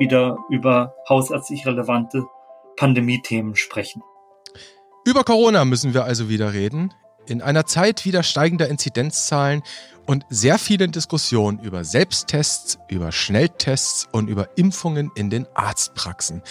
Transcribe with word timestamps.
wieder 0.00 0.38
über 0.48 0.94
hausärztlich 1.08 1.66
relevante 1.66 2.26
Pandemie-Themen 2.76 3.54
sprechen. 3.54 4.02
Über 5.04 5.24
Corona 5.24 5.64
müssen 5.64 5.94
wir 5.94 6.04
also 6.04 6.28
wieder 6.28 6.52
reden. 6.52 6.92
In 7.26 7.42
einer 7.42 7.66
Zeit 7.66 8.06
wieder 8.06 8.22
steigender 8.22 8.68
Inzidenzzahlen 8.68 9.62
und 10.06 10.24
sehr 10.30 10.58
vielen 10.58 10.90
Diskussionen 10.90 11.60
über 11.60 11.84
Selbsttests, 11.84 12.78
über 12.88 13.12
Schnelltests 13.12 14.08
und 14.10 14.28
über 14.28 14.48
Impfungen 14.56 15.10
in 15.14 15.28
den 15.28 15.46
Arztpraxen. 15.54 16.42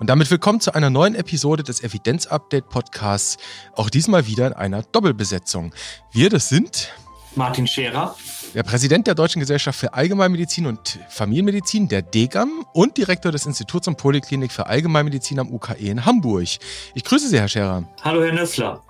Und 0.00 0.10
damit 0.10 0.28
willkommen 0.30 0.60
zu 0.60 0.74
einer 0.74 0.90
neuen 0.90 1.14
Episode 1.14 1.62
des 1.62 1.82
Evidenz-Update 1.82 2.68
Podcasts, 2.68 3.38
auch 3.74 3.88
diesmal 3.88 4.26
wieder 4.26 4.48
in 4.48 4.52
einer 4.52 4.82
Doppelbesetzung. 4.82 5.72
Wir, 6.10 6.28
das 6.28 6.48
sind 6.48 6.92
Martin 7.36 7.66
Scherer, 7.66 8.16
der 8.56 8.62
Präsident 8.62 9.06
der 9.06 9.14
Deutschen 9.14 9.40
Gesellschaft 9.40 9.78
für 9.78 9.92
Allgemeinmedizin 9.92 10.64
und 10.64 10.98
Familienmedizin, 11.10 11.88
der 11.88 12.00
DGAM 12.00 12.64
und 12.72 12.96
Direktor 12.96 13.30
des 13.30 13.44
Instituts 13.44 13.86
und 13.86 13.98
Poliklinik 13.98 14.50
für 14.50 14.66
Allgemeinmedizin 14.66 15.38
am 15.38 15.52
UKE 15.52 15.74
in 15.74 16.06
Hamburg. 16.06 16.48
Ich 16.94 17.04
grüße 17.04 17.28
Sie, 17.28 17.38
Herr 17.38 17.48
Scherer. 17.48 17.84
Hallo, 18.02 18.24
Herr 18.24 18.32
Nössler. 18.32 18.82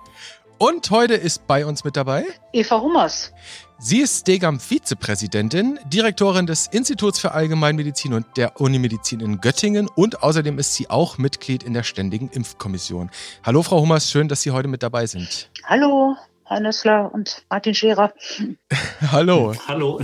Und 0.57 0.89
heute 0.89 1.15
ist 1.15 1.47
bei 1.47 1.65
uns 1.65 1.83
mit 1.83 1.97
dabei 1.97 2.25
Eva 2.53 2.79
Hummers. 2.79 3.33
Sie 3.77 3.99
ist 3.99 4.25
Degam-Vizepräsidentin, 4.27 5.77
Direktorin 5.85 6.45
des 6.45 6.67
Instituts 6.67 7.19
für 7.19 7.33
Allgemeinmedizin 7.33 8.13
und 8.13 8.25
der 8.37 8.61
Unimedizin 8.61 9.19
in 9.19 9.41
Göttingen 9.41 9.89
und 9.89 10.23
außerdem 10.23 10.59
ist 10.59 10.75
sie 10.75 10.89
auch 10.89 11.17
Mitglied 11.17 11.63
in 11.63 11.73
der 11.73 11.83
Ständigen 11.83 12.29
Impfkommission. 12.29 13.11
Hallo 13.43 13.63
Frau 13.63 13.81
Hummers, 13.81 14.09
schön, 14.09 14.29
dass 14.29 14.41
Sie 14.41 14.51
heute 14.51 14.69
mit 14.69 14.81
dabei 14.81 15.05
sind. 15.07 15.51
Hallo, 15.65 16.15
Herr 16.47 16.61
Nössler 16.61 17.13
und 17.13 17.43
Martin 17.49 17.75
Scherer. 17.75 18.13
Hallo. 19.11 19.53
Hallo. 19.67 19.99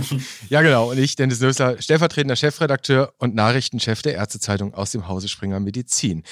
Ja, 0.50 0.60
genau. 0.60 0.90
Und 0.90 0.98
ich, 0.98 1.16
Dennis 1.16 1.40
Nössler, 1.40 1.80
stellvertretender 1.80 2.36
Chefredakteur 2.36 3.14
und 3.18 3.34
Nachrichtenchef 3.34 4.02
der 4.02 4.14
Ärztezeitung 4.14 4.74
aus 4.74 4.90
dem 4.92 5.08
Hause 5.08 5.28
Springer 5.28 5.58
Medizin. 5.60 6.22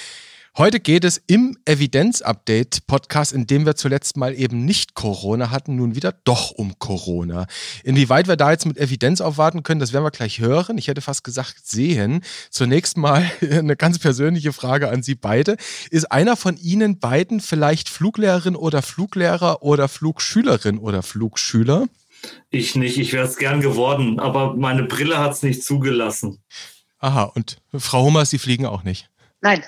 Heute 0.59 0.81
geht 0.81 1.05
es 1.05 1.17
im 1.29 1.57
Evidenz-Update-Podcast, 1.65 3.33
in 3.33 3.47
dem 3.47 3.65
wir 3.65 3.75
zuletzt 3.75 4.19
mal 4.19 4.39
eben 4.39 4.67
nicht 4.67 4.93
Corona 4.93 5.51
hatten, 5.51 5.77
nun 5.77 5.95
wieder 5.95 6.13
doch 6.25 6.51
um 6.51 6.79
Corona. 6.79 7.47
Inwieweit 7.85 8.29
wir 8.29 8.37
da 8.37 8.51
jetzt 8.51 8.67
mit 8.67 8.77
Evidenz 8.77 9.23
aufwarten 9.23 9.63
können, 9.63 9.81
das 9.81 9.95
werden 9.95 10.05
wir 10.05 10.11
gleich 10.11 10.41
hören. 10.41 10.77
Ich 10.77 10.89
hätte 10.89 11.01
fast 11.01 11.25
gesagt 11.25 11.67
sehen. 11.67 12.23
Zunächst 12.51 12.99
mal 12.99 13.31
eine 13.41 13.77
ganz 13.77 13.99
persönliche 13.99 14.53
Frage 14.53 14.91
an 14.91 15.03
Sie 15.03 15.15
beide. 15.15 15.57
Ist 15.91 16.13
einer 16.13 16.37
von 16.37 16.59
Ihnen 16.59 16.99
beiden 16.99 17.41
vielleicht 17.41 17.89
Fluglehrerin 17.89 18.55
oder 18.55 18.83
Fluglehrer 18.83 19.63
oder 19.63 19.89
Flugschülerin 19.89 20.77
oder 20.77 21.03
Flugschüler? 21.03 21.87
Ich 22.51 22.77
nicht, 22.77 22.99
ich 22.99 23.15
wäre 23.15 23.27
es 23.27 23.39
gern 23.39 23.63
geworden, 23.63 24.21
aber 24.21 24.55
meine 24.55 24.83
Brille 24.83 25.19
hat 25.19 25.33
es 25.33 25.43
nicht 25.43 25.65
zugelassen. 25.65 26.43
Aha, 26.99 27.23
und 27.23 27.57
Frau 27.75 28.05
Hummers, 28.05 28.29
Sie 28.29 28.39
fliegen 28.39 28.67
auch 28.67 28.83
nicht? 28.83 29.09
Nein. 29.41 29.65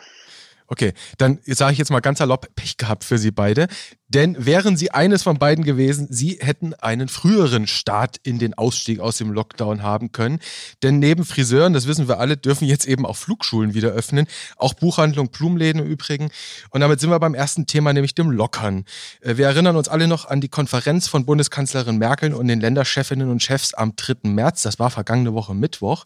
Okay, 0.75 0.92
dann 1.19 1.39
sage 1.47 1.72
ich 1.72 1.78
jetzt 1.78 1.92
mal 1.92 2.00
ganz 2.00 2.19
salopp 2.19 2.53
Pech 2.56 2.78
gehabt 2.78 3.05
für 3.05 3.17
Sie 3.17 3.30
beide. 3.30 3.69
Denn 4.15 4.37
wären 4.39 4.77
Sie 4.77 4.93
eines 4.93 5.25
von 5.25 5.41
beiden 5.41 5.65
gewesen, 5.65 6.07
Sie 6.09 6.39
hätten 6.41 6.73
einen 6.75 7.09
früheren 7.09 7.67
Start 7.67 8.19
in 8.23 8.39
den 8.39 8.55
Ausstieg 8.55 9.01
aus 9.01 9.19
dem 9.19 9.33
Lockdown 9.33 9.83
haben 9.83 10.12
können. 10.12 10.39
Denn 10.84 11.01
neben 11.01 11.25
Friseuren, 11.25 11.73
das 11.73 11.89
wissen 11.89 12.07
wir 12.07 12.20
alle, 12.20 12.37
dürfen 12.37 12.69
jetzt 12.69 12.87
eben 12.87 13.07
auch 13.07 13.17
Flugschulen 13.17 13.75
wieder 13.75 13.89
öffnen. 13.89 14.29
Auch 14.57 14.75
Buchhandlung, 14.75 15.31
Blumenläden 15.31 15.83
im 15.83 15.89
Übrigen. 15.89 16.31
Und 16.70 16.81
damit 16.81 17.01
sind 17.01 17.11
wir 17.11 17.19
beim 17.19 17.35
ersten 17.35 17.67
Thema, 17.67 17.92
nämlich 17.92 18.15
dem 18.15 18.31
Lockern. 18.31 18.85
Äh, 19.20 19.37
wir 19.37 19.47
erinnern 19.47 19.75
uns 19.75 19.89
alle 19.89 20.07
noch 20.07 20.27
an 20.27 20.41
die 20.41 20.48
Konferenz 20.48 21.09
von 21.09 21.27
Bundeskanzlerin 21.27 21.98
Merkel 21.98 22.35
und 22.35 22.47
den 22.47 22.61
Länderchefinnen 22.61 23.29
und 23.29 23.42
Chefs 23.42 23.75
am 23.75 23.97
3. 23.97 24.29
März. 24.31 24.62
Das 24.62 24.79
war 24.79 24.91
vergangene 24.91 25.35
Woche 25.35 25.57
Mittwoch. 25.57 26.05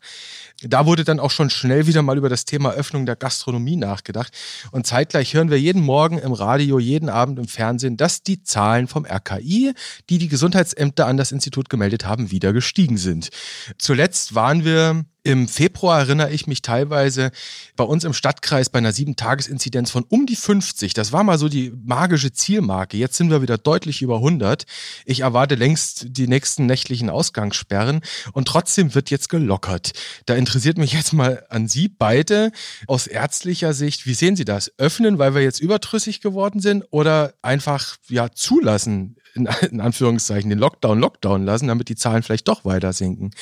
Da 0.62 0.86
wurde 0.86 1.04
dann 1.04 1.20
auch 1.20 1.30
schon 1.30 1.50
schnell 1.50 1.86
wieder 1.86 2.00
mal 2.00 2.16
über 2.16 2.30
das 2.30 2.46
Thema 2.46 2.72
Öffnung 2.72 3.04
der 3.04 3.16
Gastronomie 3.16 3.76
nachgedacht. 3.76 4.32
Und 4.72 4.86
zeitgleich 4.86 5.34
hören 5.34 5.50
wir 5.50 5.60
jeden 5.60 5.82
Morgen 5.82 6.16
im 6.16 6.32
Radio, 6.32 6.78
jeden 6.78 7.10
Abend 7.10 7.38
im 7.38 7.46
Fernsehen, 7.46 7.97
dass 7.98 8.22
die 8.22 8.42
Zahlen 8.42 8.88
vom 8.88 9.04
RKI, 9.04 9.74
die 10.08 10.18
die 10.18 10.28
Gesundheitsämter 10.28 11.06
an 11.06 11.16
das 11.16 11.32
Institut 11.32 11.68
gemeldet 11.68 12.06
haben, 12.06 12.30
wieder 12.30 12.52
gestiegen 12.52 12.96
sind. 12.96 13.28
Zuletzt 13.76 14.34
waren 14.34 14.64
wir 14.64 15.04
im 15.28 15.46
Februar 15.46 15.98
erinnere 15.98 16.30
ich 16.30 16.46
mich 16.46 16.62
teilweise 16.62 17.32
bei 17.76 17.84
uns 17.84 18.04
im 18.04 18.14
Stadtkreis 18.14 18.70
bei 18.70 18.78
einer 18.78 18.92
Sieben-Tages-Inzidenz 18.92 19.90
von 19.90 20.04
um 20.08 20.24
die 20.24 20.36
50. 20.36 20.94
Das 20.94 21.12
war 21.12 21.22
mal 21.22 21.36
so 21.36 21.50
die 21.50 21.70
magische 21.84 22.32
Zielmarke. 22.32 22.96
Jetzt 22.96 23.18
sind 23.18 23.30
wir 23.30 23.42
wieder 23.42 23.58
deutlich 23.58 24.00
über 24.00 24.16
100. 24.16 24.64
Ich 25.04 25.20
erwarte 25.20 25.54
längst 25.54 26.06
die 26.16 26.28
nächsten 26.28 26.64
nächtlichen 26.64 27.10
Ausgangssperren 27.10 28.00
und 28.32 28.48
trotzdem 28.48 28.94
wird 28.94 29.10
jetzt 29.10 29.28
gelockert. 29.28 29.92
Da 30.24 30.34
interessiert 30.34 30.78
mich 30.78 30.94
jetzt 30.94 31.12
mal 31.12 31.44
an 31.50 31.68
Sie 31.68 31.88
beide 31.88 32.50
aus 32.86 33.06
ärztlicher 33.06 33.74
Sicht. 33.74 34.06
Wie 34.06 34.14
sehen 34.14 34.34
Sie 34.34 34.46
das? 34.46 34.72
Öffnen, 34.78 35.18
weil 35.18 35.34
wir 35.34 35.42
jetzt 35.42 35.60
überdrüssig 35.60 36.22
geworden 36.22 36.60
sind 36.60 36.86
oder 36.88 37.34
einfach 37.42 37.98
ja 38.08 38.30
zulassen, 38.30 39.16
in, 39.34 39.46
in 39.70 39.82
Anführungszeichen, 39.82 40.48
den 40.48 40.58
Lockdown 40.58 40.98
Lockdown 40.98 41.44
lassen, 41.44 41.68
damit 41.68 41.90
die 41.90 41.96
Zahlen 41.96 42.22
vielleicht 42.22 42.48
doch 42.48 42.64
weiter 42.64 42.94
sinken? 42.94 43.32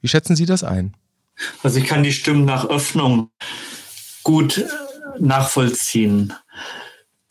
Wie 0.00 0.08
schätzen 0.08 0.34
Sie 0.34 0.46
das 0.46 0.64
ein? 0.64 0.96
Also 1.62 1.78
ich 1.78 1.86
kann 1.86 2.02
die 2.02 2.12
Stimmen 2.12 2.44
nach 2.44 2.68
Öffnung 2.68 3.30
gut 4.22 4.64
nachvollziehen. 5.18 6.32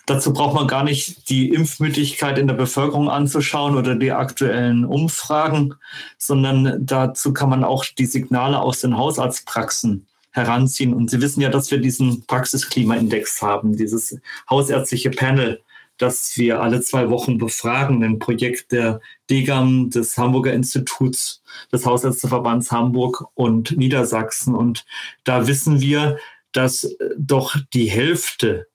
Dazu 0.05 0.33
braucht 0.33 0.53
man 0.53 0.67
gar 0.67 0.83
nicht 0.83 1.29
die 1.29 1.49
Impfmüdigkeit 1.49 2.37
in 2.37 2.47
der 2.47 2.53
Bevölkerung 2.53 3.09
anzuschauen 3.09 3.75
oder 3.75 3.95
die 3.95 4.11
aktuellen 4.11 4.85
Umfragen, 4.85 5.73
sondern 6.19 6.85
dazu 6.85 7.33
kann 7.33 7.49
man 7.49 7.63
auch 7.63 7.83
die 7.85 8.05
Signale 8.05 8.59
aus 8.59 8.81
den 8.81 8.97
Hausarztpraxen 8.97 10.05
heranziehen. 10.29 10.93
Und 10.93 11.09
Sie 11.09 11.21
wissen 11.21 11.41
ja, 11.41 11.49
dass 11.49 11.71
wir 11.71 11.79
diesen 11.79 12.25
Praxisklimaindex 12.27 13.41
haben, 13.41 13.75
dieses 13.75 14.19
hausärztliche 14.47 15.09
Panel, 15.09 15.61
das 15.97 16.33
wir 16.35 16.61
alle 16.61 16.81
zwei 16.81 17.09
Wochen 17.09 17.37
befragen, 17.37 18.03
ein 18.03 18.19
Projekt 18.19 18.71
der 18.71 18.99
DGAM, 19.29 19.89
des 19.89 20.17
Hamburger 20.17 20.53
Instituts, 20.53 21.41
des 21.71 21.85
Hausärzteverbands 21.85 22.71
Hamburg 22.71 23.25
und 23.33 23.77
Niedersachsen. 23.77 24.55
Und 24.55 24.85
da 25.23 25.47
wissen 25.47 25.81
wir, 25.81 26.17
dass 26.51 26.83
äh, 26.83 27.09
doch 27.17 27.55
die 27.73 27.89
Hälfte 27.89 28.67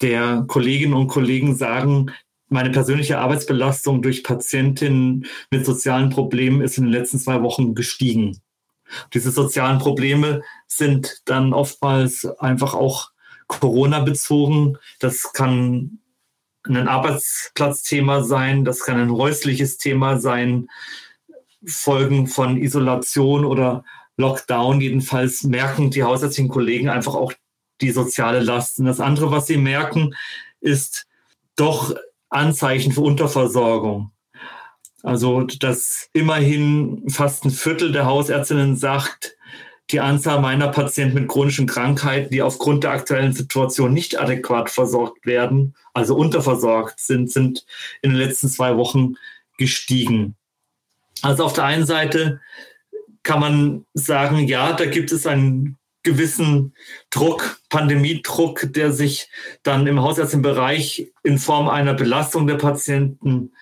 der 0.00 0.44
Kolleginnen 0.46 0.94
und 0.94 1.08
Kollegen 1.08 1.54
sagen, 1.56 2.10
meine 2.48 2.70
persönliche 2.70 3.18
Arbeitsbelastung 3.18 4.02
durch 4.02 4.24
Patientinnen 4.24 5.26
mit 5.50 5.64
sozialen 5.64 6.10
Problemen 6.10 6.62
ist 6.62 6.78
in 6.78 6.84
den 6.84 6.92
letzten 6.92 7.18
zwei 7.18 7.42
Wochen 7.42 7.74
gestiegen. 7.74 8.40
Diese 9.14 9.30
sozialen 9.30 9.78
Probleme 9.78 10.42
sind 10.66 11.22
dann 11.26 11.52
oftmals 11.52 12.24
einfach 12.24 12.74
auch 12.74 13.10
Corona 13.46 14.00
bezogen. 14.00 14.78
Das 14.98 15.32
kann 15.32 15.99
ein 16.76 16.88
Arbeitsplatzthema 16.88 18.22
sein, 18.22 18.64
das 18.64 18.80
kann 18.80 19.00
ein 19.00 19.12
häusliches 19.12 19.78
Thema 19.78 20.18
sein, 20.18 20.68
Folgen 21.66 22.26
von 22.26 22.56
Isolation 22.56 23.44
oder 23.44 23.84
Lockdown. 24.16 24.80
Jedenfalls 24.80 25.42
merken 25.44 25.90
die 25.90 26.04
hausärztlichen 26.04 26.50
Kollegen 26.50 26.88
einfach 26.88 27.14
auch 27.14 27.32
die 27.80 27.90
soziale 27.90 28.40
Last. 28.40 28.78
Und 28.78 28.86
das 28.86 29.00
andere, 29.00 29.30
was 29.30 29.46
sie 29.46 29.56
merken, 29.56 30.14
ist 30.60 31.06
doch 31.56 31.94
Anzeichen 32.28 32.92
für 32.92 33.02
Unterversorgung. 33.02 34.12
Also, 35.02 35.42
dass 35.42 36.08
immerhin 36.12 37.08
fast 37.08 37.44
ein 37.44 37.50
Viertel 37.50 37.92
der 37.92 38.06
Hausärztinnen 38.06 38.76
sagt, 38.76 39.36
die 39.90 40.00
Anzahl 40.00 40.40
meiner 40.40 40.68
Patienten 40.68 41.14
mit 41.14 41.28
chronischen 41.28 41.66
Krankheiten, 41.66 42.30
die 42.30 42.42
aufgrund 42.42 42.84
der 42.84 42.92
aktuellen 42.92 43.32
Situation 43.32 43.92
nicht 43.92 44.20
adäquat 44.20 44.70
versorgt 44.70 45.26
werden, 45.26 45.74
also 45.94 46.16
unterversorgt 46.16 47.00
sind, 47.00 47.30
sind 47.30 47.64
in 48.02 48.10
den 48.10 48.18
letzten 48.18 48.48
zwei 48.48 48.76
Wochen 48.76 49.14
gestiegen. 49.58 50.36
Also 51.22 51.44
auf 51.44 51.52
der 51.52 51.64
einen 51.64 51.86
Seite 51.86 52.40
kann 53.22 53.40
man 53.40 53.86
sagen, 53.94 54.46
ja, 54.46 54.72
da 54.72 54.86
gibt 54.86 55.12
es 55.12 55.26
einen 55.26 55.76
gewissen 56.02 56.74
Druck, 57.10 57.60
Pandemiedruck, 57.68 58.72
der 58.72 58.92
sich 58.92 59.28
dann 59.62 59.86
im 59.86 60.00
hausärztlichen 60.00 60.42
Bereich 60.42 61.12
in 61.22 61.38
Form 61.38 61.68
einer 61.68 61.94
Belastung 61.94 62.46
der 62.46 62.54
Patienten 62.54 63.52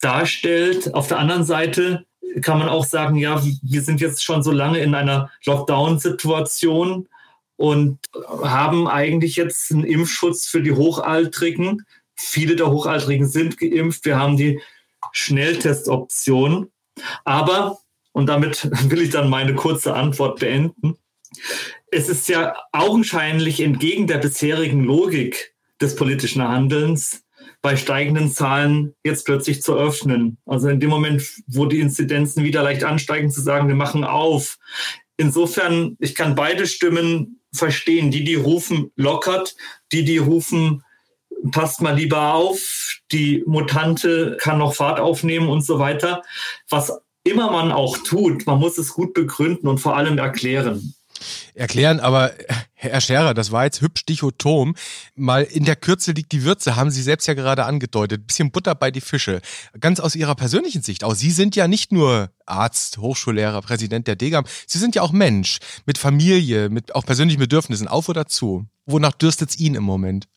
darstellt. 0.00 0.94
Auf 0.94 1.06
der 1.06 1.18
anderen 1.18 1.44
Seite 1.44 2.05
kann 2.42 2.58
man 2.58 2.68
auch 2.68 2.84
sagen, 2.84 3.16
ja, 3.16 3.42
wir 3.62 3.82
sind 3.82 4.00
jetzt 4.00 4.24
schon 4.24 4.42
so 4.42 4.50
lange 4.50 4.78
in 4.80 4.94
einer 4.94 5.30
Lockdown-Situation 5.44 7.08
und 7.56 7.98
haben 8.42 8.86
eigentlich 8.86 9.36
jetzt 9.36 9.72
einen 9.72 9.84
Impfschutz 9.84 10.46
für 10.46 10.62
die 10.62 10.72
Hochaltrigen. 10.72 11.86
Viele 12.14 12.56
der 12.56 12.70
Hochaltrigen 12.70 13.26
sind 13.28 13.58
geimpft. 13.58 14.04
Wir 14.04 14.18
haben 14.18 14.36
die 14.36 14.60
Schnelltestoption. 15.12 16.70
Aber, 17.24 17.78
und 18.12 18.26
damit 18.26 18.68
will 18.90 19.02
ich 19.02 19.10
dann 19.10 19.30
meine 19.30 19.54
kurze 19.54 19.94
Antwort 19.94 20.40
beenden, 20.40 20.96
es 21.90 22.08
ist 22.08 22.28
ja 22.28 22.54
augenscheinlich 22.72 23.60
entgegen 23.60 24.06
der 24.06 24.18
bisherigen 24.18 24.84
Logik 24.84 25.54
des 25.80 25.96
politischen 25.96 26.42
Handelns 26.42 27.25
bei 27.66 27.76
steigenden 27.76 28.30
Zahlen 28.30 28.94
jetzt 29.02 29.26
plötzlich 29.26 29.60
zu 29.60 29.74
öffnen. 29.74 30.38
Also 30.46 30.68
in 30.68 30.78
dem 30.78 30.88
Moment, 30.88 31.24
wo 31.48 31.66
die 31.66 31.80
Inzidenzen 31.80 32.44
wieder 32.44 32.62
leicht 32.62 32.84
ansteigen, 32.84 33.28
zu 33.28 33.40
sagen, 33.40 33.66
wir 33.66 33.74
machen 33.74 34.04
auf. 34.04 34.58
Insofern, 35.16 35.96
ich 35.98 36.14
kann 36.14 36.36
beide 36.36 36.68
Stimmen 36.68 37.40
verstehen. 37.52 38.12
Die, 38.12 38.22
die 38.22 38.36
rufen, 38.36 38.92
lockert, 38.94 39.56
die, 39.90 40.04
die 40.04 40.18
rufen, 40.18 40.84
passt 41.50 41.80
mal 41.80 41.96
lieber 41.96 42.34
auf, 42.34 43.00
die 43.10 43.42
Mutante 43.48 44.36
kann 44.40 44.58
noch 44.58 44.74
Fahrt 44.74 45.00
aufnehmen 45.00 45.48
und 45.48 45.62
so 45.62 45.80
weiter. 45.80 46.22
Was 46.68 46.92
immer 47.24 47.50
man 47.50 47.72
auch 47.72 47.98
tut, 47.98 48.46
man 48.46 48.60
muss 48.60 48.78
es 48.78 48.90
gut 48.90 49.12
begründen 49.12 49.66
und 49.66 49.78
vor 49.78 49.96
allem 49.96 50.18
erklären. 50.18 50.94
Erklären, 51.54 51.98
aber 51.98 52.32
Herr 52.78 53.00
Scherer, 53.00 53.32
das 53.32 53.52
war 53.52 53.64
jetzt 53.64 53.80
hübsch 53.80 54.04
dichotom. 54.04 54.74
Mal 55.14 55.44
in 55.44 55.64
der 55.64 55.76
Kürze 55.76 56.12
liegt 56.12 56.32
die 56.32 56.44
Würze, 56.44 56.76
haben 56.76 56.90
Sie 56.90 57.02
selbst 57.02 57.26
ja 57.26 57.32
gerade 57.32 57.64
angedeutet. 57.64 58.26
Bisschen 58.26 58.50
Butter 58.50 58.74
bei 58.74 58.90
die 58.90 59.00
Fische. 59.00 59.40
Ganz 59.80 59.98
aus 59.98 60.14
Ihrer 60.14 60.34
persönlichen 60.34 60.82
Sicht 60.82 61.02
auch. 61.02 61.14
Sie 61.14 61.30
sind 61.30 61.56
ja 61.56 61.68
nicht 61.68 61.90
nur 61.90 62.30
Arzt, 62.44 62.98
Hochschullehrer, 62.98 63.62
Präsident 63.62 64.06
der 64.06 64.16
DGAM. 64.16 64.44
Sie 64.66 64.78
sind 64.78 64.94
ja 64.94 65.00
auch 65.00 65.12
Mensch 65.12 65.58
mit 65.86 65.96
Familie, 65.96 66.68
mit 66.68 66.94
auch 66.94 67.06
persönlichen 67.06 67.40
Bedürfnissen. 67.40 67.88
Auf 67.88 68.10
oder 68.10 68.26
zu? 68.26 68.66
Wonach 68.86 69.12
dürstet 69.12 69.50
es 69.50 69.58
Ihnen 69.58 69.74
im 69.76 69.82
Moment? 69.82 70.28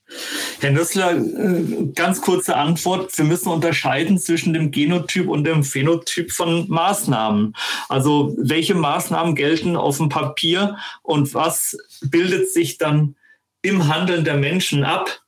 Herr 0.60 0.72
Nüssler, 0.72 1.16
äh, 1.16 1.92
ganz 1.94 2.22
kurze 2.22 2.56
Antwort. 2.56 3.16
Wir 3.18 3.26
müssen 3.26 3.50
unterscheiden 3.50 4.18
zwischen 4.18 4.54
dem 4.54 4.72
Genotyp 4.72 5.30
und 5.30 5.44
dem 5.44 5.64
Phänotyp 5.64 6.32
von 6.32 6.68
Maßnahmen. 6.68 7.56
Also 7.88 8.36
welche 8.40 8.76
Maßnahmen 8.76 9.36
gelten 9.36 9.76
auf 9.76 9.98
dem 9.98 10.10
Papier 10.10 10.78
und 11.04 11.34
was 11.34 11.78
bildet 12.02 12.50
sich 12.50 12.78
dann 12.80 13.16
im 13.62 13.88
Handeln 13.88 14.26
der 14.26 14.38
Menschen 14.38 14.84
ab? 14.84 15.22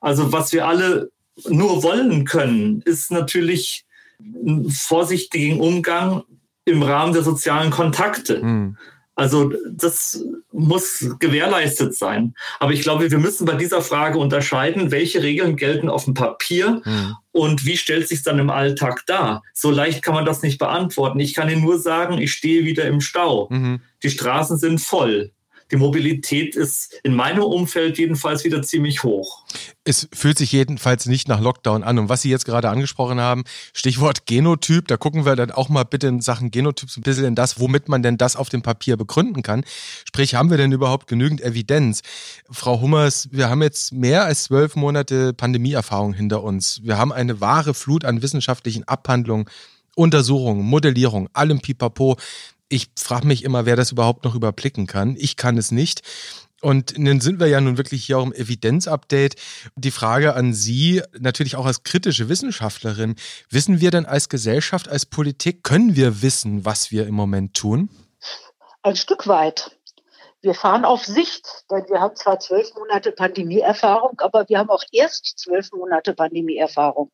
Also 0.00 0.30
was 0.32 0.52
wir 0.52 0.68
alle 0.68 1.10
nur 1.48 1.82
wollen 1.82 2.24
können, 2.24 2.82
ist 2.84 3.10
natürlich 3.10 3.86
einen 4.20 4.70
vorsichtigen 4.70 5.58
Umgang 5.58 6.22
im 6.64 6.82
Rahmen 6.82 7.14
der 7.14 7.22
sozialen 7.22 7.70
Kontakte. 7.70 8.42
Mhm. 8.42 8.76
Also 9.14 9.52
das 9.70 10.24
muss 10.52 11.06
gewährleistet 11.18 11.94
sein. 11.94 12.34
Aber 12.60 12.72
ich 12.72 12.82
glaube, 12.82 13.10
wir 13.10 13.18
müssen 13.18 13.44
bei 13.44 13.54
dieser 13.54 13.82
Frage 13.82 14.18
unterscheiden, 14.18 14.90
welche 14.90 15.22
Regeln 15.22 15.56
gelten 15.56 15.90
auf 15.90 16.04
dem 16.04 16.14
Papier 16.14 16.80
mhm. 16.84 17.16
und 17.30 17.66
wie 17.66 17.76
stellt 17.76 18.08
sich 18.08 18.22
dann 18.22 18.38
im 18.38 18.50
Alltag 18.50 19.04
dar. 19.06 19.42
So 19.52 19.70
leicht 19.70 20.02
kann 20.02 20.14
man 20.14 20.24
das 20.24 20.42
nicht 20.42 20.58
beantworten. 20.58 21.20
Ich 21.20 21.34
kann 21.34 21.50
Ihnen 21.50 21.62
nur 21.62 21.78
sagen, 21.78 22.18
ich 22.18 22.32
stehe 22.32 22.64
wieder 22.64 22.84
im 22.86 23.00
Stau. 23.00 23.48
Mhm. 23.50 23.80
Die 24.02 24.10
Straßen 24.10 24.56
sind 24.56 24.80
voll 24.80 25.32
die 25.72 25.78
Mobilität 25.78 26.54
ist 26.54 26.94
in 27.02 27.14
meinem 27.14 27.42
Umfeld 27.42 27.96
jedenfalls 27.96 28.44
wieder 28.44 28.62
ziemlich 28.62 29.02
hoch. 29.02 29.44
Es 29.84 30.06
fühlt 30.12 30.36
sich 30.36 30.52
jedenfalls 30.52 31.06
nicht 31.06 31.28
nach 31.28 31.40
Lockdown 31.40 31.82
an. 31.82 31.98
Und 31.98 32.08
was 32.08 32.22
Sie 32.22 32.30
jetzt 32.30 32.44
gerade 32.44 32.68
angesprochen 32.68 33.20
haben, 33.20 33.44
Stichwort 33.72 34.26
Genotyp, 34.26 34.86
da 34.86 34.96
gucken 34.98 35.24
wir 35.24 35.34
dann 35.34 35.50
auch 35.50 35.70
mal 35.70 35.84
bitte 35.84 36.08
in 36.08 36.20
Sachen 36.20 36.50
Genotyp 36.50 36.90
so 36.90 37.00
ein 37.00 37.02
bisschen 37.02 37.24
in 37.24 37.34
das, 37.34 37.58
womit 37.58 37.88
man 37.88 38.02
denn 38.02 38.18
das 38.18 38.36
auf 38.36 38.50
dem 38.50 38.62
Papier 38.62 38.96
begründen 38.96 39.42
kann. 39.42 39.64
Sprich, 40.06 40.34
haben 40.34 40.50
wir 40.50 40.58
denn 40.58 40.72
überhaupt 40.72 41.06
genügend 41.06 41.40
Evidenz? 41.40 42.02
Frau 42.50 42.80
Hummers, 42.80 43.28
wir 43.32 43.48
haben 43.48 43.62
jetzt 43.62 43.92
mehr 43.92 44.24
als 44.24 44.44
zwölf 44.44 44.76
Monate 44.76 45.32
Pandemieerfahrung 45.32 46.12
hinter 46.12 46.42
uns. 46.44 46.82
Wir 46.84 46.98
haben 46.98 47.12
eine 47.12 47.40
wahre 47.40 47.72
Flut 47.72 48.04
an 48.04 48.20
wissenschaftlichen 48.20 48.86
Abhandlungen 48.86 49.46
Untersuchungen, 49.94 50.64
Modellierung, 50.64 51.28
allem 51.34 51.60
Pipapo 51.60 52.16
ich 52.72 52.88
frage 52.96 53.26
mich 53.26 53.44
immer, 53.44 53.66
wer 53.66 53.76
das 53.76 53.92
überhaupt 53.92 54.24
noch 54.24 54.34
überblicken 54.34 54.86
kann. 54.86 55.14
Ich 55.18 55.36
kann 55.36 55.58
es 55.58 55.70
nicht. 55.70 56.00
Und 56.62 56.96
dann 56.96 57.20
sind 57.20 57.38
wir 57.40 57.48
ja 57.48 57.60
nun 57.60 57.76
wirklich 57.76 58.04
hier 58.04 58.18
auch 58.18 58.24
im 58.24 58.32
Evidenzupdate. 58.32 59.34
Die 59.74 59.90
Frage 59.90 60.34
an 60.34 60.54
Sie, 60.54 61.02
natürlich 61.18 61.56
auch 61.56 61.66
als 61.66 61.82
kritische 61.82 62.28
Wissenschaftlerin, 62.28 63.16
wissen 63.50 63.80
wir 63.80 63.90
denn 63.90 64.06
als 64.06 64.28
Gesellschaft, 64.28 64.88
als 64.88 65.04
Politik, 65.04 65.64
können 65.64 65.96
wir 65.96 66.22
wissen, 66.22 66.64
was 66.64 66.90
wir 66.90 67.06
im 67.06 67.14
Moment 67.14 67.54
tun? 67.54 67.90
Ein 68.82 68.96
Stück 68.96 69.26
weit. 69.26 69.76
Wir 70.40 70.54
fahren 70.54 70.84
auf 70.84 71.04
Sicht, 71.04 71.46
denn 71.70 71.84
wir 71.88 72.00
haben 72.00 72.16
zwar 72.16 72.40
zwölf 72.40 72.74
Monate 72.74 73.12
Pandemieerfahrung, 73.12 74.18
aber 74.20 74.48
wir 74.48 74.58
haben 74.58 74.70
auch 74.70 74.82
erst 74.92 75.38
zwölf 75.38 75.70
Monate 75.72 76.14
Pandemieerfahrung. 76.14 77.10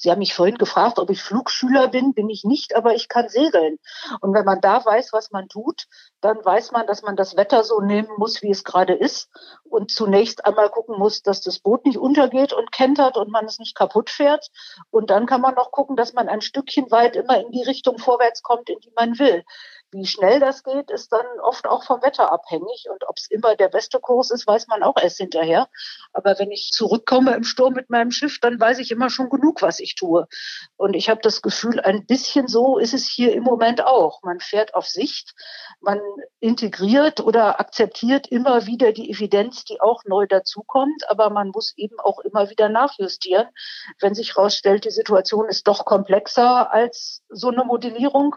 Sie 0.00 0.12
haben 0.12 0.20
mich 0.20 0.34
vorhin 0.34 0.58
gefragt, 0.58 1.00
ob 1.00 1.10
ich 1.10 1.20
Flugschüler 1.20 1.88
bin. 1.88 2.14
Bin 2.14 2.30
ich 2.30 2.44
nicht, 2.44 2.76
aber 2.76 2.94
ich 2.94 3.08
kann 3.08 3.28
segeln. 3.28 3.78
Und 4.20 4.32
wenn 4.32 4.44
man 4.44 4.60
da 4.60 4.84
weiß, 4.84 5.12
was 5.12 5.32
man 5.32 5.48
tut, 5.48 5.86
dann 6.20 6.38
weiß 6.44 6.70
man, 6.70 6.86
dass 6.86 7.02
man 7.02 7.16
das 7.16 7.36
Wetter 7.36 7.64
so 7.64 7.80
nehmen 7.80 8.10
muss, 8.16 8.40
wie 8.40 8.50
es 8.50 8.62
gerade 8.62 8.94
ist. 8.94 9.28
Und 9.64 9.90
zunächst 9.90 10.44
einmal 10.44 10.70
gucken 10.70 10.96
muss, 11.00 11.22
dass 11.22 11.40
das 11.40 11.58
Boot 11.58 11.84
nicht 11.84 11.98
untergeht 11.98 12.52
und 12.52 12.70
kentert 12.70 13.16
und 13.16 13.32
man 13.32 13.46
es 13.46 13.58
nicht 13.58 13.74
kaputt 13.74 14.08
fährt. 14.08 14.46
Und 14.90 15.10
dann 15.10 15.26
kann 15.26 15.40
man 15.40 15.56
noch 15.56 15.72
gucken, 15.72 15.96
dass 15.96 16.12
man 16.12 16.28
ein 16.28 16.42
Stückchen 16.42 16.92
weit 16.92 17.16
immer 17.16 17.40
in 17.40 17.50
die 17.50 17.64
Richtung 17.64 17.98
vorwärts 17.98 18.44
kommt, 18.44 18.70
in 18.70 18.78
die 18.78 18.92
man 18.94 19.18
will. 19.18 19.42
Wie 19.90 20.04
schnell 20.04 20.38
das 20.38 20.64
geht, 20.64 20.90
ist 20.90 21.12
dann 21.12 21.24
oft 21.42 21.66
auch 21.66 21.82
vom 21.82 22.02
Wetter 22.02 22.30
abhängig. 22.30 22.86
Und 22.90 23.08
ob 23.08 23.16
es 23.16 23.30
immer 23.30 23.56
der 23.56 23.68
beste 23.68 23.98
Kurs 24.00 24.30
ist, 24.30 24.46
weiß 24.46 24.66
man 24.68 24.82
auch 24.82 24.96
erst 25.00 25.16
hinterher. 25.16 25.66
Aber 26.12 26.38
wenn 26.38 26.50
ich 26.50 26.72
zurückkomme 26.72 27.34
im 27.34 27.42
Sturm 27.42 27.72
mit 27.72 27.88
meinem 27.88 28.10
Schiff, 28.10 28.38
dann 28.38 28.60
weiß 28.60 28.80
ich 28.80 28.90
immer 28.90 29.08
schon 29.08 29.30
genug, 29.30 29.62
was 29.62 29.80
ich 29.80 29.94
tue. 29.94 30.28
Und 30.76 30.92
ich 30.92 31.08
habe 31.08 31.22
das 31.22 31.40
Gefühl, 31.40 31.80
ein 31.80 32.04
bisschen 32.04 32.48
so 32.48 32.76
ist 32.76 32.92
es 32.92 33.08
hier 33.08 33.32
im 33.32 33.44
Moment 33.44 33.82
auch. 33.82 34.22
Man 34.22 34.40
fährt 34.40 34.74
auf 34.74 34.86
Sicht, 34.86 35.34
man 35.80 36.00
integriert 36.38 37.20
oder 37.20 37.58
akzeptiert 37.58 38.26
immer 38.26 38.66
wieder 38.66 38.92
die 38.92 39.10
Evidenz, 39.10 39.64
die 39.64 39.80
auch 39.80 40.04
neu 40.04 40.26
dazukommt. 40.26 41.08
Aber 41.08 41.30
man 41.30 41.48
muss 41.48 41.72
eben 41.78 41.98
auch 41.98 42.18
immer 42.18 42.50
wieder 42.50 42.68
nachjustieren, 42.68 43.48
wenn 44.00 44.14
sich 44.14 44.36
herausstellt, 44.36 44.84
die 44.84 44.90
Situation 44.90 45.48
ist 45.48 45.66
doch 45.66 45.86
komplexer 45.86 46.70
als 46.70 47.22
so 47.30 47.48
eine 47.48 47.64
Modellierung 47.64 48.36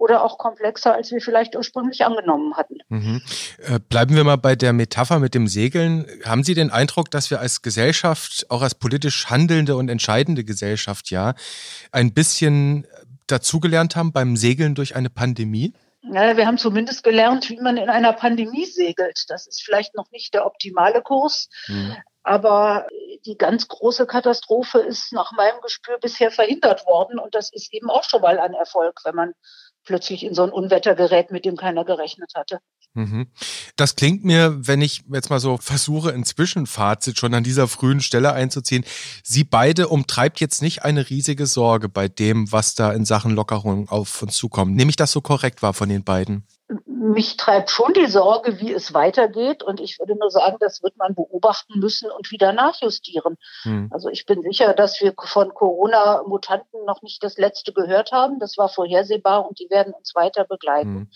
oder 0.00 0.24
auch 0.24 0.38
komplexer, 0.38 0.94
als 0.94 1.10
wir 1.12 1.20
vielleicht 1.20 1.54
ursprünglich 1.54 2.06
angenommen 2.06 2.56
hatten. 2.56 2.78
Mhm. 2.88 3.20
Äh, 3.58 3.78
bleiben 3.78 4.16
wir 4.16 4.24
mal 4.24 4.36
bei 4.36 4.56
der 4.56 4.72
Metapher 4.72 5.18
mit 5.18 5.34
dem 5.34 5.46
Segeln. 5.46 6.06
Haben 6.24 6.42
Sie 6.42 6.54
den 6.54 6.70
Eindruck, 6.70 7.10
dass 7.10 7.30
wir 7.30 7.38
als 7.38 7.60
Gesellschaft, 7.60 8.46
auch 8.48 8.62
als 8.62 8.74
politisch 8.74 9.26
handelnde 9.28 9.76
und 9.76 9.90
entscheidende 9.90 10.42
Gesellschaft, 10.42 11.10
ja, 11.10 11.34
ein 11.92 12.14
bisschen 12.14 12.86
dazugelernt 13.26 13.94
haben 13.94 14.12
beim 14.12 14.36
Segeln 14.36 14.74
durch 14.74 14.96
eine 14.96 15.10
Pandemie? 15.10 15.74
Ja, 16.02 16.34
wir 16.34 16.46
haben 16.46 16.56
zumindest 16.56 17.04
gelernt, 17.04 17.50
wie 17.50 17.60
man 17.60 17.76
in 17.76 17.90
einer 17.90 18.14
Pandemie 18.14 18.64
segelt. 18.64 19.26
Das 19.28 19.46
ist 19.46 19.62
vielleicht 19.62 19.94
noch 19.94 20.10
nicht 20.12 20.32
der 20.32 20.46
optimale 20.46 21.02
Kurs, 21.02 21.50
mhm. 21.68 21.94
aber 22.22 22.86
die 23.26 23.36
ganz 23.36 23.68
große 23.68 24.06
Katastrophe 24.06 24.78
ist 24.78 25.12
nach 25.12 25.32
meinem 25.32 25.60
Gespür 25.60 25.98
bisher 25.98 26.30
verhindert 26.30 26.86
worden 26.86 27.18
und 27.18 27.34
das 27.34 27.52
ist 27.52 27.74
eben 27.74 27.90
auch 27.90 28.04
schon 28.04 28.22
mal 28.22 28.38
ein 28.38 28.54
Erfolg, 28.54 29.00
wenn 29.04 29.14
man 29.14 29.34
plötzlich 29.90 30.22
in 30.22 30.34
so 30.34 30.44
ein 30.44 30.50
Unwetter 30.50 30.94
gerät, 30.94 31.32
mit 31.32 31.44
dem 31.44 31.56
keiner 31.56 31.84
gerechnet 31.84 32.30
hatte. 32.36 32.60
Mhm. 32.94 33.26
Das 33.74 33.96
klingt 33.96 34.24
mir, 34.24 34.56
wenn 34.60 34.82
ich 34.82 35.02
jetzt 35.12 35.30
mal 35.30 35.40
so 35.40 35.56
versuche, 35.56 36.12
ein 36.12 36.22
Zwischenfazit 36.22 37.18
schon 37.18 37.34
an 37.34 37.42
dieser 37.42 37.66
frühen 37.66 38.00
Stelle 38.00 38.32
einzuziehen, 38.32 38.84
Sie 39.24 39.42
beide 39.42 39.88
umtreibt 39.88 40.38
jetzt 40.38 40.62
nicht 40.62 40.84
eine 40.84 41.10
riesige 41.10 41.46
Sorge 41.46 41.88
bei 41.88 42.06
dem, 42.06 42.52
was 42.52 42.76
da 42.76 42.92
in 42.92 43.04
Sachen 43.04 43.32
Lockerung 43.32 43.88
auf 43.88 44.22
uns 44.22 44.36
zukommt. 44.36 44.76
Nehme 44.76 44.90
ich 44.90 44.96
das 44.96 45.10
so 45.10 45.20
korrekt 45.20 45.60
wahr 45.60 45.74
von 45.74 45.88
den 45.88 46.04
beiden? 46.04 46.46
Mich 46.86 47.36
treibt 47.36 47.70
schon 47.70 47.92
die 47.94 48.06
Sorge, 48.06 48.60
wie 48.60 48.72
es 48.72 48.94
weitergeht. 48.94 49.62
Und 49.62 49.80
ich 49.80 49.98
würde 49.98 50.16
nur 50.16 50.30
sagen, 50.30 50.56
das 50.60 50.82
wird 50.82 50.96
man 50.96 51.14
beobachten 51.14 51.78
müssen 51.78 52.10
und 52.10 52.30
wieder 52.30 52.52
nachjustieren. 52.52 53.36
Hm. 53.62 53.88
Also 53.90 54.08
ich 54.08 54.26
bin 54.26 54.42
sicher, 54.42 54.74
dass 54.74 55.00
wir 55.00 55.14
von 55.18 55.52
Corona-Mutanten 55.54 56.84
noch 56.84 57.02
nicht 57.02 57.22
das 57.22 57.38
letzte 57.38 57.72
gehört 57.72 58.12
haben. 58.12 58.38
Das 58.38 58.56
war 58.56 58.68
vorhersehbar 58.68 59.48
und 59.48 59.58
die 59.58 59.70
werden 59.70 59.92
uns 59.92 60.14
weiter 60.14 60.44
begleiten. 60.44 60.94
Hm. 60.94 61.10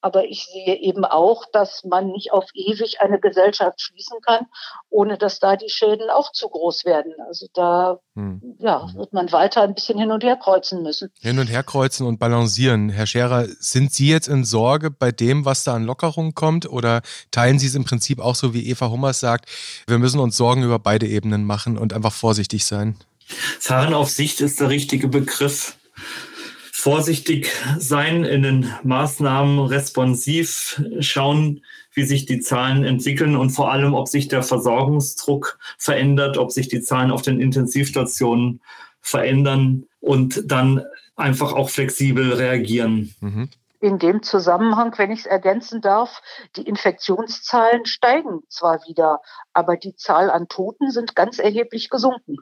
Aber 0.00 0.24
ich 0.24 0.46
sehe 0.46 0.76
eben 0.76 1.04
auch, 1.04 1.44
dass 1.52 1.82
man 1.84 2.08
nicht 2.08 2.32
auf 2.32 2.46
ewig 2.54 3.00
eine 3.00 3.18
Gesellschaft 3.18 3.80
schließen 3.80 4.18
kann, 4.22 4.46
ohne 4.90 5.18
dass 5.18 5.40
da 5.40 5.56
die 5.56 5.68
Schäden 5.68 6.08
auch 6.10 6.32
zu 6.32 6.48
groß 6.48 6.84
werden. 6.84 7.14
Also 7.26 7.46
da 7.52 7.98
hm. 8.14 8.56
ja, 8.58 8.88
wird 8.94 9.12
man 9.12 9.32
weiter 9.32 9.62
ein 9.62 9.74
bisschen 9.74 9.98
hin 9.98 10.12
und 10.12 10.22
her 10.22 10.36
kreuzen 10.36 10.82
müssen. 10.82 11.10
Hin 11.20 11.38
und 11.38 11.48
her 11.48 11.64
kreuzen 11.64 12.06
und 12.06 12.18
balancieren. 12.18 12.90
Herr 12.90 13.06
Scherer, 13.06 13.46
sind 13.58 13.92
Sie 13.92 14.08
jetzt 14.08 14.28
in 14.28 14.44
Sorge 14.44 14.90
bei 14.90 15.10
dem, 15.10 15.44
was 15.44 15.64
da 15.64 15.74
an 15.74 15.84
Lockerungen 15.84 16.34
kommt? 16.34 16.70
Oder 16.70 17.02
teilen 17.30 17.58
Sie 17.58 17.66
es 17.66 17.74
im 17.74 17.84
Prinzip 17.84 18.20
auch 18.20 18.36
so, 18.36 18.54
wie 18.54 18.68
Eva 18.68 18.90
Hummers 18.90 19.20
sagt, 19.20 19.48
wir 19.86 19.98
müssen 19.98 20.20
uns 20.20 20.36
Sorgen 20.36 20.62
über 20.62 20.78
beide 20.78 21.06
Ebenen 21.06 21.44
machen 21.44 21.76
und 21.76 21.92
einfach 21.92 22.12
vorsichtig 22.12 22.64
sein? 22.64 22.96
Fahren 23.60 23.94
auf 23.94 24.10
Sicht 24.10 24.40
ist 24.40 24.60
der 24.60 24.68
richtige 24.68 25.08
Begriff 25.08 25.76
vorsichtig 26.78 27.50
sein 27.78 28.22
in 28.22 28.42
den 28.42 28.72
Maßnahmen, 28.84 29.58
responsiv 29.58 30.80
schauen, 31.00 31.64
wie 31.92 32.04
sich 32.04 32.24
die 32.24 32.38
Zahlen 32.38 32.84
entwickeln 32.84 33.34
und 33.34 33.50
vor 33.50 33.72
allem, 33.72 33.94
ob 33.94 34.06
sich 34.06 34.28
der 34.28 34.44
Versorgungsdruck 34.44 35.58
verändert, 35.76 36.38
ob 36.38 36.52
sich 36.52 36.68
die 36.68 36.80
Zahlen 36.80 37.10
auf 37.10 37.22
den 37.22 37.40
Intensivstationen 37.40 38.60
verändern 39.00 39.86
und 39.98 40.40
dann 40.50 40.84
einfach 41.16 41.52
auch 41.52 41.68
flexibel 41.68 42.34
reagieren. 42.34 43.12
Mhm. 43.20 43.50
In 43.80 43.98
dem 43.98 44.22
Zusammenhang, 44.22 44.96
wenn 44.98 45.10
ich 45.10 45.20
es 45.20 45.26
ergänzen 45.26 45.80
darf, 45.80 46.22
die 46.54 46.62
Infektionszahlen 46.62 47.86
steigen 47.86 48.42
zwar 48.48 48.86
wieder, 48.86 49.18
aber 49.52 49.76
die 49.76 49.96
Zahl 49.96 50.30
an 50.30 50.46
Toten 50.46 50.92
sind 50.92 51.16
ganz 51.16 51.40
erheblich 51.40 51.90
gesunken. 51.90 52.36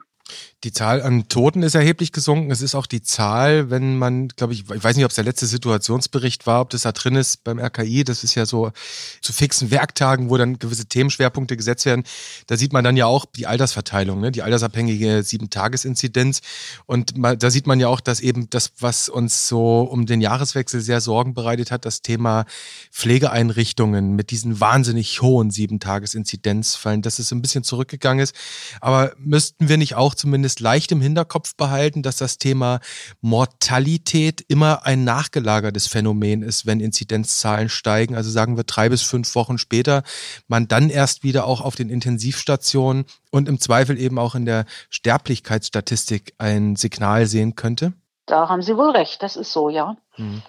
Die 0.67 0.73
Zahl 0.73 1.01
an 1.01 1.29
Toten 1.29 1.63
ist 1.63 1.75
erheblich 1.75 2.11
gesunken. 2.11 2.51
Es 2.51 2.61
ist 2.61 2.75
auch 2.75 2.87
die 2.87 3.01
Zahl, 3.01 3.69
wenn 3.69 3.97
man, 3.97 4.27
glaube 4.27 4.51
ich, 4.51 4.69
ich 4.69 4.83
weiß 4.83 4.97
nicht, 4.97 5.05
ob 5.05 5.11
es 5.11 5.15
der 5.15 5.23
letzte 5.23 5.45
Situationsbericht 5.45 6.45
war, 6.45 6.59
ob 6.59 6.71
das 6.71 6.81
da 6.81 6.91
drin 6.91 7.15
ist 7.15 7.45
beim 7.45 7.57
RKI. 7.57 8.03
Das 8.03 8.25
ist 8.25 8.35
ja 8.35 8.45
so 8.45 8.73
zu 9.21 9.31
fixen 9.31 9.71
Werktagen, 9.71 10.29
wo 10.29 10.35
dann 10.35 10.59
gewisse 10.59 10.85
Themenschwerpunkte 10.85 11.55
gesetzt 11.55 11.85
werden. 11.85 12.03
Da 12.47 12.57
sieht 12.57 12.73
man 12.73 12.83
dann 12.83 12.97
ja 12.97 13.05
auch 13.05 13.23
die 13.23 13.47
Altersverteilung, 13.47 14.19
ne? 14.19 14.29
die 14.29 14.41
altersabhängige 14.41 15.23
Sieben-Tages-Inzidenz. 15.23 16.41
Und 16.85 17.13
da 17.15 17.49
sieht 17.49 17.65
man 17.65 17.79
ja 17.79 17.87
auch, 17.87 18.01
dass 18.01 18.19
eben 18.19 18.49
das, 18.49 18.73
was 18.77 19.07
uns 19.07 19.47
so 19.47 19.83
um 19.83 20.05
den 20.05 20.19
Jahreswechsel 20.19 20.81
sehr 20.81 20.99
Sorgen 20.99 21.33
bereitet 21.33 21.71
hat, 21.71 21.85
das 21.85 22.01
Thema 22.01 22.43
Pflegeeinrichtungen 22.91 24.17
mit 24.17 24.31
diesen 24.31 24.59
wahnsinnig 24.59 25.21
hohen 25.21 25.49
Sieben-Tages-Inzidenzfällen, 25.49 27.01
dass 27.01 27.19
es 27.19 27.31
ein 27.31 27.41
bisschen 27.41 27.63
zurückgegangen 27.63 28.21
ist. 28.21 28.35
Aber 28.81 29.13
müssten 29.17 29.69
wir 29.69 29.77
nicht 29.77 29.95
auch 29.95 30.13
zumindest 30.13 30.56
zumindest 30.57 30.59
leicht 30.59 30.91
im 30.91 31.01
Hinterkopf 31.01 31.55
behalten, 31.55 32.03
dass 32.03 32.17
das 32.17 32.37
Thema 32.37 32.79
Mortalität 33.21 34.43
immer 34.47 34.85
ein 34.85 35.03
nachgelagertes 35.03 35.87
Phänomen 35.87 36.41
ist, 36.43 36.65
wenn 36.65 36.79
Inzidenzzahlen 36.79 37.69
steigen. 37.69 38.15
Also 38.15 38.29
sagen 38.29 38.57
wir 38.57 38.63
drei 38.63 38.89
bis 38.89 39.01
fünf 39.01 39.33
Wochen 39.35 39.57
später, 39.57 40.03
man 40.47 40.67
dann 40.67 40.89
erst 40.89 41.23
wieder 41.23 41.45
auch 41.45 41.61
auf 41.61 41.75
den 41.75 41.89
Intensivstationen 41.89 43.05
und 43.31 43.47
im 43.47 43.59
Zweifel 43.59 43.97
eben 43.97 44.19
auch 44.19 44.35
in 44.35 44.45
der 44.45 44.65
Sterblichkeitsstatistik 44.89 46.33
ein 46.37 46.75
Signal 46.75 47.25
sehen 47.25 47.55
könnte? 47.55 47.93
Da 48.25 48.49
haben 48.49 48.61
Sie 48.61 48.75
wohl 48.75 48.91
recht, 48.91 49.23
das 49.23 49.37
ist 49.37 49.53
so, 49.53 49.69
ja. 49.69 49.95
Hm. 50.15 50.41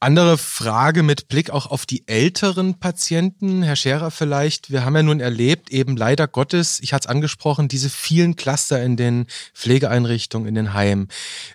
Andere 0.00 0.36
Frage 0.36 1.02
mit 1.02 1.28
Blick 1.28 1.50
auch 1.50 1.66
auf 1.66 1.86
die 1.86 2.06
älteren 2.06 2.78
Patienten, 2.78 3.62
Herr 3.62 3.76
Scherer 3.76 4.10
vielleicht. 4.10 4.70
Wir 4.70 4.84
haben 4.84 4.94
ja 4.94 5.02
nun 5.02 5.20
erlebt, 5.20 5.70
eben 5.70 5.96
leider 5.96 6.28
Gottes, 6.28 6.80
ich 6.80 6.92
hatte 6.92 7.06
es 7.06 7.10
angesprochen, 7.10 7.68
diese 7.68 7.88
vielen 7.88 8.36
Cluster 8.36 8.82
in 8.82 8.96
den 8.96 9.26
Pflegeeinrichtungen, 9.54 10.48
in 10.48 10.54
den 10.54 10.74
Heimen. 10.74 11.08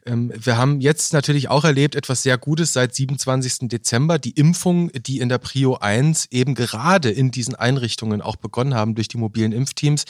Ähm, 0.06 0.32
wir 0.36 0.58
haben 0.58 0.82
jetzt 0.82 1.14
natürlich 1.14 1.50
auch 1.50 1.64
erlebt, 1.64 1.96
etwas 1.96 2.24
sehr 2.24 2.38
Gutes 2.38 2.74
seit 2.74 2.96
27. 2.96 3.70
Dezember, 3.70 4.18
die 4.18 4.32
Impfung, 4.32 4.92
die 4.94 5.20
in 5.20 5.30
der 5.30 5.38
Prio 5.38 5.76
1 5.76 6.28
eben 6.32 6.56
gerade 6.56 7.12
in 7.12 7.32
diesen 7.32 7.56
Einrichtungen 7.56 8.22
auch 8.22 8.38
begonnen 8.38 8.74
haben 8.74 8.96
durch 8.96 9.08
die 9.08 9.18
mobilen 9.18 9.52
Impfteams. 9.52 10.06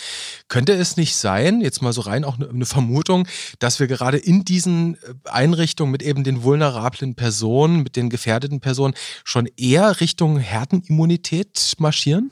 Könnte 0.48 0.74
es 0.74 0.96
nicht 0.96 1.16
sein, 1.16 1.62
jetzt 1.62 1.82
mal 1.82 1.92
so 1.92 2.02
rein 2.02 2.24
auch 2.24 2.40
eine 2.40 2.66
Vermutung, 2.66 3.28
dass 3.60 3.80
wir 3.80 3.88
gerade 3.88 4.18
in 4.18 4.46
diesen 4.46 4.96
äh, 4.96 4.98
Einrichtungen 5.26 5.92
mit 5.92 6.02
eben 6.02 6.24
den 6.24 6.44
vulnerablen 6.44 7.16
Personen, 7.16 7.84
mit 7.84 7.96
den 7.96 8.10
gefährdeten 8.22 8.60
Personen 8.60 8.94
schon 9.24 9.50
eher 9.58 10.00
Richtung 10.00 10.38
Herdenimmunität 10.38 11.74
marschieren? 11.80 12.30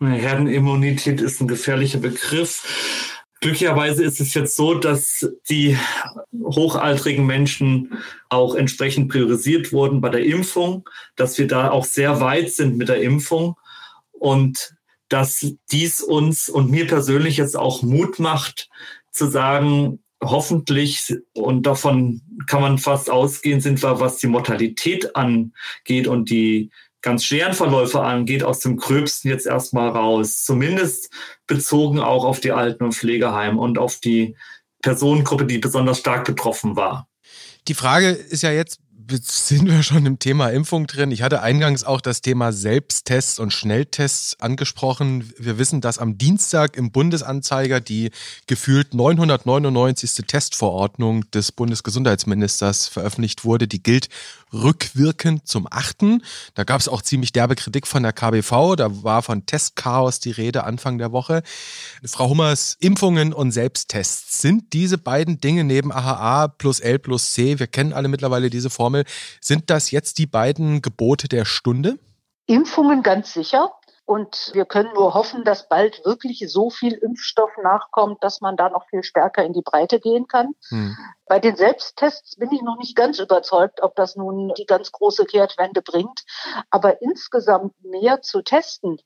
Herdenimmunität 0.00 1.20
ist 1.20 1.40
ein 1.40 1.48
gefährlicher 1.48 1.98
Begriff. 1.98 3.18
Glücklicherweise 3.40 4.04
ist 4.04 4.20
es 4.20 4.34
jetzt 4.34 4.54
so, 4.54 4.74
dass 4.74 5.28
die 5.50 5.76
hochaltrigen 6.32 7.26
Menschen 7.26 7.98
auch 8.28 8.54
entsprechend 8.54 9.10
priorisiert 9.10 9.72
wurden 9.72 10.00
bei 10.00 10.10
der 10.10 10.24
Impfung, 10.24 10.88
dass 11.16 11.38
wir 11.38 11.48
da 11.48 11.70
auch 11.70 11.84
sehr 11.84 12.20
weit 12.20 12.52
sind 12.52 12.76
mit 12.76 12.88
der 12.88 13.02
Impfung 13.02 13.56
und 14.12 14.74
dass 15.08 15.44
dies 15.72 16.00
uns 16.00 16.48
und 16.48 16.70
mir 16.70 16.86
persönlich 16.86 17.36
jetzt 17.36 17.56
auch 17.56 17.82
Mut 17.82 18.20
macht, 18.20 18.68
zu 19.10 19.26
sagen, 19.26 19.98
hoffentlich, 20.22 21.14
und 21.34 21.66
davon 21.66 22.22
kann 22.46 22.62
man 22.62 22.78
fast 22.78 23.10
ausgehen, 23.10 23.60
sind 23.60 23.82
wir, 23.82 24.00
was 24.00 24.18
die 24.18 24.28
Mortalität 24.28 25.16
angeht 25.16 26.06
und 26.06 26.30
die 26.30 26.70
ganz 27.02 27.24
schweren 27.24 27.52
Verläufe 27.52 28.00
angeht, 28.00 28.44
aus 28.44 28.60
dem 28.60 28.76
Gröbsten 28.76 29.30
jetzt 29.30 29.46
erstmal 29.46 29.88
raus. 29.88 30.44
Zumindest 30.44 31.10
bezogen 31.46 31.98
auch 31.98 32.24
auf 32.24 32.40
die 32.40 32.52
Alten- 32.52 32.84
und 32.84 32.94
Pflegeheime 32.94 33.60
und 33.60 33.78
auf 33.78 33.98
die 33.98 34.36
Personengruppe, 34.82 35.46
die 35.46 35.58
besonders 35.58 35.98
stark 35.98 36.24
betroffen 36.24 36.76
war. 36.76 37.08
Die 37.68 37.74
Frage 37.74 38.10
ist 38.10 38.42
ja 38.42 38.50
jetzt, 38.50 38.80
sind 39.10 39.68
wir 39.68 39.82
schon 39.82 40.06
im 40.06 40.18
Thema 40.18 40.48
Impfung 40.50 40.86
drin. 40.86 41.10
Ich 41.10 41.22
hatte 41.22 41.42
eingangs 41.42 41.84
auch 41.84 42.00
das 42.00 42.20
Thema 42.20 42.52
Selbsttests 42.52 43.38
und 43.38 43.52
Schnelltests 43.52 44.40
angesprochen. 44.40 45.32
Wir 45.38 45.58
wissen, 45.58 45.80
dass 45.80 45.98
am 45.98 46.18
Dienstag 46.18 46.76
im 46.76 46.90
Bundesanzeiger 46.90 47.80
die 47.80 48.10
gefühlt 48.46 48.94
999. 48.94 50.26
Testverordnung 50.26 51.30
des 51.30 51.52
Bundesgesundheitsministers 51.52 52.88
veröffentlicht 52.88 53.44
wurde. 53.44 53.68
Die 53.68 53.82
gilt 53.82 54.08
rückwirkend 54.52 55.46
zum 55.46 55.66
8. 55.70 56.20
Da 56.54 56.64
gab 56.64 56.80
es 56.80 56.88
auch 56.88 57.02
ziemlich 57.02 57.32
derbe 57.32 57.54
Kritik 57.54 57.86
von 57.86 58.02
der 58.02 58.12
KBV. 58.12 58.76
Da 58.76 59.02
war 59.02 59.22
von 59.22 59.46
Testchaos 59.46 60.20
die 60.20 60.30
Rede 60.30 60.64
Anfang 60.64 60.98
der 60.98 61.12
Woche. 61.12 61.42
Frau 62.04 62.28
Hummers, 62.28 62.76
Impfungen 62.80 63.32
und 63.32 63.52
Selbsttests, 63.52 64.40
sind 64.40 64.72
diese 64.72 64.98
beiden 64.98 65.38
Dinge 65.38 65.64
neben 65.64 65.92
AHA 65.92 66.48
plus 66.48 66.80
L 66.80 66.98
plus 66.98 67.32
C, 67.32 67.58
wir 67.58 67.66
kennen 67.66 67.92
alle 67.92 68.08
mittlerweile 68.08 68.50
diese 68.50 68.70
Formel, 68.70 69.04
sind 69.40 69.70
das 69.70 69.90
jetzt 69.90 70.18
die 70.18 70.26
beiden 70.26 70.82
Gebote 70.82 71.28
der 71.28 71.44
Stunde? 71.44 71.98
Impfungen 72.46 73.02
ganz 73.02 73.32
sicher. 73.32 73.70
Und 74.04 74.50
wir 74.52 74.64
können 74.64 74.92
nur 74.94 75.14
hoffen, 75.14 75.44
dass 75.44 75.68
bald 75.68 76.04
wirklich 76.04 76.44
so 76.48 76.70
viel 76.70 76.94
Impfstoff 76.94 77.50
nachkommt, 77.62 78.22
dass 78.22 78.40
man 78.40 78.56
da 78.56 78.68
noch 78.68 78.88
viel 78.88 79.04
stärker 79.04 79.44
in 79.44 79.52
die 79.52 79.62
Breite 79.62 80.00
gehen 80.00 80.26
kann. 80.26 80.54
Hm. 80.68 80.96
Bei 81.26 81.38
den 81.38 81.56
Selbsttests 81.56 82.36
bin 82.36 82.50
ich 82.52 82.62
noch 82.62 82.78
nicht 82.78 82.96
ganz 82.96 83.20
überzeugt, 83.20 83.80
ob 83.82 83.94
das 83.94 84.16
nun 84.16 84.52
die 84.58 84.66
ganz 84.66 84.90
große 84.90 85.24
Kehrtwende 85.24 85.82
bringt. 85.82 86.24
Aber 86.70 87.00
insgesamt 87.00 87.74
mehr 87.84 88.22
zu 88.22 88.42
testen, 88.42 88.98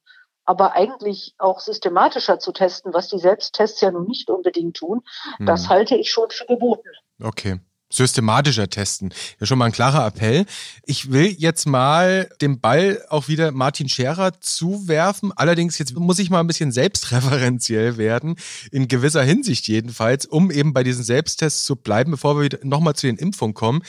aber 0.44 0.72
eigentlich 0.72 1.34
auch 1.38 1.60
systematischer 1.60 2.38
zu 2.38 2.52
testen, 2.52 2.94
was 2.94 3.08
die 3.08 3.18
Selbsttests 3.18 3.80
ja 3.82 3.90
nun 3.90 4.06
nicht 4.06 4.30
unbedingt 4.30 4.78
tun, 4.78 5.02
hm. 5.36 5.46
das 5.46 5.68
halte 5.68 5.94
ich 5.94 6.10
schon 6.10 6.30
für 6.30 6.46
geboten. 6.46 6.90
Okay 7.22 7.60
systematischer 7.96 8.68
testen. 8.68 9.12
Ja, 9.40 9.46
schon 9.46 9.58
mal 9.58 9.66
ein 9.66 9.72
klarer 9.72 10.06
Appell. 10.06 10.46
Ich 10.84 11.10
will 11.10 11.34
jetzt 11.38 11.66
mal 11.66 12.28
den 12.40 12.60
Ball 12.60 13.02
auch 13.08 13.28
wieder 13.28 13.52
Martin 13.52 13.88
Scherer 13.88 14.40
zuwerfen. 14.40 15.32
Allerdings 15.34 15.78
jetzt 15.78 15.94
muss 15.96 16.18
ich 16.18 16.30
mal 16.30 16.40
ein 16.40 16.46
bisschen 16.46 16.72
selbstreferenziell 16.72 17.96
werden, 17.96 18.36
in 18.70 18.88
gewisser 18.88 19.22
Hinsicht 19.22 19.66
jedenfalls, 19.68 20.26
um 20.26 20.50
eben 20.50 20.72
bei 20.72 20.82
diesen 20.82 21.04
Selbsttests 21.04 21.64
zu 21.64 21.76
bleiben, 21.76 22.12
bevor 22.12 22.40
wir 22.40 22.58
nochmal 22.62 22.94
zu 22.94 23.06
den 23.06 23.16
Impfungen 23.16 23.54
kommen. 23.54 23.82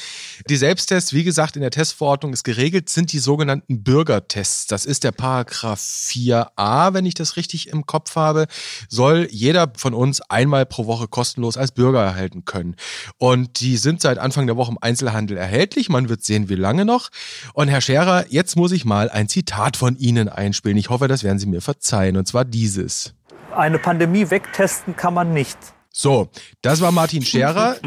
Die 0.49 0.57
Selbsttests, 0.57 1.13
wie 1.13 1.23
gesagt, 1.23 1.55
in 1.55 1.61
der 1.61 1.71
Testverordnung 1.71 2.33
ist 2.33 2.43
geregelt, 2.43 2.89
sind 2.89 3.11
die 3.11 3.19
sogenannten 3.19 3.83
Bürgertests. 3.83 4.67
Das 4.67 4.85
ist 4.85 5.03
der 5.03 5.11
Paragraph 5.11 5.81
4a, 5.81 6.93
wenn 6.93 7.05
ich 7.05 7.13
das 7.13 7.35
richtig 7.35 7.69
im 7.69 7.85
Kopf 7.85 8.15
habe, 8.15 8.47
soll 8.89 9.27
jeder 9.31 9.71
von 9.75 9.93
uns 9.93 10.21
einmal 10.21 10.65
pro 10.65 10.85
Woche 10.87 11.07
kostenlos 11.07 11.57
als 11.57 11.71
Bürger 11.71 12.03
erhalten 12.03 12.45
können. 12.45 12.75
Und 13.17 13.59
die 13.61 13.77
sind 13.77 13.96
seit 14.01 14.17
Anfang 14.17 14.47
der 14.47 14.57
Woche 14.57 14.71
im 14.71 14.77
Einzelhandel 14.81 15.37
erhältlich. 15.37 15.89
Man 15.89 16.09
wird 16.09 16.23
sehen, 16.23 16.49
wie 16.49 16.55
lange 16.55 16.85
noch. 16.85 17.09
Und 17.53 17.67
Herr 17.67 17.81
Scherer, 17.81 18.25
jetzt 18.29 18.55
muss 18.55 18.71
ich 18.71 18.85
mal 18.85 19.09
ein 19.09 19.27
Zitat 19.27 19.77
von 19.77 19.97
Ihnen 19.97 20.29
einspielen. 20.29 20.77
Ich 20.77 20.89
hoffe, 20.89 21.07
das 21.07 21.23
werden 21.23 21.39
Sie 21.39 21.47
mir 21.47 21.61
verzeihen. 21.61 22.17
Und 22.17 22.27
zwar 22.27 22.45
dieses. 22.45 23.13
Eine 23.55 23.79
Pandemie 23.79 24.29
wegtesten 24.29 24.95
kann 24.95 25.13
man 25.13 25.33
nicht. 25.33 25.57
So, 25.91 26.29
das 26.61 26.81
war 26.81 26.91
Martin 26.91 27.23
Scherer 27.23 27.77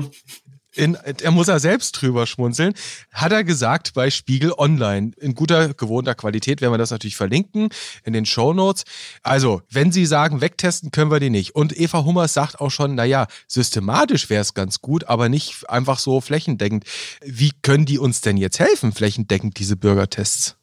in, 0.75 0.95
er 0.95 1.31
muss 1.31 1.49
er 1.49 1.59
selbst 1.59 1.93
drüber 1.93 2.27
schmunzeln, 2.27 2.75
hat 3.13 3.33
er 3.33 3.45
gesagt 3.45 3.95
bei 3.95 4.11
Spiegel 4.11 4.53
Online. 4.57 5.13
In 5.19 5.35
guter, 5.35 5.75
gewohnter 5.75 6.15
Qualität 6.15 6.61
werden 6.61 6.73
wir 6.73 6.79
das 6.79 6.91
natürlich 6.91 7.17
verlinken 7.17 7.71
in 8.05 8.13
den 8.13 8.27
Show 8.27 8.53
Notes. 8.53 8.85
Also, 9.23 9.63
wenn 9.71 9.93
Sie 9.93 10.07
sagen, 10.07 10.41
wegtesten 10.41 10.91
können 10.91 11.11
wir 11.11 11.21
die 11.21 11.31
nicht. 11.31 11.55
Und 11.55 11.79
Eva 11.79 12.05
Hummers 12.05 12.35
sagt 12.35 12.61
auch 12.61 12.71
schon, 12.71 12.95
naja, 12.95 13.27
systematisch 13.49 14.31
wäre 14.31 14.43
es 14.43 14.55
ganz 14.55 14.81
gut, 14.81 15.05
aber 15.05 15.29
nicht 15.29 15.69
einfach 15.69 15.99
so 15.99 16.21
flächendeckend. 16.21 16.85
Wie 17.25 17.53
können 17.63 17.87
die 17.87 17.99
uns 17.99 18.21
denn 18.21 18.37
jetzt 18.37 18.61
helfen, 18.61 18.93
flächendeckend, 18.93 19.59
diese 19.59 19.77
Bürgertests? 19.77 20.57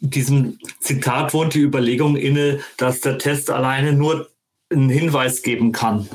diesem 0.00 0.58
Zitat 0.80 1.34
wohnt 1.34 1.54
die 1.54 1.60
Überlegung 1.60 2.16
inne, 2.16 2.60
dass 2.76 3.00
der 3.00 3.18
Test 3.18 3.50
alleine 3.50 3.92
nur 3.92 4.29
einen 4.70 4.88
Hinweis 4.88 5.42
geben 5.42 5.72
kann. 5.72 6.08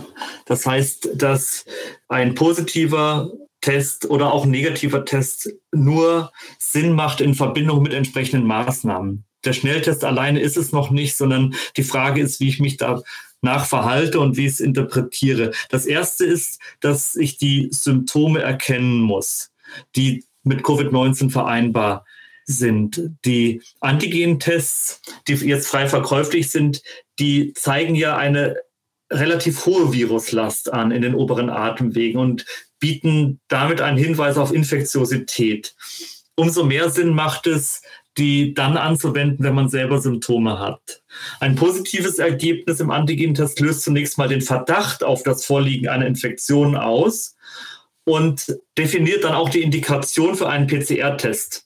Das 0.45 0.65
heißt, 0.65 1.09
dass 1.15 1.65
ein 2.07 2.35
positiver 2.35 3.31
Test 3.61 4.09
oder 4.09 4.31
auch 4.31 4.45
negativer 4.45 5.05
Test 5.05 5.51
nur 5.71 6.31
Sinn 6.59 6.93
macht 6.93 7.19
in 7.21 7.33
Verbindung 7.33 7.81
mit 7.81 7.93
entsprechenden 7.93 8.45
Maßnahmen. 8.45 9.25
Der 9.43 9.53
Schnelltest 9.53 10.03
alleine 10.03 10.39
ist 10.39 10.57
es 10.57 10.71
noch 10.71 10.91
nicht, 10.91 11.15
sondern 11.15 11.55
die 11.77 11.83
Frage 11.83 12.21
ist, 12.21 12.39
wie 12.39 12.47
ich 12.47 12.59
mich 12.59 12.77
danach 12.77 13.65
verhalte 13.65 14.19
und 14.19 14.37
wie 14.37 14.45
ich 14.45 14.53
es 14.53 14.59
interpretiere. 14.59 15.51
Das 15.69 15.85
erste 15.85 16.25
ist, 16.25 16.59
dass 16.79 17.15
ich 17.15 17.37
die 17.37 17.69
Symptome 17.71 18.41
erkennen 18.41 19.01
muss, 19.01 19.51
die 19.95 20.23
mit 20.43 20.61
Covid-19 20.61 21.31
vereinbar 21.31 22.05
sind. 22.45 23.11
Die 23.25 23.61
Antigen-Tests, 23.79 25.01
die 25.27 25.33
jetzt 25.33 25.67
frei 25.67 25.87
verkäuflich 25.87 26.49
sind, 26.49 26.81
die 27.19 27.53
zeigen 27.53 27.95
ja 27.95 28.17
eine 28.17 28.57
relativ 29.11 29.65
hohe 29.65 29.93
Viruslast 29.93 30.71
an 30.73 30.91
in 30.91 31.01
den 31.01 31.15
oberen 31.15 31.49
Atemwegen 31.49 32.19
und 32.19 32.45
bieten 32.79 33.39
damit 33.47 33.81
einen 33.81 33.97
Hinweis 33.97 34.37
auf 34.37 34.53
Infektiosität. 34.53 35.75
Umso 36.35 36.63
mehr 36.63 36.89
Sinn 36.89 37.09
macht 37.09 37.47
es, 37.47 37.81
die 38.17 38.53
dann 38.53 38.77
anzuwenden, 38.77 39.43
wenn 39.43 39.55
man 39.55 39.69
selber 39.69 40.01
Symptome 40.01 40.59
hat. 40.59 41.03
Ein 41.39 41.55
positives 41.55 42.17
Ergebnis 42.17 42.79
im 42.79 42.91
Antigentest 42.91 43.59
löst 43.59 43.81
zunächst 43.81 44.17
mal 44.17 44.27
den 44.27 44.41
Verdacht 44.41 45.03
auf 45.03 45.23
das 45.23 45.45
Vorliegen 45.45 45.89
einer 45.89 46.07
Infektion 46.07 46.75
aus 46.77 47.35
und 48.05 48.57
definiert 48.77 49.23
dann 49.23 49.33
auch 49.33 49.49
die 49.49 49.61
Indikation 49.61 50.35
für 50.35 50.47
einen 50.47 50.67
PCR-Test 50.67 51.64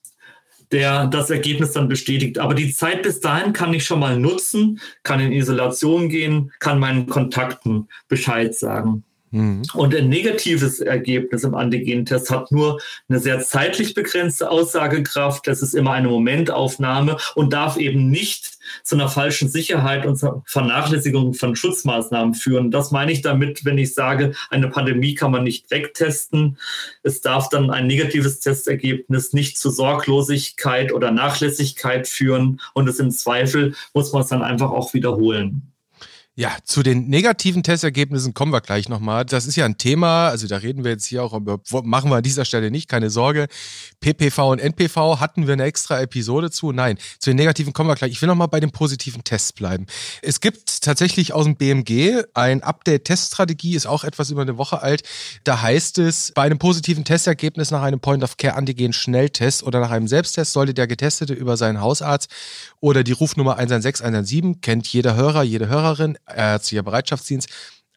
der 0.71 1.07
das 1.07 1.29
Ergebnis 1.29 1.71
dann 1.71 1.88
bestätigt. 1.88 2.39
Aber 2.39 2.53
die 2.53 2.73
Zeit 2.73 3.03
bis 3.03 3.19
dahin 3.19 3.53
kann 3.53 3.73
ich 3.73 3.85
schon 3.85 3.99
mal 3.99 4.19
nutzen, 4.19 4.79
kann 5.03 5.19
in 5.19 5.31
Isolation 5.31 6.09
gehen, 6.09 6.51
kann 6.59 6.79
meinen 6.79 7.07
Kontakten 7.07 7.88
Bescheid 8.07 8.53
sagen. 8.55 9.03
Mhm. 9.31 9.63
Und 9.73 9.95
ein 9.95 10.09
negatives 10.09 10.79
Ergebnis 10.79 11.43
im 11.43 11.55
Antigentest 11.55 12.29
hat 12.29 12.51
nur 12.51 12.79
eine 13.07 13.19
sehr 13.19 13.39
zeitlich 13.41 13.93
begrenzte 13.93 14.49
Aussagekraft. 14.49 15.47
Das 15.47 15.61
ist 15.61 15.75
immer 15.75 15.91
eine 15.91 16.07
Momentaufnahme 16.07 17.17
und 17.35 17.53
darf 17.53 17.77
eben 17.77 18.09
nicht 18.09 18.59
zu 18.83 18.95
einer 18.95 19.09
falschen 19.09 19.49
Sicherheit 19.49 20.05
und 20.05 20.17
zur 20.17 20.43
Vernachlässigung 20.45 21.33
von 21.33 21.55
Schutzmaßnahmen 21.55 22.33
führen. 22.33 22.71
Das 22.71 22.91
meine 22.91 23.11
ich 23.11 23.21
damit, 23.21 23.65
wenn 23.65 23.77
ich 23.77 23.93
sage, 23.93 24.33
eine 24.49 24.69
Pandemie 24.69 25.15
kann 25.15 25.31
man 25.31 25.43
nicht 25.43 25.71
wegtesten. 25.71 26.57
Es 27.03 27.21
darf 27.21 27.49
dann 27.49 27.69
ein 27.69 27.88
negatives 27.88 28.39
Testergebnis 28.39 29.33
nicht 29.33 29.57
zu 29.57 29.69
Sorglosigkeit 29.69 30.93
oder 30.93 31.11
Nachlässigkeit 31.11 32.07
führen 32.07 32.59
und 32.73 32.88
es 32.88 32.99
im 32.99 33.11
Zweifel 33.11 33.75
muss 33.93 34.13
man 34.13 34.23
es 34.23 34.29
dann 34.29 34.41
einfach 34.41 34.71
auch 34.71 34.93
wiederholen. 34.93 35.73
Ja, 36.39 36.55
zu 36.63 36.84
den 36.84 37.10
negativen 37.10 37.63
Testergebnissen 37.63 38.34
kommen 38.34 38.53
wir 38.53 38.62
gleich 38.62 38.88
nochmal. 38.88 39.25
Das 39.25 39.46
ist 39.46 39.58
ja 39.58 39.65
ein 39.65 39.77
Thema, 39.77 40.29
also 40.29 40.48
da 40.48 40.55
reden 40.55 40.86
wir 40.86 40.91
jetzt 40.91 41.03
hier 41.03 41.22
auch 41.22 41.34
über, 41.34 41.60
machen 41.84 42.10
wir 42.10 42.15
an 42.15 42.24
dieser 42.24 42.46
Stelle 42.46 42.72
nicht, 42.72 42.88
keine 42.88 43.10
Sorge. 43.10 43.48
PPV 44.00 44.51
und 44.51 44.60
NPV 44.60 45.19
hatten 45.19 45.48
wir 45.48 45.53
eine 45.53 45.65
extra 45.65 46.00
Episode 46.00 46.50
zu. 46.50 46.72
Nein, 46.72 46.98
zu 47.19 47.29
den 47.31 47.36
negativen 47.36 47.74
kommen 47.74 47.89
wir 47.89 47.96
gleich. 47.96 48.13
Ich 48.13 48.22
will 48.22 48.29
nochmal 48.29 48.48
bei 48.48 48.62
den 48.62 48.72
positiven 48.72 49.25
Tests 49.25 49.51
bleiben. 49.51 49.86
Es 50.22 50.39
gibt 50.39 50.81
tatsächlich 50.81 51.34
aus 51.34 51.43
dem 51.43 51.58
BMG 51.58 52.24
ein 52.34 52.63
Update-Teststrategie, 52.63 53.75
ist 53.75 53.86
auch 53.86 54.05
etwas 54.05 54.29
über 54.29 54.43
eine 54.43 54.58
Woche 54.58 54.81
alt. 54.81 55.03
Da 55.43 55.62
heißt 55.62 55.98
es, 55.98 56.31
bei 56.34 56.43
einem 56.43 56.58
positiven 56.58 57.03
Testergebnis 57.03 57.69
nach 57.69 57.81
einem 57.81 58.00
Point-of-Care-Antigen-Schnelltest 58.00 59.62
oder 59.63 59.81
nach 59.81 59.91
einem 59.91 60.08
Selbsttest 60.08 60.53
sollte 60.53 60.74
der 60.74 60.88
Getestete 60.88 61.34
über 61.34 61.58
seinen 61.58 61.81
Hausarzt 61.81 62.31
oder 62.79 63.03
die 63.03 63.12
Rufnummer 63.12 63.58
116 63.58 64.05
117, 64.05 64.62
kennt 64.62 64.88
jeder 64.88 65.17
Hörer, 65.17 65.43
jede 65.43 65.67
Hörerin, 65.67 66.17
ärztlicher 66.36 66.83
Bereitschaftsdienst, 66.83 67.50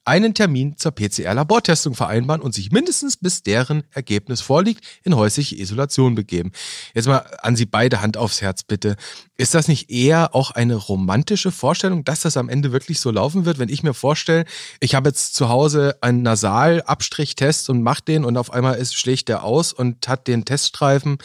einen 0.04 0.34
Termin 0.34 0.76
zur 0.76 0.92
PCR-Labortestung 0.92 1.94
vereinbaren 1.94 2.42
und 2.42 2.54
sich 2.54 2.72
mindestens 2.72 3.16
bis 3.16 3.42
deren 3.42 3.84
Ergebnis 3.92 4.40
vorliegt 4.40 4.84
in 5.04 5.14
häusliche 5.14 5.56
Isolation 5.56 6.14
begeben. 6.14 6.52
Jetzt 6.94 7.06
mal 7.06 7.24
an 7.42 7.56
Sie 7.56 7.66
beide 7.66 8.00
Hand 8.00 8.16
aufs 8.16 8.42
Herz 8.42 8.64
bitte. 8.64 8.96
Ist 9.36 9.54
das 9.54 9.68
nicht 9.68 9.90
eher 9.90 10.34
auch 10.34 10.50
eine 10.50 10.74
romantische 10.74 11.52
Vorstellung, 11.52 12.04
dass 12.04 12.20
das 12.20 12.36
am 12.36 12.48
Ende 12.48 12.72
wirklich 12.72 13.00
so 13.00 13.10
laufen 13.10 13.44
wird? 13.44 13.58
Wenn 13.58 13.68
ich 13.68 13.82
mir 13.82 13.94
vorstelle, 13.94 14.44
ich 14.80 14.94
habe 14.94 15.10
jetzt 15.10 15.34
zu 15.34 15.48
Hause 15.48 15.96
einen 16.00 16.22
Nasalabstrichtest 16.22 17.70
und 17.70 17.82
mache 17.82 18.02
den 18.02 18.24
und 18.24 18.36
auf 18.36 18.52
einmal 18.52 18.76
ist, 18.76 18.94
schlägt 18.94 19.28
der 19.28 19.44
aus 19.44 19.72
und 19.72 20.08
hat 20.08 20.26
den 20.26 20.44
Teststreifen 20.44 21.18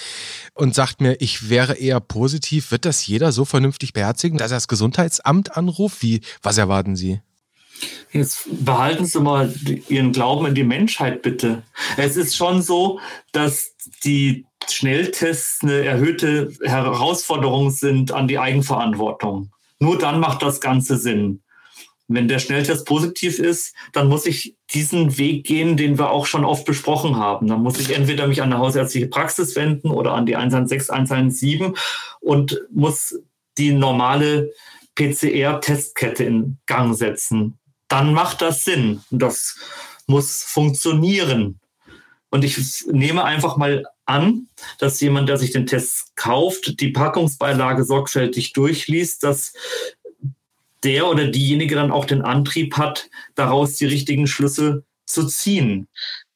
und 0.53 0.75
sagt 0.75 1.01
mir, 1.01 1.15
ich 1.19 1.50
wäre 1.50 1.75
eher 1.75 2.00
positiv, 2.00 2.72
wird 2.72 2.86
das 2.86 3.05
jeder 3.07 3.31
so 3.31 3.46
vernünftig 3.46 3.93
beherzigen, 3.93 4.38
dass 4.38 4.51
er 4.51 4.57
das 4.57 4.67
Gesundheitsamt 4.67 5.57
anruft? 5.57 6.01
Wie, 6.01 6.22
was 6.41 6.57
erwarten 6.57 6.96
Sie? 6.96 7.22
Jetzt 8.12 8.48
behalten 8.65 9.05
Sie 9.05 9.19
mal 9.19 9.53
Ihren 9.89 10.12
Glauben 10.12 10.48
in 10.48 10.55
die 10.55 10.63
Menschheit 10.63 11.22
bitte. 11.22 11.63
Es 11.98 12.15
ist 12.15 12.36
schon 12.36 12.62
so, 12.62 13.00
dass 13.31 13.75
die 14.03 14.46
Schnelltests 14.67 15.62
eine 15.62 15.86
erhöhte 15.86 16.51
Herausforderung 16.63 17.69
sind 17.72 18.12
an 18.12 18.27
die 18.27 18.39
Eigenverantwortung. 18.39 19.51
Nur 19.79 19.98
dann 19.98 20.19
macht 20.19 20.41
das 20.41 20.62
Ganze 20.62 20.98
Sinn. 20.98 21.41
Wenn 22.10 22.29
der 22.29 22.39
Schnelltest 22.39 22.86
positiv 22.86 23.38
ist, 23.38 23.75
dann 23.91 24.07
muss 24.07 24.25
ich 24.25 24.55
diesen 24.74 25.17
Weg 25.17 25.46
gehen, 25.46 25.75
den 25.75 26.00
wir 26.00 26.10
auch 26.10 26.25
schon 26.25 26.46
oft 26.46 26.65
besprochen 26.65 27.17
haben. 27.17 27.48
Dann 27.48 27.62
muss 27.62 27.79
ich 27.79 27.93
entweder 27.93 28.27
mich 28.27 28.41
an 28.41 28.53
eine 28.53 28.62
hausärztliche 28.62 29.07
Praxis 29.07 29.55
wenden 29.57 29.91
oder 29.91 30.13
an 30.13 30.25
die 30.25 30.38
116, 30.38 30.95
117 30.95 31.75
und 32.21 32.62
muss 32.71 33.19
die 33.58 33.73
normale 33.73 34.51
PCR-Testkette 34.95 36.23
in 36.23 36.58
Gang 36.65 36.95
setzen 36.95 37.60
dann 37.88 38.13
macht 38.13 38.41
das 38.41 38.63
Sinn. 38.63 39.04
Das 39.12 39.58
muss 40.08 40.43
funktionieren. 40.43 41.60
Und 42.30 42.43
ich 42.43 42.86
nehme 42.88 43.23
einfach 43.23 43.58
mal 43.58 43.86
an, 44.06 44.47
dass 44.80 45.00
jemand, 45.00 45.30
der 45.30 45.38
sich 45.38 45.52
den 45.52 45.65
Test 45.65 46.15
kauft, 46.15 46.80
die 46.80 46.89
Packungsbeilage 46.89 47.84
sorgfältig 47.84 48.54
durchliest, 48.54 49.23
dass 49.23 49.54
der 50.84 51.08
oder 51.08 51.28
diejenige 51.28 51.76
dann 51.76 51.91
auch 51.91 52.06
den 52.06 52.21
Antrieb 52.21 52.78
hat, 52.78 53.10
daraus 53.36 53.76
die 53.76 53.86
richtigen 53.86 54.28
Schlüsse 54.28 54.84
zu 55.06 55.26
ziehen. 55.26 55.88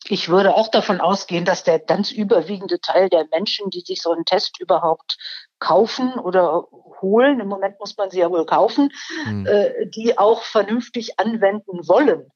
Ich 0.05 0.29
würde 0.29 0.55
auch 0.55 0.71
davon 0.71 0.99
ausgehen, 0.99 1.45
dass 1.45 1.63
der 1.63 1.79
ganz 1.79 2.11
überwiegende 2.11 2.79
Teil 2.79 3.09
der 3.09 3.27
Menschen, 3.31 3.69
die 3.69 3.81
sich 3.81 4.01
so 4.01 4.11
einen 4.11 4.25
Test 4.25 4.59
überhaupt 4.59 5.17
kaufen 5.61 6.15
oder 6.15 6.67
holen, 7.01 7.39
im 7.39 7.47
Moment 7.47 7.79
muss 7.79 7.95
man 7.95 8.09
sie 8.09 8.19
ja 8.19 8.29
wohl 8.29 8.45
kaufen, 8.45 8.91
mhm. 9.25 9.45
äh, 9.47 9.87
die 9.87 10.17
auch 10.17 10.43
vernünftig 10.43 11.19
anwenden 11.19 11.87
wollen. 11.87 12.29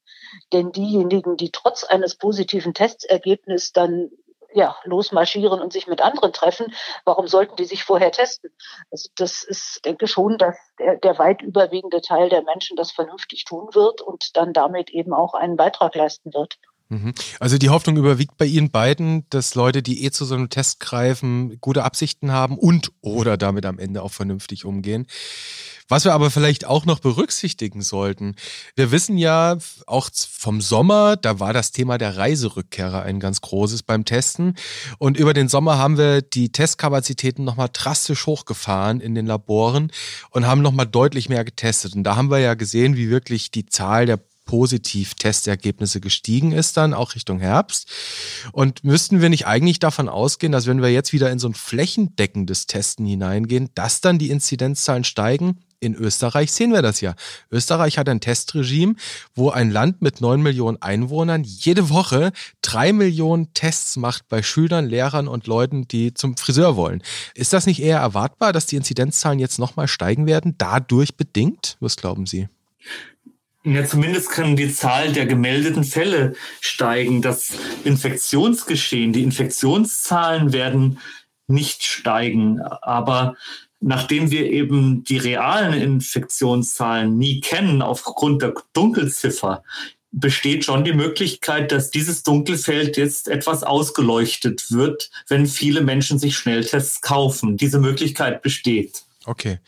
Denn 0.54 0.72
diejenigen, 0.72 1.36
die 1.36 1.52
trotz 1.52 1.84
eines 1.84 2.16
positiven 2.16 2.74
Testergebnisses 2.74 3.74
dann 3.74 4.10
ja, 4.54 4.78
losmarschieren 4.86 5.60
und 5.60 5.74
sich 5.74 5.86
mit 5.86 6.02
anderen 6.02 6.32
treffen, 6.32 6.74
warum 7.04 7.28
sollten 7.28 7.58
die 7.58 7.66
sich 7.66 7.84
vorher 7.84 8.12
testen? 8.12 8.52
Also 8.90 9.10
das 9.18 9.44
ist, 9.44 9.84
denke 9.84 10.08
schon, 10.08 10.38
dass 10.38 10.56
der, 10.80 10.96
der 10.96 11.20
weit 11.20 11.42
überwiegende 11.42 12.00
Teil 12.00 12.30
der 12.30 12.42
Menschen 12.42 12.78
das 12.78 12.92
vernünftig 12.92 13.44
tun 13.44 13.68
wird 13.74 14.02
und 14.02 14.38
dann 14.38 14.54
damit 14.54 14.92
eben 14.92 15.14
auch 15.14 15.34
einen 15.34 15.58
Beitrag 15.58 15.94
leisten 15.96 16.34
wird. 16.34 16.58
Mhm. 16.90 17.14
Also 17.40 17.58
die 17.58 17.70
Hoffnung 17.70 17.98
überwiegt 17.98 18.38
bei 18.38 18.46
Ihnen 18.46 18.70
beiden, 18.70 19.28
dass 19.30 19.56
Leute, 19.56 19.82
die 19.82 20.06
eh 20.06 20.12
zu 20.12 20.26
so 20.26 20.36
einem 20.36 20.50
Test 20.50 20.80
greifen, 20.80 21.60
gute 21.60 21.84
Absichten 21.84 22.32
haben 22.32 22.58
und 22.58 22.92
oder 23.02 23.38
damit 23.38 23.66
am 23.66 23.80
Ende 23.80 24.04
auch 24.04 24.14
vernünftig 24.14 24.66
umgehen. 24.66 25.08
Was 25.88 26.04
wir 26.04 26.14
aber 26.14 26.32
vielleicht 26.32 26.66
auch 26.66 26.86
noch 26.86 27.00
berücksichtigen 27.00 27.84
sollten, 27.84 28.36
wir 28.76 28.90
wissen 28.92 29.20
ja 29.20 29.58
auch 29.86 30.10
vom 30.32 30.60
Sommer, 30.60 31.16
da 31.16 31.40
war 31.40 31.54
das 31.54 31.72
Thema 31.72 32.00
der 32.00 32.18
Reiserückkehrer 32.18 33.04
ein 33.04 33.20
ganz 33.20 33.42
großes 33.42 33.84
beim 33.84 34.04
Testen. 34.04 34.56
Und 34.98 35.18
über 35.18 35.36
den 35.36 35.48
Sommer 35.48 35.78
haben 35.78 36.00
wir 36.00 36.24
die 36.24 36.52
Testkapazitäten 36.52 37.46
nochmal 37.46 37.70
drastisch 37.72 38.26
hochgefahren 38.26 39.00
in 39.00 39.14
den 39.14 39.28
Laboren 39.28 39.92
und 40.32 40.48
haben 40.48 40.64
nochmal 40.64 40.88
deutlich 40.88 41.30
mehr 41.30 41.46
getestet. 41.46 41.96
Und 41.96 42.04
da 42.04 42.16
haben 42.16 42.32
wir 42.32 42.40
ja 42.40 42.56
gesehen, 42.56 42.96
wie 42.96 43.12
wirklich 43.12 43.52
die 43.52 43.68
Zahl 43.68 44.08
der 44.08 44.20
Positiv-Testergebnisse 44.46 46.00
gestiegen 46.00 46.52
ist 46.52 46.78
dann, 46.78 46.94
auch 46.94 47.16
Richtung 47.16 47.40
Herbst. 47.40 47.92
Und 48.52 48.84
müssten 48.84 49.22
wir 49.22 49.30
nicht 49.30 49.48
eigentlich 49.48 49.80
davon 49.80 50.08
ausgehen, 50.08 50.52
dass 50.52 50.68
wenn 50.68 50.82
wir 50.82 50.92
jetzt 50.92 51.14
wieder 51.14 51.32
in 51.32 51.40
so 51.40 51.50
ein 51.50 51.54
flächendeckendes 51.54 52.68
Testen 52.68 53.06
hineingehen, 53.06 53.70
dass 53.76 54.02
dann 54.02 54.20
die 54.20 54.30
Inzidenzzahlen 54.30 55.04
steigen? 55.04 55.60
In 55.82 55.94
Österreich 55.94 56.52
sehen 56.52 56.72
wir 56.72 56.82
das 56.82 57.02
ja. 57.02 57.16
Österreich 57.52 57.98
hat 57.98 58.08
ein 58.10 58.22
Testregime, 58.22 58.96
wo 59.36 59.50
ein 59.50 59.70
Land 59.70 60.02
mit 60.02 60.22
neun 60.22 60.42
Millionen 60.42 60.82
Einwohnern 60.82 61.44
jede 61.44 61.90
Woche 61.90 62.32
drei 62.62 62.94
Millionen 62.94 63.54
Tests 63.54 63.98
macht 63.98 64.28
bei 64.30 64.42
Schülern, 64.42 64.88
Lehrern 64.88 65.28
und 65.28 65.48
Leuten, 65.48 65.88
die 65.88 66.14
zum 66.14 66.38
Friseur 66.38 66.76
wollen. 66.76 67.04
Ist 67.36 67.54
das 67.54 67.66
nicht 67.66 67.82
eher 67.82 68.00
erwartbar, 68.00 68.54
dass 68.54 68.66
die 68.66 68.78
Inzidenzzahlen 68.78 69.38
jetzt 69.38 69.60
nochmal 69.60 69.88
steigen 69.88 70.26
werden, 70.26 70.56
dadurch 70.58 71.18
bedingt? 71.18 71.78
Was 71.82 71.98
glauben 71.98 72.26
Sie? 72.26 72.48
Ja, 73.66 73.84
zumindest 73.84 74.30
kann 74.30 74.56
die 74.56 74.72
Zahl 74.72 75.12
der 75.12 75.26
gemeldeten 75.26 75.84
Fälle 75.84 76.36
steigen. 76.62 77.24
Das 77.24 77.54
Infektionsgeschehen, 77.84 79.12
die 79.12 79.24
Infektionszahlen 79.24 80.54
werden 80.54 81.00
nicht 81.48 81.84
steigen. 81.84 82.62
Aber 82.62 83.36
nachdem 83.80 84.30
wir 84.30 84.52
eben 84.52 85.04
die 85.04 85.18
realen 85.18 85.74
Infektionszahlen 85.74 87.18
nie 87.18 87.40
kennen 87.40 87.82
aufgrund 87.82 88.44
der 88.44 88.54
Dunkelziffer, 88.74 89.64
besteht 90.12 90.64
schon 90.64 90.84
die 90.86 90.94
Möglichkeit, 90.94 91.72
dass 91.72 91.90
dieses 91.90 92.22
Dunkelfeld 92.22 92.98
jetzt 92.98 93.28
etwas 93.28 93.64
ausgeleuchtet 93.64 94.72
wird, 94.72 95.10
wenn 95.28 95.48
viele 95.48 95.82
Menschen 95.82 96.20
sich 96.20 96.38
Schnelltests 96.38 97.02
kaufen. 97.02 97.58
Diese 97.58 97.80
Möglichkeit 97.80 98.44
besteht. 98.44 99.06
Okay. 99.26 99.60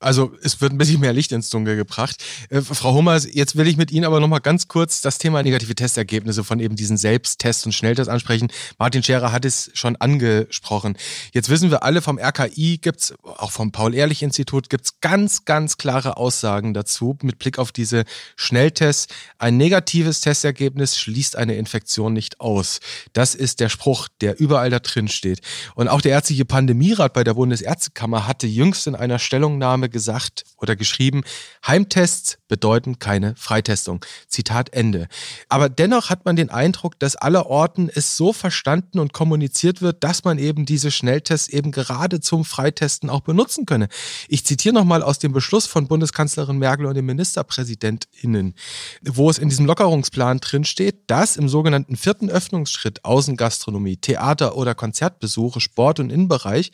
Also 0.00 0.32
es 0.42 0.60
wird 0.60 0.72
ein 0.72 0.78
bisschen 0.78 1.00
mehr 1.00 1.12
Licht 1.12 1.32
ins 1.32 1.50
Dunkel 1.50 1.76
gebracht. 1.76 2.22
Äh, 2.50 2.60
Frau 2.60 2.94
Hummers, 2.94 3.26
jetzt 3.32 3.56
will 3.56 3.66
ich 3.66 3.76
mit 3.76 3.90
Ihnen 3.90 4.04
aber 4.04 4.20
nochmal 4.20 4.40
ganz 4.40 4.68
kurz 4.68 5.00
das 5.00 5.18
Thema 5.18 5.42
negative 5.42 5.74
Testergebnisse 5.74 6.44
von 6.44 6.60
eben 6.60 6.76
diesen 6.76 6.96
Selbsttests 6.96 7.66
und 7.66 7.72
Schnelltests 7.72 8.08
ansprechen. 8.08 8.48
Martin 8.78 9.02
Scherer 9.02 9.32
hat 9.32 9.44
es 9.44 9.70
schon 9.74 9.96
angesprochen. 9.96 10.96
Jetzt 11.32 11.48
wissen 11.48 11.70
wir 11.70 11.82
alle, 11.82 12.02
vom 12.02 12.18
RKI 12.18 12.78
gibt's 12.78 13.14
auch 13.22 13.50
vom 13.50 13.72
Paul-Ehrlich-Institut 13.72 14.68
gibt's 14.68 15.00
ganz, 15.00 15.44
ganz 15.44 15.76
klare 15.76 16.16
Aussagen 16.16 16.74
dazu 16.74 17.16
mit 17.22 17.38
Blick 17.38 17.58
auf 17.58 17.72
diese 17.72 18.04
Schnelltests. 18.36 19.08
Ein 19.38 19.56
negatives 19.56 20.20
Testergebnis 20.20 20.98
schließt 20.98 21.36
eine 21.36 21.56
Infektion 21.56 22.12
nicht 22.12 22.40
aus. 22.40 22.80
Das 23.12 23.34
ist 23.34 23.60
der 23.60 23.68
Spruch, 23.68 24.08
der 24.20 24.38
überall 24.40 24.70
da 24.70 24.78
drin 24.78 25.08
steht. 25.08 25.40
Und 25.74 25.88
auch 25.88 26.00
der 26.00 26.12
ärztliche 26.12 26.44
Pandemierat 26.44 27.12
bei 27.12 27.24
der 27.24 27.34
Bundesärztekammer 27.34 28.26
hatte 28.26 28.46
jüngst 28.46 28.86
in 28.86 28.94
einer 28.94 29.18
Stellungnahme 29.18 29.85
gesagt 29.88 30.44
oder 30.58 30.76
geschrieben, 30.76 31.22
Heimtests 31.66 32.38
bedeuten 32.48 32.98
keine 32.98 33.34
Freitestung. 33.36 34.04
Zitat 34.28 34.72
Ende. 34.72 35.08
Aber 35.48 35.68
dennoch 35.68 36.10
hat 36.10 36.24
man 36.24 36.36
den 36.36 36.50
Eindruck, 36.50 36.98
dass 36.98 37.16
aller 37.16 37.46
Orten 37.46 37.90
es 37.92 38.16
so 38.16 38.32
verstanden 38.32 38.98
und 38.98 39.12
kommuniziert 39.12 39.82
wird, 39.82 40.04
dass 40.04 40.24
man 40.24 40.38
eben 40.38 40.66
diese 40.66 40.90
Schnelltests 40.90 41.48
eben 41.48 41.72
gerade 41.72 42.20
zum 42.20 42.44
Freitesten 42.44 43.10
auch 43.10 43.20
benutzen 43.20 43.66
könne. 43.66 43.88
Ich 44.28 44.44
zitiere 44.44 44.74
nochmal 44.74 45.02
aus 45.02 45.18
dem 45.18 45.32
Beschluss 45.32 45.66
von 45.66 45.88
Bundeskanzlerin 45.88 46.58
Merkel 46.58 46.86
und 46.86 46.94
den 46.94 47.06
MinisterpräsidentInnen, 47.06 48.54
wo 49.02 49.30
es 49.30 49.38
in 49.38 49.48
diesem 49.48 49.66
Lockerungsplan 49.66 50.38
drin 50.38 50.64
steht, 50.64 51.10
dass 51.10 51.36
im 51.36 51.48
sogenannten 51.48 51.96
vierten 51.96 52.30
Öffnungsschritt 52.30 53.04
Außengastronomie, 53.04 53.96
Theater 53.96 54.56
oder 54.56 54.74
Konzertbesuche, 54.74 55.60
Sport- 55.60 56.00
und 56.00 56.10
Innenbereich 56.10 56.72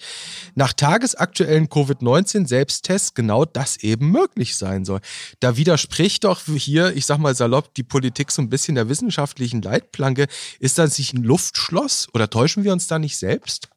nach 0.54 0.72
tagesaktuellen 0.72 1.68
Covid-19 1.68 2.46
Selbsttests 2.46 3.01
genau 3.14 3.44
das 3.44 3.76
eben 3.78 4.10
möglich 4.10 4.56
sein 4.56 4.84
soll. 4.84 5.00
Da 5.40 5.56
widerspricht 5.56 6.24
doch 6.24 6.40
hier, 6.46 6.94
ich 6.96 7.06
sag 7.06 7.18
mal 7.18 7.34
salopp, 7.34 7.74
die 7.74 7.82
Politik 7.82 8.30
so 8.30 8.42
ein 8.42 8.48
bisschen 8.48 8.74
der 8.74 8.88
wissenschaftlichen 8.88 9.62
Leitplanke. 9.62 10.26
Ist 10.60 10.78
das 10.78 10.98
nicht 10.98 11.14
ein 11.14 11.22
Luftschloss 11.22 12.08
oder 12.14 12.30
täuschen 12.30 12.64
wir 12.64 12.72
uns 12.72 12.86
da 12.86 12.98
nicht 12.98 13.16
selbst? 13.16 13.68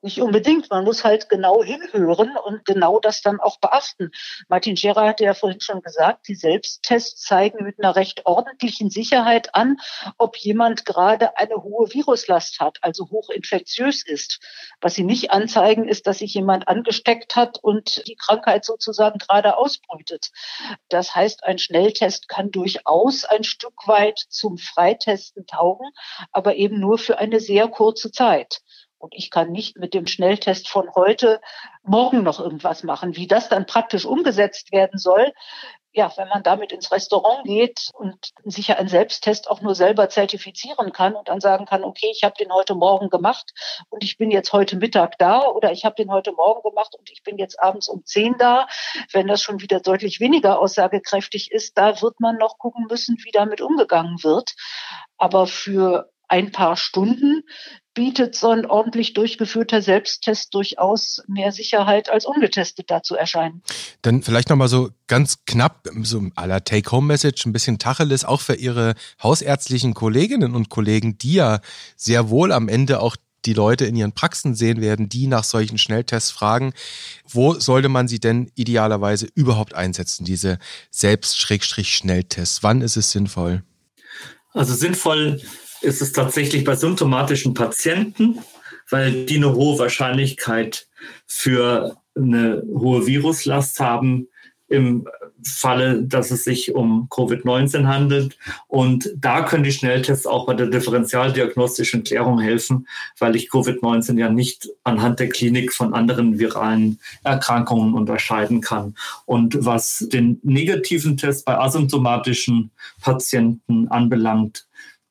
Nicht 0.00 0.20
unbedingt. 0.20 0.70
Man 0.70 0.84
muss 0.84 1.02
halt 1.02 1.28
genau 1.28 1.64
hinhören 1.64 2.36
und 2.36 2.64
genau 2.64 3.00
das 3.00 3.20
dann 3.20 3.40
auch 3.40 3.58
beachten. 3.58 4.12
Martin 4.48 4.76
Scherer 4.76 5.08
hatte 5.08 5.24
ja 5.24 5.34
vorhin 5.34 5.60
schon 5.60 5.82
gesagt, 5.82 6.28
die 6.28 6.36
Selbsttests 6.36 7.22
zeigen 7.22 7.64
mit 7.64 7.80
einer 7.80 7.96
recht 7.96 8.24
ordentlichen 8.24 8.90
Sicherheit 8.90 9.56
an, 9.56 9.78
ob 10.16 10.36
jemand 10.36 10.86
gerade 10.86 11.36
eine 11.36 11.64
hohe 11.64 11.92
Viruslast 11.92 12.60
hat, 12.60 12.78
also 12.82 13.10
hochinfektiös 13.10 14.06
ist. 14.06 14.38
Was 14.80 14.94
sie 14.94 15.02
nicht 15.02 15.32
anzeigen, 15.32 15.88
ist, 15.88 16.06
dass 16.06 16.18
sich 16.18 16.32
jemand 16.32 16.68
angesteckt 16.68 17.34
hat 17.34 17.58
und 17.60 18.06
die 18.06 18.14
Krankheit 18.14 18.64
sozusagen 18.64 19.18
gerade 19.18 19.56
ausbrütet. 19.56 20.30
Das 20.88 21.16
heißt, 21.16 21.42
ein 21.42 21.58
Schnelltest 21.58 22.28
kann 22.28 22.52
durchaus 22.52 23.24
ein 23.24 23.42
Stück 23.42 23.88
weit 23.88 24.20
zum 24.28 24.58
Freitesten 24.58 25.44
taugen, 25.46 25.90
aber 26.30 26.54
eben 26.54 26.78
nur 26.78 26.98
für 26.98 27.18
eine 27.18 27.40
sehr 27.40 27.66
kurze 27.66 28.12
Zeit. 28.12 28.60
Und 28.98 29.14
ich 29.14 29.30
kann 29.30 29.52
nicht 29.52 29.76
mit 29.78 29.94
dem 29.94 30.06
Schnelltest 30.06 30.68
von 30.68 30.92
heute 30.94 31.40
morgen 31.82 32.22
noch 32.22 32.40
irgendwas 32.40 32.82
machen. 32.82 33.16
Wie 33.16 33.26
das 33.26 33.48
dann 33.48 33.66
praktisch 33.66 34.04
umgesetzt 34.04 34.72
werden 34.72 34.98
soll, 34.98 35.32
ja, 35.92 36.12
wenn 36.16 36.28
man 36.28 36.42
damit 36.42 36.70
ins 36.70 36.92
Restaurant 36.92 37.44
geht 37.44 37.90
und 37.94 38.32
sich 38.44 38.68
ja 38.68 38.76
einen 38.76 38.88
Selbsttest 38.88 39.50
auch 39.50 39.62
nur 39.62 39.74
selber 39.74 40.08
zertifizieren 40.08 40.92
kann 40.92 41.14
und 41.14 41.28
dann 41.28 41.40
sagen 41.40 41.64
kann, 41.64 41.82
okay, 41.82 42.08
ich 42.12 42.24
habe 42.24 42.34
den 42.38 42.52
heute 42.52 42.74
Morgen 42.74 43.08
gemacht 43.08 43.52
und 43.88 44.04
ich 44.04 44.18
bin 44.18 44.30
jetzt 44.30 44.52
heute 44.52 44.76
Mittag 44.76 45.18
da 45.18 45.46
oder 45.46 45.72
ich 45.72 45.84
habe 45.84 45.96
den 45.96 46.12
heute 46.12 46.32
Morgen 46.32 46.62
gemacht 46.62 46.94
und 46.96 47.10
ich 47.10 47.22
bin 47.22 47.38
jetzt 47.38 47.60
abends 47.60 47.88
um 47.88 48.04
zehn 48.04 48.36
da. 48.38 48.68
Wenn 49.12 49.26
das 49.26 49.42
schon 49.42 49.60
wieder 49.60 49.80
deutlich 49.80 50.20
weniger 50.20 50.60
aussagekräftig 50.60 51.50
ist, 51.50 51.76
da 51.78 52.00
wird 52.00 52.20
man 52.20 52.36
noch 52.36 52.58
gucken 52.58 52.86
müssen, 52.88 53.16
wie 53.24 53.32
damit 53.32 53.60
umgegangen 53.60 54.22
wird. 54.22 54.54
Aber 55.16 55.46
für 55.46 56.12
ein 56.28 56.52
paar 56.52 56.76
Stunden 56.76 57.42
bietet 57.94 58.36
so 58.36 58.50
ein 58.50 58.64
ordentlich 58.64 59.14
durchgeführter 59.14 59.82
Selbsttest 59.82 60.54
durchaus 60.54 61.20
mehr 61.26 61.50
Sicherheit 61.50 62.10
als 62.10 62.26
ungetestet 62.26 62.90
dazu 62.90 63.16
erscheinen. 63.16 63.62
Dann 64.02 64.22
vielleicht 64.22 64.50
nochmal 64.50 64.68
so 64.68 64.90
ganz 65.08 65.44
knapp, 65.46 65.88
so 66.02 66.22
aller 66.36 66.62
Take-Home-Message, 66.62 67.44
ein 67.44 67.52
bisschen 67.52 67.80
Tacheles, 67.80 68.24
auch 68.24 68.40
für 68.40 68.54
Ihre 68.54 68.94
hausärztlichen 69.20 69.94
Kolleginnen 69.94 70.54
und 70.54 70.68
Kollegen, 70.68 71.18
die 71.18 71.34
ja 71.34 71.60
sehr 71.96 72.30
wohl 72.30 72.52
am 72.52 72.68
Ende 72.68 73.00
auch 73.00 73.16
die 73.44 73.54
Leute 73.54 73.86
in 73.86 73.96
ihren 73.96 74.12
Praxen 74.12 74.54
sehen 74.54 74.80
werden, 74.80 75.08
die 75.08 75.26
nach 75.26 75.44
solchen 75.44 75.78
Schnelltests 75.78 76.30
fragen. 76.30 76.74
Wo 77.26 77.54
sollte 77.54 77.88
man 77.88 78.06
sie 78.06 78.20
denn 78.20 78.50
idealerweise 78.54 79.28
überhaupt 79.34 79.74
einsetzen, 79.74 80.24
diese 80.24 80.58
Selbst-Schnelltests? 80.90 82.62
Wann 82.62 82.82
ist 82.82 82.96
es 82.96 83.10
sinnvoll? 83.10 83.62
Also 84.52 84.74
sinnvoll 84.74 85.40
ist 85.80 86.02
es 86.02 86.12
tatsächlich 86.12 86.64
bei 86.64 86.76
symptomatischen 86.76 87.54
Patienten, 87.54 88.38
weil 88.90 89.26
die 89.26 89.36
eine 89.36 89.54
hohe 89.54 89.78
Wahrscheinlichkeit 89.78 90.86
für 91.26 91.96
eine 92.16 92.62
hohe 92.66 93.06
Viruslast 93.06 93.80
haben 93.80 94.28
im 94.68 95.08
Falle, 95.42 96.02
dass 96.02 96.30
es 96.30 96.44
sich 96.44 96.74
um 96.74 97.08
Covid-19 97.10 97.86
handelt. 97.86 98.36
Und 98.66 99.10
da 99.16 99.42
können 99.42 99.64
die 99.64 99.72
Schnelltests 99.72 100.26
auch 100.26 100.46
bei 100.46 100.54
der 100.54 100.66
differentialdiagnostischen 100.66 102.04
Klärung 102.04 102.40
helfen, 102.40 102.86
weil 103.18 103.36
ich 103.36 103.50
Covid-19 103.50 104.18
ja 104.18 104.28
nicht 104.28 104.68
anhand 104.84 105.20
der 105.20 105.28
Klinik 105.28 105.72
von 105.72 105.94
anderen 105.94 106.38
viralen 106.38 106.98
Erkrankungen 107.24 107.94
unterscheiden 107.94 108.60
kann. 108.60 108.94
Und 109.26 109.64
was 109.64 110.06
den 110.12 110.40
negativen 110.42 111.16
Test 111.16 111.44
bei 111.44 111.56
asymptomatischen 111.56 112.70
Patienten 113.00 113.88
anbelangt, 113.88 114.67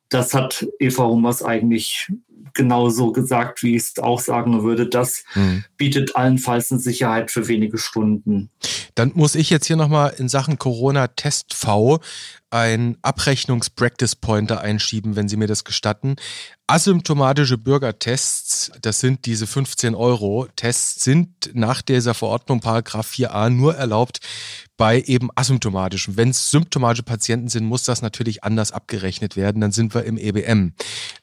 das 0.10 0.34
hat 0.34 0.66
Eva 0.80 1.06
Hummers 1.06 1.44
eigentlich 1.44 2.12
genauso 2.54 3.12
gesagt, 3.12 3.64
wie 3.64 3.76
ich 3.76 3.84
es 3.84 4.00
auch 4.00 4.20
sagen 4.20 4.64
würde. 4.64 4.88
Das 4.88 5.24
mhm. 5.36 5.64
bietet 5.78 6.16
allenfalls 6.16 6.72
eine 6.72 6.82
Sicherheit 6.82 7.32
für 7.32 7.48
wenige 7.48 7.78
Stunden. 7.78 8.50
Dann 8.96 9.12
muss 9.14 9.36
ich 9.36 9.50
jetzt 9.50 9.68
hier 9.68 9.76
nochmal 9.76 10.14
in 10.18 10.28
Sachen 10.28 10.58
Corona-Test 10.58 11.54
V 11.54 12.00
ein 12.50 12.98
Abrechnungs-Practice-Pointer 13.02 14.62
einschieben, 14.62 15.16
wenn 15.16 15.28
Sie 15.28 15.38
mir 15.38 15.48
das 15.48 15.64
gestatten. 15.64 16.16
Asymptomatische 16.68 17.58
Bürgertests, 17.58 18.72
das 18.82 19.00
sind 19.00 19.26
diese 19.26 19.48
15 19.48 19.96
Euro 19.96 20.48
Tests, 20.56 21.04
sind 21.04 21.52
nach 21.54 21.82
dieser 21.82 22.14
Verordnung 22.14 22.60
Paragraph 22.60 23.10
4a 23.10 23.50
nur 23.50 23.76
erlaubt 23.76 24.20
bei 24.78 25.02
eben 25.02 25.30
asymptomatischen. 25.36 26.18
Wenn 26.18 26.30
es 26.30 26.52
symptomatische 26.52 27.04
Patienten 27.04 27.50
sind, 27.50 27.66
muss 27.66 27.84
das 27.84 28.02
natürlich 28.02 28.44
anders 28.44 28.72
abgerechnet 28.72 29.36
werden. 29.36 29.60
Dann 29.60 29.72
sind 29.72 29.96
wir 29.96 30.04
im 30.04 30.18
EBM. 30.18 30.74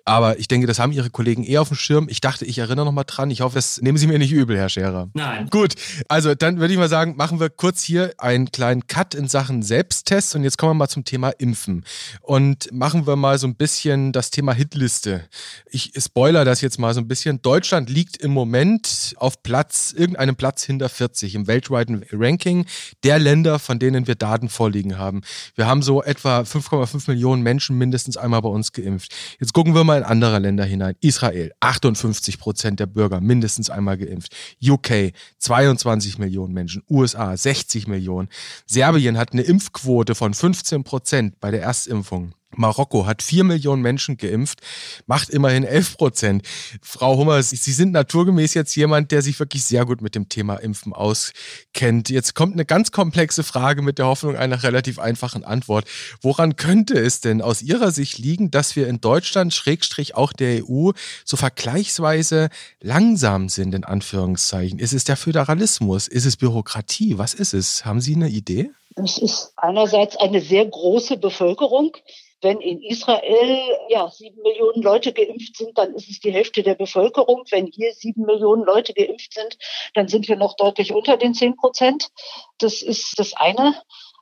Aber 0.04 0.38
ich 0.40 0.48
denke, 0.48 0.66
das 0.66 0.80
haben 0.80 0.92
Ihre 0.92 1.08
Kollegen 1.08 1.44
eher 1.44 1.62
auf 1.62 1.68
dem 1.68 1.76
Schirm. 1.76 2.08
Ich 2.10 2.20
dachte, 2.20 2.44
ich 2.44 2.58
erinnere 2.58 2.84
noch 2.84 2.92
mal 2.92 3.04
dran. 3.04 3.30
Ich 3.30 3.42
hoffe, 3.42 3.54
das 3.54 3.80
nehmen 3.80 3.96
Sie 3.96 4.08
mir 4.08 4.18
nicht 4.18 4.32
übel, 4.32 4.56
Herr 4.56 4.68
Scherer. 4.68 5.08
Nein. 5.14 5.48
Gut, 5.50 5.74
also 6.08 6.34
dann 6.34 6.58
würde 6.58 6.74
ich 6.74 6.78
mal 6.78 6.88
sagen, 6.88 7.14
machen 7.16 7.38
wir 7.38 7.48
kurz 7.48 7.82
hier 7.82 8.12
einen 8.18 8.50
kleinen 8.50 8.88
Cut 8.88 9.14
in 9.14 9.28
Sachen 9.28 9.62
Selbsttests 9.62 10.34
und 10.34 10.42
jetzt 10.42 10.58
kommen 10.58 10.70
wir 10.70 10.74
mal 10.74 10.88
zum 10.88 11.04
Thema 11.04 11.13
Impfen. 11.38 11.84
Und 12.20 12.70
machen 12.72 13.06
wir 13.06 13.16
mal 13.16 13.38
so 13.38 13.46
ein 13.46 13.56
bisschen 13.56 14.12
das 14.12 14.30
Thema 14.30 14.52
Hitliste. 14.52 15.28
Ich 15.70 15.92
spoiler 15.96 16.44
das 16.44 16.60
jetzt 16.60 16.78
mal 16.78 16.94
so 16.94 17.00
ein 17.00 17.08
bisschen. 17.08 17.42
Deutschland 17.42 17.88
liegt 17.90 18.16
im 18.16 18.32
Moment 18.32 19.14
auf 19.18 19.42
Platz, 19.42 19.94
irgendeinem 19.96 20.36
Platz 20.36 20.64
hinter 20.64 20.88
40 20.88 21.34
im 21.34 21.46
weltweiten 21.46 22.04
Ranking 22.12 22.66
der 23.02 23.18
Länder, 23.18 23.58
von 23.58 23.78
denen 23.78 24.06
wir 24.06 24.14
Daten 24.14 24.48
vorliegen 24.48 24.98
haben. 24.98 25.22
Wir 25.54 25.66
haben 25.66 25.82
so 25.82 26.02
etwa 26.02 26.40
5,5 26.40 27.10
Millionen 27.10 27.42
Menschen 27.42 27.78
mindestens 27.78 28.16
einmal 28.16 28.42
bei 28.42 28.48
uns 28.48 28.72
geimpft. 28.72 29.14
Jetzt 29.40 29.52
gucken 29.52 29.74
wir 29.74 29.84
mal 29.84 29.98
in 29.98 30.04
andere 30.04 30.38
Länder 30.38 30.64
hinein. 30.64 30.94
Israel, 31.00 31.52
58 31.60 32.38
Prozent 32.38 32.80
der 32.80 32.86
Bürger 32.86 33.20
mindestens 33.20 33.70
einmal 33.70 33.96
geimpft. 33.96 34.34
UK, 34.62 35.12
22 35.38 36.18
Millionen 36.18 36.52
Menschen. 36.52 36.82
USA, 36.90 37.36
60 37.36 37.86
Millionen. 37.86 38.28
Serbien 38.66 39.18
hat 39.18 39.32
eine 39.32 39.42
Impfquote 39.42 40.14
von 40.14 40.34
15 40.34 40.84
Prozent 40.84 41.03
bei 41.40 41.50
der 41.50 41.62
Erstimpfung. 41.62 42.34
Marokko 42.56 43.06
hat 43.06 43.22
vier 43.22 43.44
Millionen 43.44 43.82
Menschen 43.82 44.16
geimpft, 44.16 44.60
macht 45.06 45.30
immerhin 45.30 45.64
elf 45.64 45.96
Prozent. 45.96 46.46
Frau 46.82 47.16
Hummers, 47.16 47.50
Sie 47.50 47.72
sind 47.72 47.92
naturgemäß 47.92 48.54
jetzt 48.54 48.74
jemand, 48.76 49.10
der 49.10 49.22
sich 49.22 49.38
wirklich 49.38 49.64
sehr 49.64 49.84
gut 49.84 50.00
mit 50.00 50.14
dem 50.14 50.28
Thema 50.28 50.56
Impfen 50.56 50.92
auskennt. 50.92 52.10
Jetzt 52.10 52.34
kommt 52.34 52.54
eine 52.54 52.64
ganz 52.64 52.90
komplexe 52.90 53.42
Frage 53.42 53.82
mit 53.82 53.98
der 53.98 54.06
Hoffnung 54.06 54.36
einer 54.36 54.62
relativ 54.62 54.98
einfachen 54.98 55.44
Antwort. 55.44 55.86
Woran 56.20 56.56
könnte 56.56 56.94
es 56.94 57.20
denn 57.20 57.42
aus 57.42 57.62
Ihrer 57.62 57.90
Sicht 57.90 58.18
liegen, 58.18 58.50
dass 58.50 58.76
wir 58.76 58.88
in 58.88 59.00
Deutschland, 59.00 59.52
Schrägstrich 59.52 60.14
auch 60.14 60.32
der 60.32 60.64
EU, 60.64 60.90
so 61.24 61.36
vergleichsweise 61.36 62.48
langsam 62.80 63.48
sind, 63.48 63.74
in 63.74 63.84
Anführungszeichen? 63.84 64.78
Ist 64.78 64.92
es 64.92 65.04
der 65.04 65.16
Föderalismus? 65.16 66.08
Ist 66.08 66.24
es 66.24 66.36
Bürokratie? 66.36 67.18
Was 67.18 67.34
ist 67.34 67.54
es? 67.54 67.84
Haben 67.84 68.00
Sie 68.00 68.14
eine 68.14 68.28
Idee? 68.28 68.70
Es 68.96 69.18
ist 69.18 69.52
einerseits 69.56 70.16
eine 70.16 70.40
sehr 70.40 70.66
große 70.66 71.16
Bevölkerung, 71.16 71.96
Wenn 72.44 72.60
in 72.60 72.82
Israel 72.82 73.58
ja 73.88 74.10
sieben 74.10 74.42
Millionen 74.42 74.82
Leute 74.82 75.14
geimpft 75.14 75.56
sind, 75.56 75.78
dann 75.78 75.94
ist 75.94 76.10
es 76.10 76.20
die 76.20 76.30
Hälfte 76.30 76.62
der 76.62 76.74
Bevölkerung. 76.74 77.44
Wenn 77.50 77.66
hier 77.68 77.94
sieben 77.94 78.26
Millionen 78.26 78.64
Leute 78.64 78.92
geimpft 78.92 79.32
sind, 79.32 79.56
dann 79.94 80.08
sind 80.08 80.28
wir 80.28 80.36
noch 80.36 80.54
deutlich 80.54 80.92
unter 80.92 81.16
den 81.16 81.32
zehn 81.32 81.56
Prozent. 81.56 82.10
Das 82.58 82.82
ist 82.82 83.18
das 83.18 83.32
eine. 83.32 83.74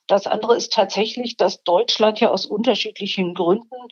Das 0.06 0.28
andere 0.28 0.56
ist 0.56 0.72
tatsächlich, 0.72 1.37
dass 1.37 1.64
Deutschland 1.64 2.20
ja 2.20 2.30
aus 2.30 2.46
unterschiedlichen 2.46 3.35
Gründen 3.35 3.88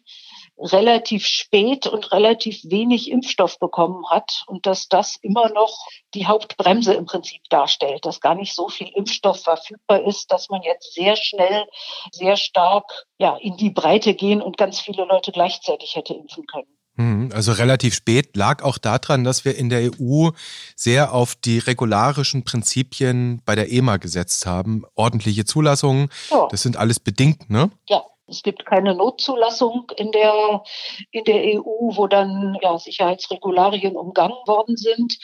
relativ 0.60 1.26
spät 1.26 1.86
und 1.86 2.12
relativ 2.12 2.60
wenig 2.64 3.10
Impfstoff 3.10 3.58
bekommen 3.58 4.08
hat 4.10 4.44
und 4.46 4.66
dass 4.66 4.88
das 4.88 5.16
immer 5.22 5.48
noch 5.50 5.86
die 6.14 6.26
Hauptbremse 6.26 6.94
im 6.94 7.06
Prinzip 7.06 7.40
darstellt, 7.48 8.04
dass 8.04 8.20
gar 8.20 8.34
nicht 8.34 8.54
so 8.54 8.68
viel 8.68 8.88
Impfstoff 8.88 9.42
verfügbar 9.42 10.02
ist, 10.06 10.30
dass 10.30 10.48
man 10.48 10.62
jetzt 10.62 10.94
sehr 10.94 11.16
schnell, 11.16 11.66
sehr 12.12 12.36
stark 12.36 13.06
ja, 13.18 13.36
in 13.36 13.56
die 13.56 13.70
Breite 13.70 14.14
gehen 14.14 14.42
und 14.42 14.56
ganz 14.56 14.80
viele 14.80 15.04
Leute 15.04 15.32
gleichzeitig 15.32 15.96
hätte 15.96 16.14
impfen 16.14 16.46
können. 16.46 16.68
Mhm, 16.96 17.30
also 17.32 17.52
relativ 17.52 17.94
spät 17.94 18.36
lag 18.36 18.62
auch 18.62 18.76
daran, 18.76 19.24
dass 19.24 19.44
wir 19.44 19.56
in 19.56 19.70
der 19.70 19.90
EU 19.98 20.30
sehr 20.76 21.14
auf 21.14 21.34
die 21.34 21.58
regularischen 21.58 22.44
Prinzipien 22.44 23.40
bei 23.46 23.54
der 23.54 23.72
EMA 23.72 23.96
gesetzt 23.96 24.44
haben. 24.44 24.84
Ordentliche 24.94 25.44
Zulassungen, 25.44 26.10
ja. 26.30 26.48
das 26.50 26.62
sind 26.62 26.76
alles 26.76 27.00
bedingt, 27.00 27.48
ne? 27.48 27.70
Ja, 27.88 28.02
es 28.30 28.42
gibt 28.42 28.64
keine 28.64 28.94
Notzulassung 28.94 29.90
in 29.96 30.12
der, 30.12 30.62
in 31.10 31.24
der 31.24 31.58
EU, 31.58 31.96
wo 31.96 32.06
dann 32.06 32.56
ja, 32.62 32.78
Sicherheitsregularien 32.78 33.96
umgangen 33.96 34.36
worden 34.46 34.76
sind. 34.76 35.18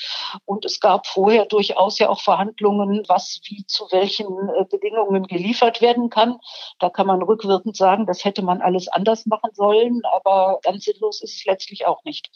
Und 0.44 0.64
es 0.64 0.80
gab 0.80 1.06
vorher 1.06 1.46
durchaus 1.46 1.98
ja 1.98 2.08
auch 2.08 2.20
Verhandlungen, 2.20 3.04
was 3.08 3.40
wie 3.44 3.64
zu 3.66 3.86
welchen 3.90 4.26
äh, 4.26 4.64
Bedingungen 4.70 5.26
geliefert 5.26 5.80
werden 5.80 6.10
kann. 6.10 6.38
Da 6.80 6.90
kann 6.90 7.06
man 7.06 7.22
rückwirkend 7.22 7.76
sagen, 7.76 8.06
das 8.06 8.24
hätte 8.24 8.42
man 8.42 8.60
alles 8.60 8.88
anders 8.88 9.26
machen 9.26 9.50
sollen, 9.54 10.02
aber 10.12 10.58
ganz 10.62 10.84
sinnlos 10.84 11.22
ist 11.22 11.36
es 11.36 11.44
letztlich 11.44 11.86
auch 11.86 12.02
nicht. 12.04 12.30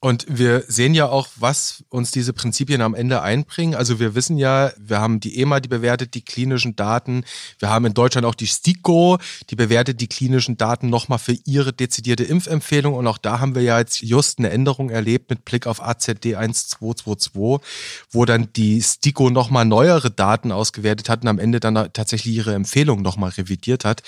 Und 0.00 0.26
wir 0.28 0.62
sehen 0.62 0.94
ja 0.94 1.08
auch, 1.08 1.28
was 1.36 1.84
uns 1.88 2.10
diese 2.10 2.32
Prinzipien 2.32 2.82
am 2.82 2.94
Ende 2.94 3.22
einbringen. 3.22 3.74
Also 3.74 3.98
wir 3.98 4.14
wissen 4.14 4.36
ja, 4.36 4.72
wir 4.76 5.00
haben 5.00 5.20
die 5.20 5.40
EMA, 5.40 5.60
die 5.60 5.68
bewertet 5.68 6.14
die 6.14 6.24
klinischen 6.24 6.76
Daten. 6.76 7.24
Wir 7.58 7.70
haben 7.70 7.86
in 7.86 7.94
Deutschland 7.94 8.26
auch 8.26 8.34
die 8.34 8.46
STIKO, 8.46 9.18
die 9.48 9.56
bewertet 9.56 10.01
die 10.02 10.08
klinischen 10.08 10.56
Daten 10.56 10.90
nochmal 10.90 11.18
für 11.18 11.36
ihre 11.44 11.72
dezidierte 11.72 12.24
Impfempfehlung. 12.24 12.94
Und 12.94 13.06
auch 13.06 13.18
da 13.18 13.38
haben 13.38 13.54
wir 13.54 13.62
ja 13.62 13.78
jetzt 13.78 14.02
just 14.02 14.38
eine 14.38 14.50
Änderung 14.50 14.90
erlebt 14.90 15.30
mit 15.30 15.44
Blick 15.44 15.66
auf 15.66 15.82
AZD 15.82 16.34
1222, 16.34 17.32
wo 18.10 18.24
dann 18.24 18.52
die 18.54 18.82
STIKO 18.82 19.30
nochmal 19.30 19.64
neuere 19.64 20.10
Daten 20.10 20.50
ausgewertet 20.50 21.08
hat 21.08 21.22
und 21.22 21.28
am 21.28 21.38
Ende 21.38 21.60
dann 21.60 21.74
tatsächlich 21.92 22.34
ihre 22.34 22.54
Empfehlung 22.54 23.00
nochmal 23.00 23.30
revidiert 23.30 23.84
hat 23.84 24.02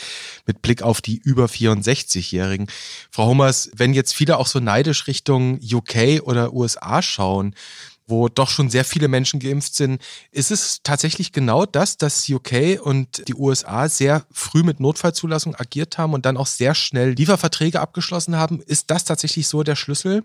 mit 0.47 0.61
Blick 0.63 0.83
auf 0.83 1.01
die 1.01 1.17
über 1.17 1.47
64-Jährigen. 1.47 2.67
Frau 3.11 3.29
Hummers, 3.29 3.71
wenn 3.77 3.95
jetzt 3.95 4.15
viele 4.15 4.39
auch 4.39 4.49
so 4.49 4.59
neidisch 4.59 5.07
Richtung 5.07 5.61
UK 5.63 6.23
oder 6.25 6.53
USA 6.53 7.01
schauen, 7.03 7.55
wo 8.07 8.29
doch 8.29 8.51
schon 8.51 8.71
sehr 8.71 8.85
viele 8.85 9.09
Menschen 9.09 9.41
geimpft 9.41 9.75
sind. 9.75 10.01
Ist 10.31 10.51
es 10.51 10.81
tatsächlich 10.83 11.33
genau 11.33 11.67
das, 11.67 11.97
dass 11.97 12.29
UK 12.29 12.81
und 12.83 13.27
die 13.29 13.35
USA 13.35 13.89
sehr 13.89 14.25
früh 14.31 14.63
mit 14.63 14.81
Notfallzulassung 14.81 15.55
agiert 15.57 15.99
haben 15.99 16.13
und 16.13 16.27
dann 16.27 16.37
auch 16.37 16.47
sehr 16.47 16.75
schnell 16.75 17.13
Lieferverträge 17.13 17.81
abgeschlossen 17.81 18.37
haben? 18.37 18.61
Ist 18.61 18.91
das 18.91 19.05
tatsächlich 19.05 19.49
so 19.49 19.63
der 19.63 19.77
Schlüssel? 19.77 20.25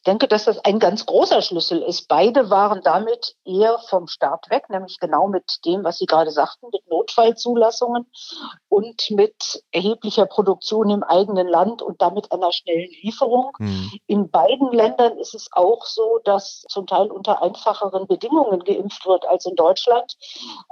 Ich 0.00 0.04
denke, 0.04 0.28
dass 0.28 0.46
das 0.46 0.58
ein 0.64 0.78
ganz 0.78 1.04
großer 1.04 1.42
Schlüssel 1.42 1.82
ist. 1.82 2.08
Beide 2.08 2.48
waren 2.48 2.80
damit 2.82 3.36
eher 3.44 3.78
vom 3.80 4.06
Start 4.06 4.48
weg, 4.48 4.70
nämlich 4.70 4.98
genau 4.98 5.28
mit 5.28 5.58
dem, 5.66 5.84
was 5.84 5.98
Sie 5.98 6.06
gerade 6.06 6.30
sagten, 6.30 6.68
mit 6.72 6.88
Notfallzulassungen 6.88 8.10
und 8.70 9.10
mit 9.10 9.62
erheblicher 9.72 10.24
Produktion 10.24 10.88
im 10.88 11.02
eigenen 11.02 11.46
Land 11.46 11.82
und 11.82 12.00
damit 12.00 12.32
einer 12.32 12.50
schnellen 12.50 12.88
Lieferung. 13.02 13.50
Mhm. 13.58 13.90
In 14.06 14.30
beiden 14.30 14.72
Ländern 14.72 15.18
ist 15.18 15.34
es 15.34 15.50
auch 15.52 15.84
so, 15.84 16.18
dass 16.24 16.62
zum 16.70 16.86
Teil 16.86 17.10
unter 17.10 17.42
einfacheren 17.42 18.06
Bedingungen 18.06 18.64
geimpft 18.64 19.04
wird 19.04 19.28
als 19.28 19.44
in 19.44 19.54
Deutschland. 19.54 20.16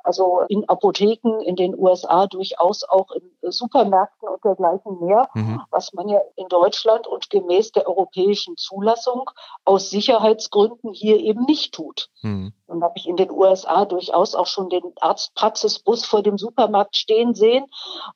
Also 0.05 0.41
in 0.49 0.67
Apotheken 0.71 1.43
in 1.43 1.55
den 1.55 1.79
USA 1.79 2.29
durchaus 2.29 2.83
auch 2.83 3.11
in 3.11 3.31
Supermärkten 3.43 4.27
und 4.27 4.43
dergleichen 4.43 5.01
mehr, 5.01 5.29
mhm. 5.35 5.61
was 5.71 5.93
man 5.93 6.09
ja 6.09 6.21
in 6.37 6.49
Deutschland 6.49 7.07
und 7.07 7.29
gemäß 7.29 7.73
der 7.73 7.87
europäischen 7.87 8.57
Zulassung 8.57 9.18
Impfung 9.19 9.31
aus 9.65 9.91
Sicherheitsgründen 9.91 10.93
hier 10.93 11.19
eben 11.19 11.45
nicht 11.45 11.75
tut. 11.75 12.09
Mhm. 12.23 12.53
Und 12.67 12.83
habe 12.83 12.95
ich 12.97 13.07
in 13.07 13.17
den 13.17 13.31
USA 13.31 13.85
durchaus 13.85 14.35
auch 14.35 14.47
schon 14.47 14.69
den 14.69 14.83
Arztpraxisbus 15.01 16.05
vor 16.05 16.23
dem 16.23 16.39
Supermarkt 16.39 16.97
stehen 16.97 17.35
sehen. 17.35 17.67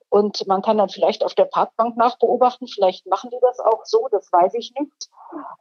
Und 0.08 0.46
man 0.46 0.62
kann 0.62 0.78
dann 0.78 0.88
vielleicht 0.88 1.24
auf 1.24 1.34
der 1.34 1.46
Parkbank 1.46 1.96
nachbeobachten. 1.96 2.68
Vielleicht 2.68 3.06
machen 3.06 3.30
die 3.30 3.38
das 3.40 3.60
auch 3.60 3.84
so, 3.84 4.08
das 4.10 4.30
weiß 4.32 4.54
ich 4.54 4.72
nicht. 4.78 5.08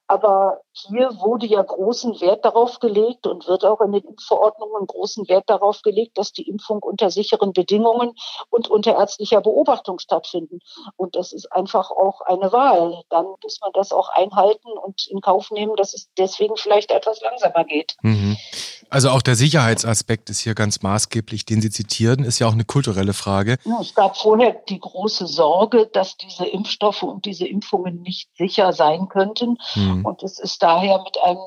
Aber 0.07 0.59
hier 0.73 1.17
wurde 1.21 1.45
ja 1.45 1.61
großen 1.61 2.19
Wert 2.19 2.43
darauf 2.43 2.79
gelegt 2.79 3.27
und 3.27 3.47
wird 3.47 3.63
auch 3.63 3.79
in 3.79 3.93
den 3.93 4.03
Impfverordnungen 4.03 4.85
großen 4.85 5.29
Wert 5.29 5.49
darauf 5.49 5.81
gelegt, 5.81 6.17
dass 6.17 6.33
die 6.33 6.47
Impfung 6.49 6.83
unter 6.83 7.09
sicheren 7.09 7.53
Bedingungen 7.53 8.13
und 8.49 8.69
unter 8.69 8.95
ärztlicher 8.95 9.39
Beobachtung 9.39 9.99
stattfinden. 9.99 10.59
Und 10.97 11.15
das 11.15 11.31
ist 11.31 11.51
einfach 11.53 11.91
auch 11.91 12.19
eine 12.21 12.51
Wahl. 12.51 13.03
Dann 13.09 13.25
muss 13.41 13.59
man 13.61 13.71
das 13.73 13.93
auch 13.93 14.09
einhalten 14.09 14.69
und 14.77 15.07
in 15.07 15.21
Kauf 15.21 15.30
nehmen, 15.51 15.75
dass 15.75 15.93
es 15.93 16.09
deswegen 16.17 16.57
vielleicht 16.57 16.91
etwas 16.91 17.21
langsamer 17.21 17.63
geht. 17.63 17.95
Mhm. 18.01 18.37
Also 18.89 19.09
auch 19.09 19.21
der 19.21 19.35
Sicherheitsaspekt 19.35 20.29
ist 20.29 20.39
hier 20.39 20.53
ganz 20.53 20.81
maßgeblich, 20.81 21.45
den 21.45 21.61
Sie 21.61 21.69
zitieren, 21.69 22.25
ist 22.25 22.39
ja 22.39 22.47
auch 22.47 22.53
eine 22.53 22.65
kulturelle 22.65 23.13
Frage. 23.13 23.57
Ja, 23.63 23.79
es 23.79 23.95
gab 23.95 24.17
vorher 24.17 24.51
die 24.67 24.79
große 24.79 25.27
Sorge, 25.27 25.89
dass 25.93 26.17
diese 26.17 26.45
Impfstoffe 26.45 27.03
und 27.03 27.25
diese 27.25 27.47
Impfungen 27.47 28.01
nicht 28.01 28.29
sicher 28.35 28.73
sein 28.73 29.07
könnten. 29.07 29.57
Mhm. 29.75 30.05
Und 30.05 30.23
es 30.23 30.39
ist 30.39 30.61
daher 30.61 31.01
mit 31.03 31.17
einem 31.23 31.39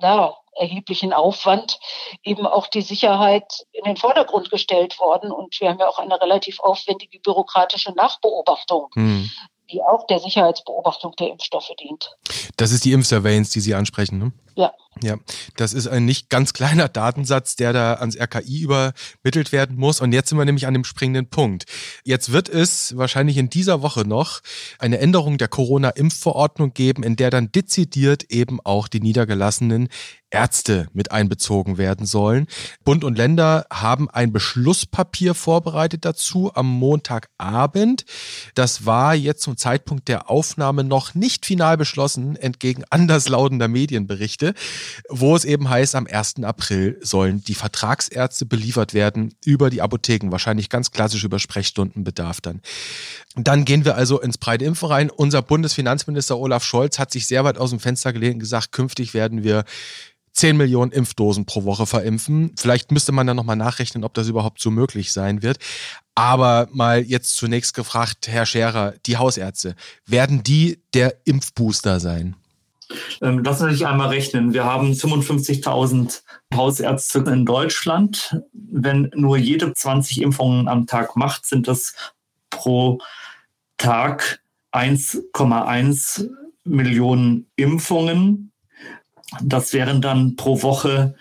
na, 0.00 0.34
erheblichen 0.56 1.12
Aufwand 1.12 1.78
eben 2.22 2.46
auch 2.46 2.66
die 2.66 2.82
Sicherheit 2.82 3.64
in 3.72 3.84
den 3.84 3.96
Vordergrund 3.96 4.50
gestellt 4.50 4.98
worden. 4.98 5.32
Und 5.32 5.58
wir 5.60 5.70
haben 5.70 5.78
ja 5.78 5.88
auch 5.88 5.98
eine 5.98 6.20
relativ 6.20 6.60
aufwendige 6.60 7.18
bürokratische 7.20 7.92
Nachbeobachtung. 7.92 8.88
Mhm 8.94 9.30
die 9.70 9.82
auch 9.82 10.06
der 10.06 10.18
Sicherheitsbeobachtung 10.18 11.14
der 11.16 11.30
Impfstoffe 11.30 11.70
dient. 11.80 12.16
Das 12.56 12.72
ist 12.72 12.84
die 12.84 12.92
Impfsurveillance, 12.92 13.52
die 13.52 13.60
Sie 13.60 13.74
ansprechen, 13.74 14.18
ne? 14.18 14.32
Ja. 14.56 14.72
Ja, 15.02 15.16
das 15.56 15.72
ist 15.72 15.88
ein 15.88 16.04
nicht 16.04 16.30
ganz 16.30 16.52
kleiner 16.52 16.88
Datensatz, 16.88 17.56
der 17.56 17.72
da 17.72 17.94
ans 17.94 18.16
RKI 18.16 18.62
übermittelt 18.62 19.50
werden 19.50 19.76
muss. 19.76 20.00
Und 20.00 20.12
jetzt 20.12 20.28
sind 20.28 20.38
wir 20.38 20.44
nämlich 20.44 20.66
an 20.66 20.74
dem 20.74 20.84
springenden 20.84 21.28
Punkt. 21.28 21.64
Jetzt 22.04 22.32
wird 22.32 22.48
es 22.48 22.96
wahrscheinlich 22.96 23.36
in 23.36 23.50
dieser 23.50 23.82
Woche 23.82 24.06
noch 24.06 24.40
eine 24.78 24.98
Änderung 24.98 25.36
der 25.36 25.48
Corona-Impfverordnung 25.48 26.74
geben, 26.74 27.02
in 27.02 27.16
der 27.16 27.30
dann 27.30 27.50
dezidiert 27.50 28.24
eben 28.30 28.60
auch 28.62 28.86
die 28.88 29.00
niedergelassenen 29.00 29.88
Ärzte 30.34 30.88
mit 30.92 31.12
einbezogen 31.12 31.78
werden 31.78 32.06
sollen. 32.06 32.48
Bund 32.84 33.04
und 33.04 33.16
Länder 33.16 33.66
haben 33.72 34.10
ein 34.10 34.32
Beschlusspapier 34.32 35.32
vorbereitet 35.32 36.04
dazu 36.04 36.50
am 36.54 36.66
Montagabend. 36.68 38.04
Das 38.56 38.84
war 38.84 39.14
jetzt 39.14 39.42
zum 39.42 39.56
Zeitpunkt 39.56 40.08
der 40.08 40.28
Aufnahme 40.28 40.82
noch 40.82 41.14
nicht 41.14 41.46
final 41.46 41.76
beschlossen, 41.76 42.34
entgegen 42.34 42.82
anderslautender 42.90 43.68
Medienberichte 43.68 44.54
wo 45.08 45.36
es 45.36 45.44
eben 45.44 45.68
heißt, 45.68 45.94
am 45.94 46.06
1. 46.06 46.42
April 46.42 46.98
sollen 47.02 47.42
die 47.44 47.54
Vertragsärzte 47.54 48.46
beliefert 48.46 48.94
werden 48.94 49.34
über 49.44 49.70
die 49.70 49.82
Apotheken, 49.82 50.30
wahrscheinlich 50.30 50.68
ganz 50.68 50.90
klassisch 50.90 51.24
über 51.24 51.38
Sprechstundenbedarf 51.38 52.40
dann. 52.40 52.60
Dann 53.36 53.64
gehen 53.64 53.84
wir 53.84 53.96
also 53.96 54.20
ins 54.20 54.38
breite 54.38 54.64
Impfen 54.64 54.88
rein. 54.88 55.10
Unser 55.10 55.42
Bundesfinanzminister 55.42 56.38
Olaf 56.38 56.64
Scholz 56.64 56.98
hat 56.98 57.10
sich 57.10 57.26
sehr 57.26 57.44
weit 57.44 57.58
aus 57.58 57.70
dem 57.70 57.80
Fenster 57.80 58.12
gelehnt 58.12 58.34
und 58.34 58.40
gesagt, 58.40 58.72
künftig 58.72 59.14
werden 59.14 59.42
wir 59.42 59.64
10 60.34 60.56
Millionen 60.56 60.92
Impfdosen 60.92 61.46
pro 61.46 61.64
Woche 61.64 61.86
verimpfen. 61.86 62.52
Vielleicht 62.58 62.90
müsste 62.90 63.12
man 63.12 63.26
dann 63.26 63.36
nochmal 63.36 63.56
nachrechnen, 63.56 64.04
ob 64.04 64.14
das 64.14 64.28
überhaupt 64.28 64.60
so 64.60 64.70
möglich 64.70 65.12
sein 65.12 65.42
wird. 65.42 65.58
Aber 66.16 66.68
mal 66.72 67.02
jetzt 67.02 67.36
zunächst 67.36 67.74
gefragt, 67.74 68.28
Herr 68.28 68.46
Scherer, 68.46 68.94
die 69.06 69.16
Hausärzte, 69.16 69.74
werden 70.06 70.42
die 70.42 70.80
der 70.92 71.16
Impfbooster 71.24 72.00
sein? 72.00 72.36
Ähm, 73.22 73.42
lassen 73.42 73.68
Sie 73.68 73.74
sich 73.74 73.86
einmal 73.86 74.08
rechnen. 74.08 74.52
Wir 74.52 74.64
haben 74.64 74.92
55.000 74.92 76.22
Hausärzte 76.54 77.18
in 77.20 77.46
Deutschland. 77.46 78.40
Wenn 78.52 79.10
nur 79.14 79.36
jede 79.36 79.72
20 79.72 80.22
Impfungen 80.22 80.68
am 80.68 80.86
Tag 80.86 81.16
macht, 81.16 81.46
sind 81.46 81.68
das 81.68 81.94
pro 82.50 82.98
Tag 83.78 84.40
1,1 84.72 86.30
Millionen 86.64 87.46
Impfungen. 87.56 88.52
Das 89.42 89.72
wären 89.72 90.00
dann 90.00 90.36
pro 90.36 90.62
Woche 90.62 91.14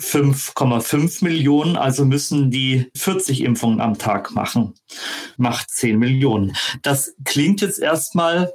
5,5 0.00 1.22
Millionen, 1.24 1.76
also 1.76 2.04
müssen 2.04 2.50
die 2.50 2.90
40 2.96 3.42
Impfungen 3.42 3.80
am 3.80 3.98
Tag 3.98 4.32
machen. 4.32 4.74
Macht 5.36 5.70
10 5.70 5.98
Millionen. 5.98 6.56
Das 6.82 7.14
klingt 7.24 7.60
jetzt 7.60 7.78
erstmal 7.78 8.52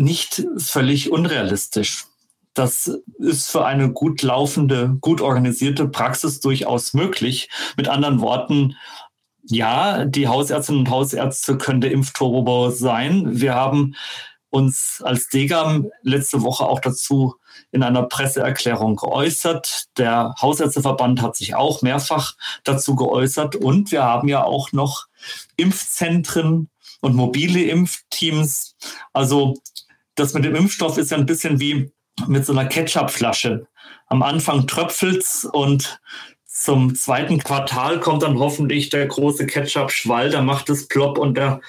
nicht 0.00 0.44
völlig 0.56 1.12
unrealistisch. 1.12 2.06
Das 2.54 2.90
ist 3.18 3.50
für 3.50 3.64
eine 3.64 3.92
gut 3.92 4.22
laufende, 4.22 4.96
gut 5.00 5.20
organisierte 5.20 5.86
Praxis 5.86 6.40
durchaus 6.40 6.94
möglich. 6.94 7.48
Mit 7.76 7.88
anderen 7.88 8.20
Worten, 8.20 8.76
Ja, 9.44 10.04
die 10.04 10.28
Hausärztinnen 10.28 10.80
und 10.82 10.90
Hausärzte 10.90 11.56
können 11.56 11.80
der 11.80 11.92
Impfturbo 11.92 12.70
sein. 12.70 13.40
Wir 13.40 13.54
haben 13.54 13.94
uns 14.50 15.00
als 15.04 15.28
Degam 15.28 15.90
letzte 16.02 16.42
Woche 16.42 16.66
auch 16.66 16.80
dazu 16.80 17.36
in 17.72 17.82
einer 17.82 18.02
Presseerklärung 18.02 18.96
geäußert. 18.96 19.86
Der 19.96 20.34
Hausärzteverband 20.40 21.22
hat 21.22 21.36
sich 21.36 21.54
auch 21.54 21.82
mehrfach 21.82 22.34
dazu 22.64 22.96
geäußert 22.96 23.56
und 23.56 23.92
wir 23.92 24.02
haben 24.02 24.28
ja 24.28 24.44
auch 24.44 24.72
noch 24.72 25.06
Impfzentren 25.56 26.68
und 27.00 27.14
mobile 27.14 27.62
Impfteams. 27.62 28.76
Also 29.12 29.54
das 30.20 30.34
mit 30.34 30.44
dem 30.44 30.54
Impfstoff 30.54 30.98
ist 30.98 31.10
ja 31.10 31.16
ein 31.16 31.26
bisschen 31.26 31.58
wie 31.60 31.90
mit 32.26 32.44
so 32.44 32.52
einer 32.52 32.66
Ketchupflasche. 32.66 33.66
Am 34.06 34.22
Anfang 34.22 34.66
tröpfelt's 34.66 35.44
und 35.44 36.00
zum 36.44 36.94
zweiten 36.94 37.38
Quartal 37.38 38.00
kommt 38.00 38.22
dann 38.22 38.38
hoffentlich 38.38 38.90
der 38.90 39.06
große 39.06 39.46
Ketchup-Schwall, 39.46 40.30
da 40.30 40.42
macht 40.42 40.68
es 40.68 40.88
plopp 40.88 41.16
und 41.16 41.36
der 41.36 41.60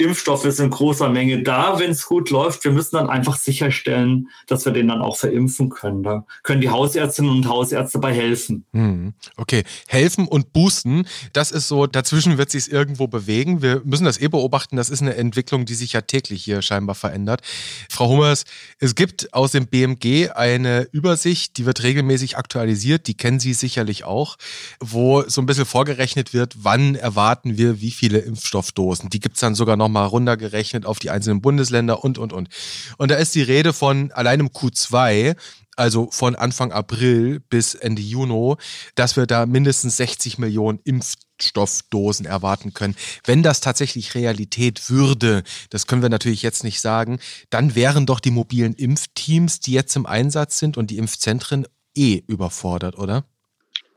Impfstoff 0.00 0.44
ist 0.44 0.58
in 0.60 0.70
großer 0.70 1.08
Menge 1.10 1.42
da, 1.42 1.78
wenn 1.78 1.90
es 1.90 2.06
gut 2.06 2.30
läuft. 2.30 2.64
Wir 2.64 2.72
müssen 2.72 2.96
dann 2.96 3.10
einfach 3.10 3.36
sicherstellen, 3.36 4.28
dass 4.46 4.64
wir 4.64 4.72
den 4.72 4.88
dann 4.88 5.02
auch 5.02 5.16
verimpfen 5.16 5.68
können. 5.68 6.02
Da 6.02 6.24
können 6.42 6.60
die 6.60 6.70
Hausärztinnen 6.70 7.30
und 7.30 7.48
Hausärzte 7.48 7.98
bei 7.98 8.12
helfen. 8.14 8.64
Hm, 8.72 9.12
okay, 9.36 9.64
helfen 9.86 10.26
und 10.26 10.52
boosten, 10.52 11.06
das 11.32 11.50
ist 11.50 11.68
so, 11.68 11.86
dazwischen 11.86 12.38
wird 12.38 12.50
sich 12.50 12.72
irgendwo 12.72 13.06
bewegen. 13.06 13.60
Wir 13.60 13.82
müssen 13.84 14.04
das 14.04 14.20
eh 14.20 14.28
beobachten. 14.28 14.76
Das 14.76 14.88
ist 14.88 15.02
eine 15.02 15.16
Entwicklung, 15.16 15.66
die 15.66 15.74
sich 15.74 15.92
ja 15.92 16.00
täglich 16.00 16.42
hier 16.42 16.62
scheinbar 16.62 16.94
verändert. 16.94 17.42
Frau 17.90 18.08
Hummers, 18.08 18.44
es 18.78 18.94
gibt 18.94 19.34
aus 19.34 19.52
dem 19.52 19.66
BMG 19.66 20.30
eine 20.30 20.88
Übersicht, 20.92 21.58
die 21.58 21.66
wird 21.66 21.82
regelmäßig 21.82 22.38
aktualisiert. 22.38 23.06
Die 23.06 23.14
kennen 23.14 23.40
Sie 23.40 23.52
sicherlich 23.52 24.04
auch, 24.04 24.36
wo 24.80 25.22
so 25.28 25.42
ein 25.42 25.46
bisschen 25.46 25.66
vorgerechnet 25.66 26.32
wird, 26.32 26.54
wann 26.62 26.94
erwarten 26.94 27.58
wir 27.58 27.80
wie 27.80 27.90
viele 27.90 28.18
Impfstoffdosen. 28.18 29.10
Die 29.10 29.20
gibt 29.20 29.34
es 29.34 29.40
dann 29.40 29.54
sogar 29.54 29.76
noch 29.76 29.89
nochmal 29.90 30.06
runtergerechnet 30.06 30.86
auf 30.86 30.98
die 30.98 31.10
einzelnen 31.10 31.40
Bundesländer 31.42 32.04
und, 32.04 32.16
und, 32.18 32.32
und. 32.32 32.48
Und 32.96 33.10
da 33.10 33.16
ist 33.16 33.34
die 33.34 33.42
Rede 33.42 33.72
von 33.72 34.12
allein 34.12 34.40
im 34.40 34.48
Q2 34.48 35.36
also 35.76 36.10
von 36.10 36.36
Anfang 36.36 36.72
April 36.72 37.40
bis 37.48 37.74
Ende 37.74 38.02
Juni, 38.02 38.54
dass 38.96 39.16
wir 39.16 39.26
da 39.26 39.46
mindestens 39.46 39.96
60 39.96 40.36
Millionen 40.36 40.78
Impfstoffdosen 40.84 42.26
erwarten 42.26 42.74
können. 42.74 42.96
Wenn 43.24 43.42
das 43.42 43.60
tatsächlich 43.60 44.14
Realität 44.14 44.90
würde, 44.90 45.42
das 45.70 45.86
können 45.86 46.02
wir 46.02 46.10
natürlich 46.10 46.42
jetzt 46.42 46.64
nicht 46.64 46.82
sagen, 46.82 47.18
dann 47.48 47.74
wären 47.74 48.04
doch 48.04 48.20
die 48.20 48.30
mobilen 48.30 48.74
Impfteams, 48.74 49.60
die 49.60 49.72
jetzt 49.72 49.96
im 49.96 50.04
Einsatz 50.04 50.58
sind 50.58 50.76
und 50.76 50.90
die 50.90 50.98
Impfzentren 50.98 51.66
eh 51.96 52.22
überfordert, 52.26 52.98
oder? 52.98 53.24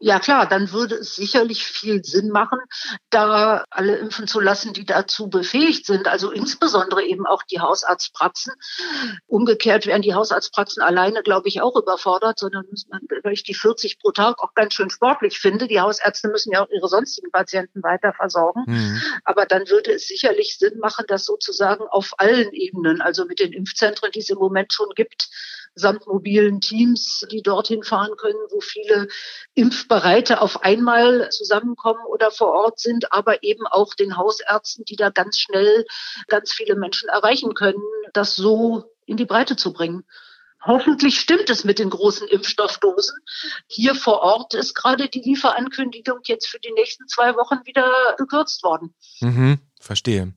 Ja 0.03 0.19
klar, 0.19 0.49
dann 0.49 0.73
würde 0.73 0.95
es 0.95 1.15
sicherlich 1.15 1.65
viel 1.65 2.03
Sinn 2.03 2.27
machen, 2.27 2.59
da 3.09 3.63
alle 3.69 3.95
impfen 3.95 4.27
zu 4.27 4.41
lassen, 4.41 4.73
die 4.73 4.83
dazu 4.83 5.29
befähigt 5.29 5.85
sind. 5.85 6.09
Also 6.09 6.29
insbesondere 6.29 7.03
eben 7.03 7.25
auch 7.25 7.41
die 7.43 7.61
Hausarztpraxen. 7.61 8.51
Umgekehrt 9.27 9.85
wären 9.85 10.01
die 10.01 10.13
Hausarztpraxen 10.13 10.83
alleine, 10.83 11.23
glaube 11.23 11.47
ich, 11.47 11.61
auch 11.61 11.77
überfordert, 11.77 12.37
sondern 12.37 12.65
weil 13.23 13.31
ich 13.31 13.43
die 13.43 13.53
40 13.53 13.99
pro 13.99 14.11
Tag 14.11 14.43
auch 14.43 14.53
ganz 14.55 14.73
schön 14.73 14.89
sportlich 14.89 15.39
finde. 15.39 15.69
Die 15.69 15.79
Hausärzte 15.79 16.27
müssen 16.27 16.51
ja 16.51 16.65
auch 16.65 16.69
ihre 16.69 16.89
sonstigen 16.89 17.31
Patienten 17.31 17.81
weiter 17.81 18.11
versorgen. 18.11 18.65
Mhm. 18.67 19.01
Aber 19.23 19.45
dann 19.45 19.69
würde 19.69 19.93
es 19.93 20.09
sicherlich 20.09 20.57
Sinn 20.57 20.79
machen, 20.79 21.05
das 21.07 21.23
sozusagen 21.23 21.85
auf 21.87 22.11
allen 22.17 22.51
Ebenen, 22.51 22.99
also 22.99 23.23
mit 23.23 23.39
den 23.39 23.53
Impfzentren, 23.53 24.11
die 24.11 24.19
es 24.19 24.29
im 24.29 24.37
Moment 24.37 24.73
schon 24.73 24.89
gibt, 24.95 25.29
samt 25.75 26.07
mobilen 26.07 26.61
Teams, 26.61 27.25
die 27.31 27.41
dorthin 27.41 27.83
fahren 27.83 28.15
können, 28.17 28.39
wo 28.49 28.61
viele 28.61 29.07
Impfbereite 29.55 30.41
auf 30.41 30.63
einmal 30.63 31.29
zusammenkommen 31.29 32.05
oder 32.05 32.31
vor 32.31 32.51
Ort 32.51 32.79
sind, 32.79 33.11
aber 33.11 33.43
eben 33.43 33.65
auch 33.67 33.93
den 33.93 34.17
Hausärzten, 34.17 34.85
die 34.85 34.95
da 34.95 35.09
ganz 35.09 35.39
schnell 35.39 35.85
ganz 36.27 36.53
viele 36.53 36.75
Menschen 36.75 37.09
erreichen 37.09 37.53
können, 37.53 37.81
das 38.13 38.35
so 38.35 38.83
in 39.05 39.17
die 39.17 39.25
Breite 39.25 39.55
zu 39.55 39.73
bringen. 39.73 40.05
Hoffentlich 40.65 41.19
stimmt 41.19 41.49
es 41.49 41.65
mit 41.65 41.77
den 41.77 41.89
großen 41.89 42.27
Impfstoffdosen. 42.27 43.17
Hier 43.67 43.95
vor 43.95 44.21
Ort 44.21 44.53
ist 44.53 44.75
gerade 44.75 45.09
die 45.09 45.19
Lieferankündigung 45.19 46.19
jetzt 46.23 46.47
für 46.47 46.59
die 46.59 46.71
nächsten 46.71 47.07
zwei 47.07 47.35
Wochen 47.35 47.65
wieder 47.65 48.15
gekürzt 48.17 48.63
worden. 48.63 48.93
Mhm, 49.19 49.59
verstehe. 49.79 50.33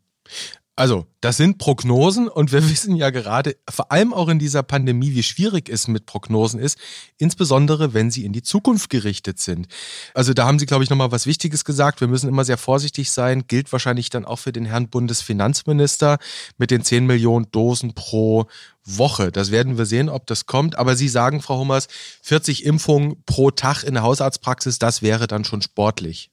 Also, 0.79 1.07
das 1.23 1.39
sind 1.39 1.57
Prognosen 1.57 2.29
und 2.29 2.53
wir 2.53 2.63
wissen 2.71 2.95
ja 2.97 3.09
gerade, 3.09 3.57
vor 3.69 3.91
allem 3.91 4.13
auch 4.13 4.29
in 4.29 4.39
dieser 4.39 4.63
Pandemie, 4.63 5.15
wie 5.15 5.23
schwierig 5.23 5.71
es 5.71 5.89
mit 5.89 6.05
Prognosen 6.05 6.61
ist, 6.61 6.79
insbesondere 7.17 7.95
wenn 7.95 8.11
sie 8.11 8.27
in 8.27 8.35
die 8.35 8.43
Zukunft 8.43 8.91
gerichtet 8.91 9.41
sind. 9.41 9.69
Also 10.13 10.35
da 10.35 10.47
haben 10.47 10.59
Sie, 10.59 10.67
glaube 10.67 10.85
ich, 10.85 10.91
nochmal 10.91 11.13
was 11.13 11.27
Wichtiges 11.27 11.65
gesagt. 11.65 12.03
Wir 12.03 12.09
müssen 12.09 12.29
immer 12.29 12.45
sehr 12.45 12.59
vorsichtig 12.59 13.11
sein, 13.11 13.47
gilt 13.49 13.73
wahrscheinlich 13.73 14.11
dann 14.11 14.27
auch 14.27 14.39
für 14.39 14.53
den 14.53 14.67
Herrn 14.67 14.89
Bundesfinanzminister 14.89 16.19
mit 16.59 16.71
den 16.71 16.85
10 16.85 17.07
Millionen 17.07 17.51
Dosen 17.51 17.95
pro 17.95 18.47
Woche. 18.85 19.33
Das 19.33 19.51
werden 19.51 19.79
wir 19.79 19.87
sehen, 19.87 20.11
ob 20.11 20.27
das 20.27 20.45
kommt. 20.45 20.79
Aber 20.79 20.95
Sie 20.95 21.09
sagen, 21.09 21.41
Frau 21.41 21.59
Hummers, 21.59 21.89
40 22.23 22.67
Impfungen 22.67 23.23
pro 23.25 23.51
Tag 23.51 23.83
in 23.83 23.95
der 23.95 24.03
Hausarztpraxis, 24.03 24.79
das 24.79 25.01
wäre 25.01 25.27
dann 25.27 25.45
schon 25.45 25.63
sportlich. 25.63 26.31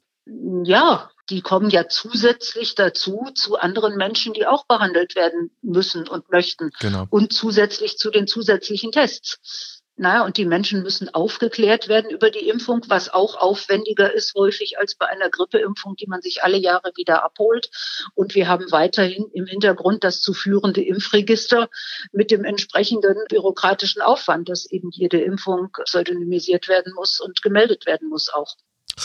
Ja, 0.63 1.10
die 1.29 1.41
kommen 1.41 1.69
ja 1.69 1.88
zusätzlich 1.88 2.75
dazu 2.75 3.29
zu 3.36 3.57
anderen 3.57 3.95
Menschen, 3.95 4.33
die 4.33 4.45
auch 4.45 4.65
behandelt 4.65 5.15
werden 5.15 5.51
müssen 5.62 6.07
und 6.07 6.29
möchten. 6.31 6.71
Genau. 6.79 7.07
Und 7.09 7.33
zusätzlich 7.33 7.97
zu 7.97 8.12
den 8.12 8.27
zusätzlichen 8.27 8.91
Tests. 8.91 9.81
Naja, 9.95 10.25
und 10.25 10.38
die 10.38 10.45
Menschen 10.45 10.81
müssen 10.81 11.13
aufgeklärt 11.13 11.88
werden 11.88 12.09
über 12.09 12.31
die 12.31 12.49
Impfung, 12.49 12.81
was 12.88 13.09
auch 13.09 13.36
aufwendiger 13.36 14.12
ist 14.12 14.33
häufig 14.33 14.79
als 14.79 14.95
bei 14.95 15.05
einer 15.05 15.29
Grippeimpfung, 15.29 15.95
die 15.95 16.07
man 16.07 16.19
sich 16.21 16.43
alle 16.43 16.57
Jahre 16.57 16.91
wieder 16.95 17.23
abholt. 17.23 17.69
Und 18.15 18.33
wir 18.33 18.47
haben 18.47 18.71
weiterhin 18.71 19.29
im 19.33 19.45
Hintergrund 19.45 20.03
das 20.03 20.21
zu 20.21 20.33
führende 20.33 20.81
Impfregister 20.81 21.69
mit 22.12 22.31
dem 22.31 22.43
entsprechenden 22.43 23.17
bürokratischen 23.29 24.01
Aufwand, 24.01 24.49
dass 24.49 24.65
eben 24.65 24.89
jede 24.91 25.21
Impfung 25.21 25.69
pseudonymisiert 25.86 26.67
werden 26.67 26.93
muss 26.95 27.19
und 27.19 27.43
gemeldet 27.43 27.86
werden 27.86 28.09
muss 28.09 28.29
auch. 28.29 28.55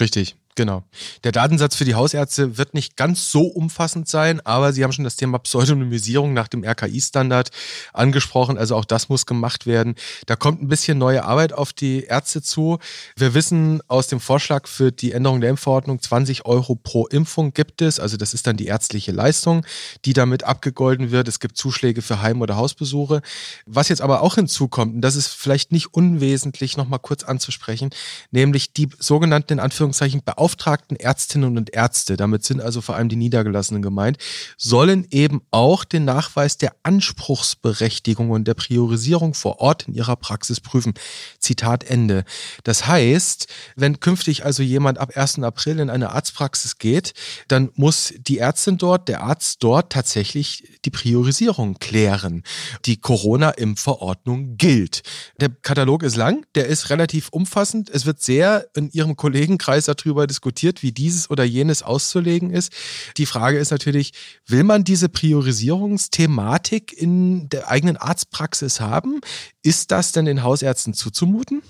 Richtig. 0.01 0.37
Genau. 0.59 0.83
Der 1.23 1.31
Datensatz 1.31 1.77
für 1.77 1.85
die 1.85 1.95
Hausärzte 1.95 2.59
wird 2.59 2.75
nicht 2.75 2.97
ganz 2.97 3.31
so 3.31 3.43
umfassend 3.43 4.09
sein, 4.09 4.45
aber 4.45 4.73
Sie 4.73 4.83
haben 4.83 4.91
schon 4.91 5.05
das 5.05 5.15
Thema 5.15 5.39
Pseudonymisierung 5.39 6.33
nach 6.33 6.49
dem 6.49 6.65
RKI-Standard 6.65 7.51
angesprochen. 7.93 8.59
Also 8.59 8.75
auch 8.75 8.85
das 8.85 9.09
muss 9.09 9.25
gemacht 9.25 9.67
werden. 9.67 9.95
Da 10.27 10.35
kommt 10.35 10.61
ein 10.61 10.67
bisschen 10.67 10.99
neue 10.99 11.25
Arbeit 11.25 11.53
auf 11.53 11.73
die 11.73 12.03
Ärzte 12.03 12.43
zu. 12.43 12.79
Wir 13.17 13.35
wissen 13.35 13.83
aus 13.87 14.09
dem 14.09 14.19
Vorschlag 14.19 14.67
für 14.67 14.91
die 14.91 15.13
Änderung 15.13 15.41
der 15.41 15.51
Impfverordnung 15.51 16.03
20 16.03 16.45
Euro 16.45 16.75
pro 16.75 17.07
Impfung 17.07 17.53
gibt 17.53 17.81
es. 17.81 18.01
Also 18.01 18.17
das 18.17 18.35
ist 18.35 18.49
dann 18.49 18.57
die 18.57 18.67
ärztliche 18.67 19.13
Leistung, 19.13 19.65
die 20.05 20.13
damit 20.13 20.43
abgegolten 20.43 21.13
wird. 21.13 21.29
Es 21.29 21.39
gibt 21.39 21.57
Zuschläge 21.57 22.03
für 22.03 22.21
Heim- 22.21 22.43
oder 22.43 22.57
Hausbesuche. 22.57 23.23
Was 23.65 23.91
jetzt 23.91 24.03
aber 24.03 24.23
auch 24.23 24.35
hinzukommt, 24.35 24.97
und 24.97 25.03
das 25.03 25.15
ist 25.15 25.29
vielleicht 25.29 25.71
nicht 25.71 25.95
unwesentlich 25.95 26.77
nochmal 26.77 26.99
kurz 26.99 27.23
anzusprechen, 27.23 27.91
nämlich 28.33 28.73
die 28.73 28.89
sogenannten 28.99 29.53
in 29.53 29.61
Anführungszeichen 29.61 30.23
Beauftragten 30.25 30.48
beauftragten 30.49 30.97
Ärztinnen 30.97 31.59
und 31.59 31.75
Ärzte, 31.75 32.17
damit 32.17 32.43
sind 32.43 32.63
also 32.63 32.81
vor 32.81 32.97
allem 32.97 33.11
die 33.11 33.17
Niedergelassenen 33.17 33.83
gemeint, 33.83 34.17
sollen 34.57 35.07
eben 35.11 35.43
auch 35.51 35.85
den 35.85 36.07
Nachweis 36.07 36.57
der 36.57 36.75
Anspruchsberechtigung 36.83 38.31
und 38.31 38.49
der 38.49 38.55
Priorisierung 38.55 39.35
vor 39.35 39.61
Ort 39.61 39.89
in 39.89 39.95
ihrer 39.95 40.17
Praxis 40.17 40.61
prüfen. 40.61 40.95
Zitat 41.39 41.85
Ende. 41.85 42.25
Das 42.65 42.87
heißt, 42.87 43.47
wenn 43.77 44.01
künftig 44.01 44.47
also 44.47 44.63
jemand 44.63 44.99
ab 44.99 45.15
1. 45.15 45.41
April 45.41 45.81
in 45.81 45.91
eine 45.91 46.13
Arztpraxis 46.13 46.79
geht, 46.79 47.13
dann 47.49 47.71
muss 47.75 48.15
die 48.17 48.39
Ärztin 48.39 48.79
dort, 48.79 49.09
der 49.09 49.23
Arzt 49.23 49.63
dort 49.63 49.93
tatsächlich 49.93 50.79
die 50.85 50.91
Priorisierung 50.91 51.79
klären. 51.79 52.43
Die 52.87 52.97
Corona-Impfverordnung 52.97 54.57
gilt. 54.57 55.03
Der 55.41 55.51
Katalog 55.51 56.03
ist 56.03 56.17
lang, 56.17 56.47
der 56.55 56.67
ist 56.67 56.89
relativ 56.89 57.29
umfassend. 57.29 57.91
Es 57.91 58.07
wird 58.07 58.23
sehr 58.23 58.69
in 58.75 58.91
Ihrem 58.91 59.17
Kollegenkreis 59.17 59.85
darüber 59.87 60.27
diskutiert, 60.29 60.83
wie 60.83 60.93
dieses 60.93 61.31
oder 61.31 61.45
jenes 61.45 61.83
auszulegen 61.83 62.51
ist. 62.51 62.73
Die 63.17 63.27
Frage 63.27 63.59
ist 63.59 63.71
natürlich, 63.71 64.13
will 64.47 64.63
man 64.63 64.85
diese 64.85 65.09
Priorisierungsthematik 65.09 66.93
in 66.93 67.49
der 67.49 67.69
eigenen 67.69 67.97
Arztpraxis 67.97 68.81
haben? 68.81 69.21
Ist 69.63 69.91
das 69.91 70.13
denn 70.13 70.27
den 70.27 70.43
Hausärzten 70.45 70.95
zuzumuten? 70.95 71.63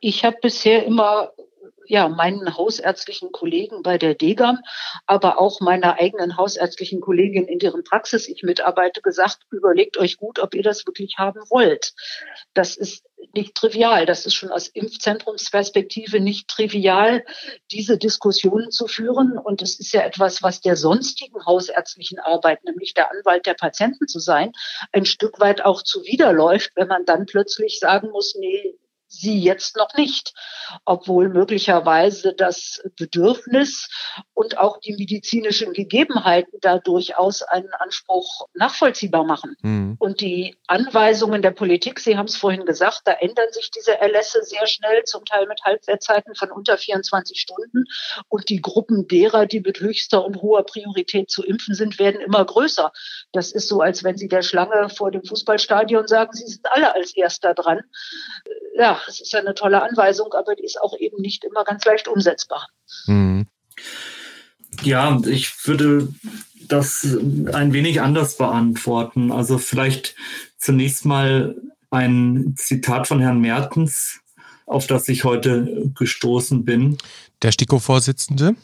Ich 0.00 0.24
habe 0.24 0.36
bisher 0.42 0.84
immer 0.84 1.30
ja, 1.90 2.08
meinen 2.08 2.56
hausärztlichen 2.56 3.32
Kollegen 3.32 3.82
bei 3.82 3.98
der 3.98 4.14
DEGAM, 4.14 4.60
aber 5.06 5.40
auch 5.40 5.60
meiner 5.60 5.98
eigenen 5.98 6.36
hausärztlichen 6.36 7.00
Kollegin, 7.00 7.46
in 7.46 7.58
deren 7.58 7.82
Praxis 7.82 8.28
ich 8.28 8.44
mitarbeite, 8.44 9.02
gesagt, 9.02 9.38
überlegt 9.50 9.98
euch 9.98 10.16
gut, 10.16 10.38
ob 10.38 10.54
ihr 10.54 10.62
das 10.62 10.86
wirklich 10.86 11.16
haben 11.18 11.40
wollt. 11.50 11.92
Das 12.54 12.76
ist 12.76 13.04
nicht 13.34 13.54
trivial. 13.54 14.06
Das 14.06 14.26
ist 14.26 14.34
schon 14.34 14.50
aus 14.50 14.68
Impfzentrumsperspektive 14.68 16.20
nicht 16.20 16.48
trivial, 16.48 17.24
diese 17.70 17.98
Diskussionen 17.98 18.70
zu 18.70 18.86
führen. 18.86 19.38
Und 19.38 19.62
es 19.62 19.78
ist 19.78 19.92
ja 19.92 20.02
etwas, 20.02 20.42
was 20.42 20.60
der 20.60 20.76
sonstigen 20.76 21.44
hausärztlichen 21.46 22.18
Arbeit, 22.18 22.64
nämlich 22.64 22.94
der 22.94 23.10
Anwalt 23.10 23.46
der 23.46 23.54
Patienten 23.54 24.08
zu 24.08 24.18
sein, 24.18 24.52
ein 24.92 25.04
Stück 25.04 25.40
weit 25.40 25.64
auch 25.64 25.82
zuwiderläuft, 25.82 26.72
wenn 26.74 26.88
man 26.88 27.04
dann 27.04 27.26
plötzlich 27.26 27.78
sagen 27.78 28.10
muss, 28.10 28.34
nee, 28.38 28.76
sie 29.10 29.40
jetzt 29.40 29.76
noch 29.76 29.92
nicht, 29.94 30.32
obwohl 30.84 31.28
möglicherweise 31.28 32.32
das 32.32 32.80
Bedürfnis 32.96 33.88
und 34.34 34.56
auch 34.58 34.78
die 34.78 34.94
medizinischen 34.94 35.72
Gegebenheiten 35.72 36.58
da 36.60 36.78
durchaus 36.78 37.42
einen 37.42 37.72
Anspruch 37.74 38.46
nachvollziehbar 38.54 39.24
machen. 39.24 39.56
Mhm. 39.62 39.96
Und 39.98 40.20
die 40.20 40.56
Anweisungen 40.66 41.42
der 41.42 41.50
Politik, 41.50 41.98
Sie 41.98 42.16
haben 42.16 42.26
es 42.26 42.36
vorhin 42.36 42.64
gesagt, 42.64 43.02
da 43.04 43.12
ändern 43.12 43.50
sich 43.52 43.70
diese 43.70 43.98
Erlässe 43.98 44.42
sehr 44.44 44.66
schnell, 44.66 45.02
zum 45.04 45.24
Teil 45.24 45.46
mit 45.46 45.62
Halbwertzeiten 45.64 46.34
von 46.34 46.52
unter 46.52 46.78
24 46.78 47.40
Stunden. 47.40 47.84
Und 48.28 48.48
die 48.48 48.60
Gruppen 48.60 49.08
derer, 49.08 49.46
die 49.46 49.60
mit 49.60 49.80
höchster 49.80 50.24
und 50.24 50.40
hoher 50.40 50.64
Priorität 50.64 51.30
zu 51.30 51.42
impfen 51.42 51.74
sind, 51.74 51.98
werden 51.98 52.20
immer 52.20 52.44
größer. 52.44 52.92
Das 53.32 53.50
ist 53.50 53.68
so, 53.68 53.80
als 53.80 54.04
wenn 54.04 54.16
Sie 54.16 54.28
der 54.28 54.42
Schlange 54.42 54.88
vor 54.88 55.10
dem 55.10 55.24
Fußballstadion 55.24 56.06
sagen, 56.06 56.32
Sie 56.32 56.46
sind 56.46 56.64
alle 56.70 56.94
als 56.94 57.16
Erster 57.16 57.54
dran. 57.54 57.80
Ja, 58.76 58.99
es 59.08 59.20
ist 59.20 59.34
eine 59.34 59.54
tolle 59.54 59.82
Anweisung, 59.82 60.32
aber 60.32 60.54
die 60.54 60.64
ist 60.64 60.80
auch 60.80 60.96
eben 60.98 61.20
nicht 61.20 61.44
immer 61.44 61.64
ganz 61.64 61.84
leicht 61.84 62.08
umsetzbar. 62.08 62.68
Mhm. 63.06 63.46
Ja, 64.82 65.20
ich 65.26 65.66
würde 65.66 66.08
das 66.68 67.04
ein 67.04 67.72
wenig 67.72 68.00
anders 68.00 68.36
beantworten. 68.36 69.32
Also 69.32 69.58
vielleicht 69.58 70.14
zunächst 70.58 71.04
mal 71.04 71.56
ein 71.90 72.54
Zitat 72.56 73.08
von 73.08 73.20
Herrn 73.20 73.40
Mertens, 73.40 74.20
auf 74.66 74.86
das 74.86 75.08
ich 75.08 75.24
heute 75.24 75.90
gestoßen 75.98 76.64
bin. 76.64 76.98
Der 77.42 77.52
STIKO-Vorsitzende? 77.52 78.54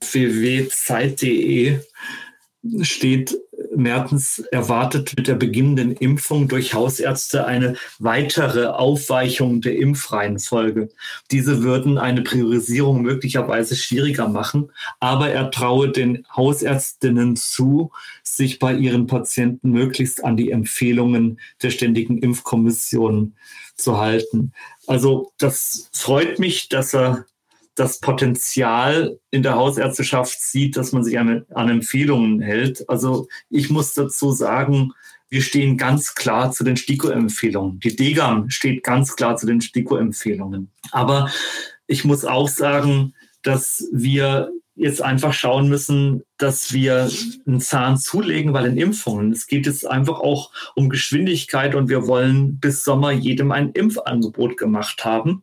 www.zeit.de 0.00 1.80
steht, 2.82 3.36
Mertens 3.74 4.40
erwartet 4.50 5.14
mit 5.16 5.28
der 5.28 5.34
beginnenden 5.34 5.92
Impfung 5.92 6.48
durch 6.48 6.74
Hausärzte 6.74 7.46
eine 7.46 7.76
weitere 7.98 8.66
Aufweichung 8.66 9.60
der 9.60 9.76
Impfreihenfolge. 9.76 10.88
Diese 11.30 11.62
würden 11.62 11.96
eine 11.98 12.22
Priorisierung 12.22 13.02
möglicherweise 13.02 13.76
schwieriger 13.76 14.28
machen, 14.28 14.70
aber 14.98 15.30
er 15.30 15.50
traue 15.50 15.90
den 15.90 16.26
Hausärztinnen 16.34 17.36
zu, 17.36 17.92
sich 18.22 18.58
bei 18.58 18.74
ihren 18.74 19.06
Patienten 19.06 19.70
möglichst 19.70 20.24
an 20.24 20.36
die 20.36 20.50
Empfehlungen 20.50 21.40
der 21.62 21.70
Ständigen 21.70 22.18
Impfkommission 22.18 23.34
zu 23.76 23.98
halten. 23.98 24.52
Also 24.86 25.32
das 25.38 25.88
freut 25.92 26.38
mich, 26.38 26.68
dass 26.68 26.94
er 26.94 27.24
das 27.74 28.00
Potenzial 28.00 29.18
in 29.30 29.42
der 29.42 29.54
Hausärzteschaft 29.54 30.40
sieht, 30.40 30.76
dass 30.76 30.92
man 30.92 31.04
sich 31.04 31.18
an, 31.18 31.46
an 31.54 31.68
Empfehlungen 31.68 32.40
hält. 32.40 32.88
Also 32.88 33.28
ich 33.48 33.70
muss 33.70 33.94
dazu 33.94 34.32
sagen, 34.32 34.92
wir 35.28 35.42
stehen 35.42 35.76
ganz 35.76 36.14
klar 36.14 36.50
zu 36.50 36.64
den 36.64 36.76
STIKO-Empfehlungen. 36.76 37.78
Die 37.78 37.94
DGAM 37.94 38.50
steht 38.50 38.82
ganz 38.82 39.14
klar 39.14 39.36
zu 39.36 39.46
den 39.46 39.60
STIKO-Empfehlungen. 39.60 40.70
Aber 40.90 41.30
ich 41.86 42.04
muss 42.04 42.24
auch 42.24 42.48
sagen, 42.48 43.14
dass 43.42 43.88
wir 43.92 44.50
jetzt 44.74 45.02
einfach 45.02 45.32
schauen 45.32 45.68
müssen, 45.68 46.22
dass 46.38 46.72
wir 46.72 47.10
einen 47.46 47.60
Zahn 47.60 47.98
zulegen 47.98 48.52
bei 48.52 48.62
den 48.62 48.78
Impfungen. 48.78 49.30
Es 49.30 49.46
geht 49.46 49.66
jetzt 49.66 49.86
einfach 49.86 50.20
auch 50.20 50.50
um 50.74 50.88
Geschwindigkeit 50.88 51.74
und 51.74 51.88
wir 51.88 52.06
wollen 52.06 52.58
bis 52.58 52.82
Sommer 52.82 53.12
jedem 53.12 53.52
ein 53.52 53.70
Impfangebot 53.72 54.56
gemacht 54.56 55.04
haben. 55.04 55.42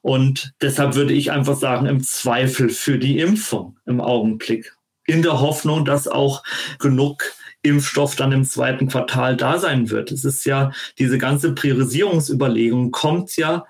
Und 0.00 0.54
deshalb 0.60 0.94
würde 0.94 1.12
ich 1.12 1.30
einfach 1.30 1.56
sagen, 1.56 1.86
im 1.86 2.02
Zweifel 2.02 2.68
für 2.68 2.98
die 2.98 3.18
Impfung 3.18 3.78
im 3.86 4.00
Augenblick. 4.00 4.74
In 5.06 5.22
der 5.22 5.40
Hoffnung, 5.40 5.84
dass 5.84 6.08
auch 6.08 6.42
genug 6.78 7.24
Impfstoff 7.62 8.16
dann 8.16 8.32
im 8.32 8.44
zweiten 8.44 8.88
Quartal 8.88 9.36
da 9.36 9.58
sein 9.58 9.90
wird. 9.90 10.10
Es 10.10 10.24
ist 10.24 10.44
ja, 10.44 10.72
diese 10.98 11.18
ganze 11.18 11.54
Priorisierungsüberlegung 11.54 12.90
kommt 12.90 13.36
ja 13.36 13.64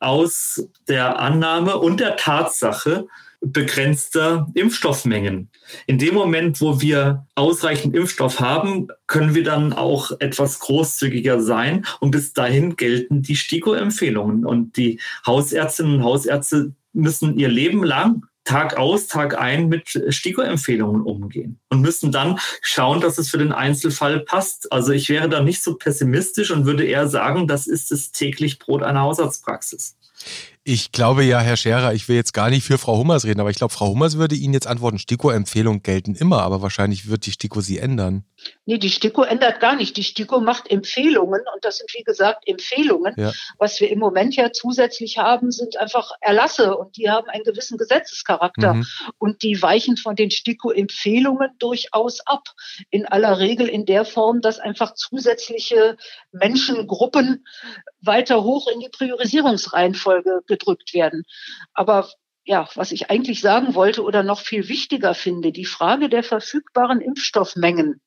aus 0.00 0.66
der 0.88 1.18
Annahme 1.20 1.76
und 1.76 2.00
der 2.00 2.16
Tatsache, 2.16 3.06
begrenzter 3.40 4.46
Impfstoffmengen. 4.54 5.50
In 5.86 5.98
dem 5.98 6.14
Moment, 6.14 6.60
wo 6.60 6.80
wir 6.80 7.26
ausreichend 7.34 7.94
Impfstoff 7.96 8.40
haben, 8.40 8.88
können 9.06 9.34
wir 9.34 9.44
dann 9.44 9.72
auch 9.72 10.12
etwas 10.20 10.58
großzügiger 10.60 11.40
sein. 11.40 11.86
Und 12.00 12.10
bis 12.10 12.32
dahin 12.32 12.76
gelten 12.76 13.22
die 13.22 13.36
STIKO-Empfehlungen. 13.36 14.44
Und 14.44 14.76
die 14.76 15.00
Hausärztinnen 15.26 15.96
und 15.96 16.04
Hausärzte 16.04 16.74
müssen 16.92 17.38
ihr 17.38 17.48
Leben 17.48 17.82
lang 17.84 18.24
Tag 18.44 18.76
aus, 18.76 19.06
Tag 19.06 19.38
ein 19.38 19.68
mit 19.68 19.88
STIKO-Empfehlungen 20.08 21.02
umgehen 21.02 21.60
und 21.68 21.82
müssen 21.82 22.10
dann 22.10 22.38
schauen, 22.62 23.00
dass 23.00 23.18
es 23.18 23.28
für 23.30 23.38
den 23.38 23.52
Einzelfall 23.52 24.20
passt. 24.20 24.72
Also 24.72 24.92
ich 24.92 25.08
wäre 25.08 25.28
da 25.28 25.42
nicht 25.42 25.62
so 25.62 25.76
pessimistisch 25.76 26.50
und 26.50 26.64
würde 26.64 26.84
eher 26.84 27.06
sagen, 27.06 27.46
das 27.46 27.66
ist 27.66 27.90
das 27.90 28.12
täglich 28.12 28.58
Brot 28.58 28.82
einer 28.82 29.02
Hausarztpraxis. 29.02 29.96
Ich 30.72 30.92
glaube 30.92 31.24
ja, 31.24 31.40
Herr 31.40 31.56
Scherer, 31.56 31.94
ich 31.94 32.08
will 32.08 32.14
jetzt 32.14 32.32
gar 32.32 32.48
nicht 32.48 32.64
für 32.64 32.78
Frau 32.78 32.96
Hummers 32.96 33.24
reden, 33.24 33.40
aber 33.40 33.50
ich 33.50 33.56
glaube, 33.56 33.72
Frau 33.72 33.88
Hummers 33.88 34.18
würde 34.18 34.36
Ihnen 34.36 34.54
jetzt 34.54 34.68
antworten, 34.68 35.00
STIKO-Empfehlungen 35.00 35.82
gelten 35.82 36.14
immer, 36.14 36.42
aber 36.42 36.62
wahrscheinlich 36.62 37.08
wird 37.08 37.26
die 37.26 37.32
STIKO 37.32 37.60
sie 37.60 37.78
ändern. 37.78 38.22
Nee, 38.66 38.78
die 38.78 38.88
STIKO 38.88 39.22
ändert 39.22 39.58
gar 39.58 39.74
nicht. 39.74 39.96
Die 39.96 40.04
STIKO 40.04 40.40
macht 40.40 40.70
Empfehlungen 40.70 41.42
und 41.52 41.64
das 41.64 41.78
sind 41.78 41.92
wie 41.92 42.04
gesagt 42.04 42.46
Empfehlungen. 42.46 43.14
Ja. 43.16 43.32
Was 43.58 43.80
wir 43.80 43.90
im 43.90 43.98
Moment 43.98 44.36
ja 44.36 44.52
zusätzlich 44.52 45.18
haben, 45.18 45.50
sind 45.50 45.76
einfach 45.76 46.12
Erlasse 46.20 46.76
und 46.76 46.96
die 46.96 47.10
haben 47.10 47.28
einen 47.28 47.42
gewissen 47.42 47.76
Gesetzescharakter 47.76 48.74
mhm. 48.74 48.86
und 49.18 49.42
die 49.42 49.60
weichen 49.60 49.96
von 49.96 50.14
den 50.14 50.30
STIKO-Empfehlungen 50.30 51.50
durchaus 51.58 52.20
ab. 52.26 52.44
In 52.90 53.06
aller 53.06 53.40
Regel 53.40 53.68
in 53.68 53.86
der 53.86 54.04
Form, 54.04 54.40
dass 54.40 54.60
einfach 54.60 54.94
zusätzliche 54.94 55.96
Menschengruppen 56.30 57.44
weiter 58.00 58.44
hoch 58.44 58.68
in 58.68 58.80
die 58.80 58.88
Priorisierungsreihenfolge 58.88 60.42
gedrückt 60.60 60.94
werden. 60.94 61.24
Aber 61.74 62.08
ja, 62.50 62.68
was 62.74 62.90
ich 62.90 63.10
eigentlich 63.10 63.42
sagen 63.42 63.76
wollte 63.76 64.02
oder 64.02 64.24
noch 64.24 64.40
viel 64.40 64.68
wichtiger 64.68 65.14
finde, 65.14 65.52
die 65.52 65.64
Frage 65.64 66.08
der 66.08 66.24
verfügbaren 66.24 67.00
Impfstoffmengen 67.00 68.00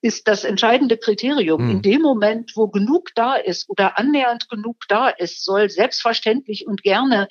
ist 0.00 0.26
das 0.26 0.44
entscheidende 0.44 0.96
Kriterium. 0.96 1.60
Hm. 1.60 1.70
In 1.70 1.82
dem 1.82 2.00
Moment, 2.00 2.52
wo 2.54 2.68
genug 2.68 3.10
da 3.14 3.34
ist 3.34 3.68
oder 3.68 3.98
annähernd 3.98 4.48
genug 4.48 4.84
da 4.88 5.10
ist, 5.10 5.44
soll 5.44 5.68
selbstverständlich 5.68 6.66
und 6.66 6.82
gerne 6.82 7.28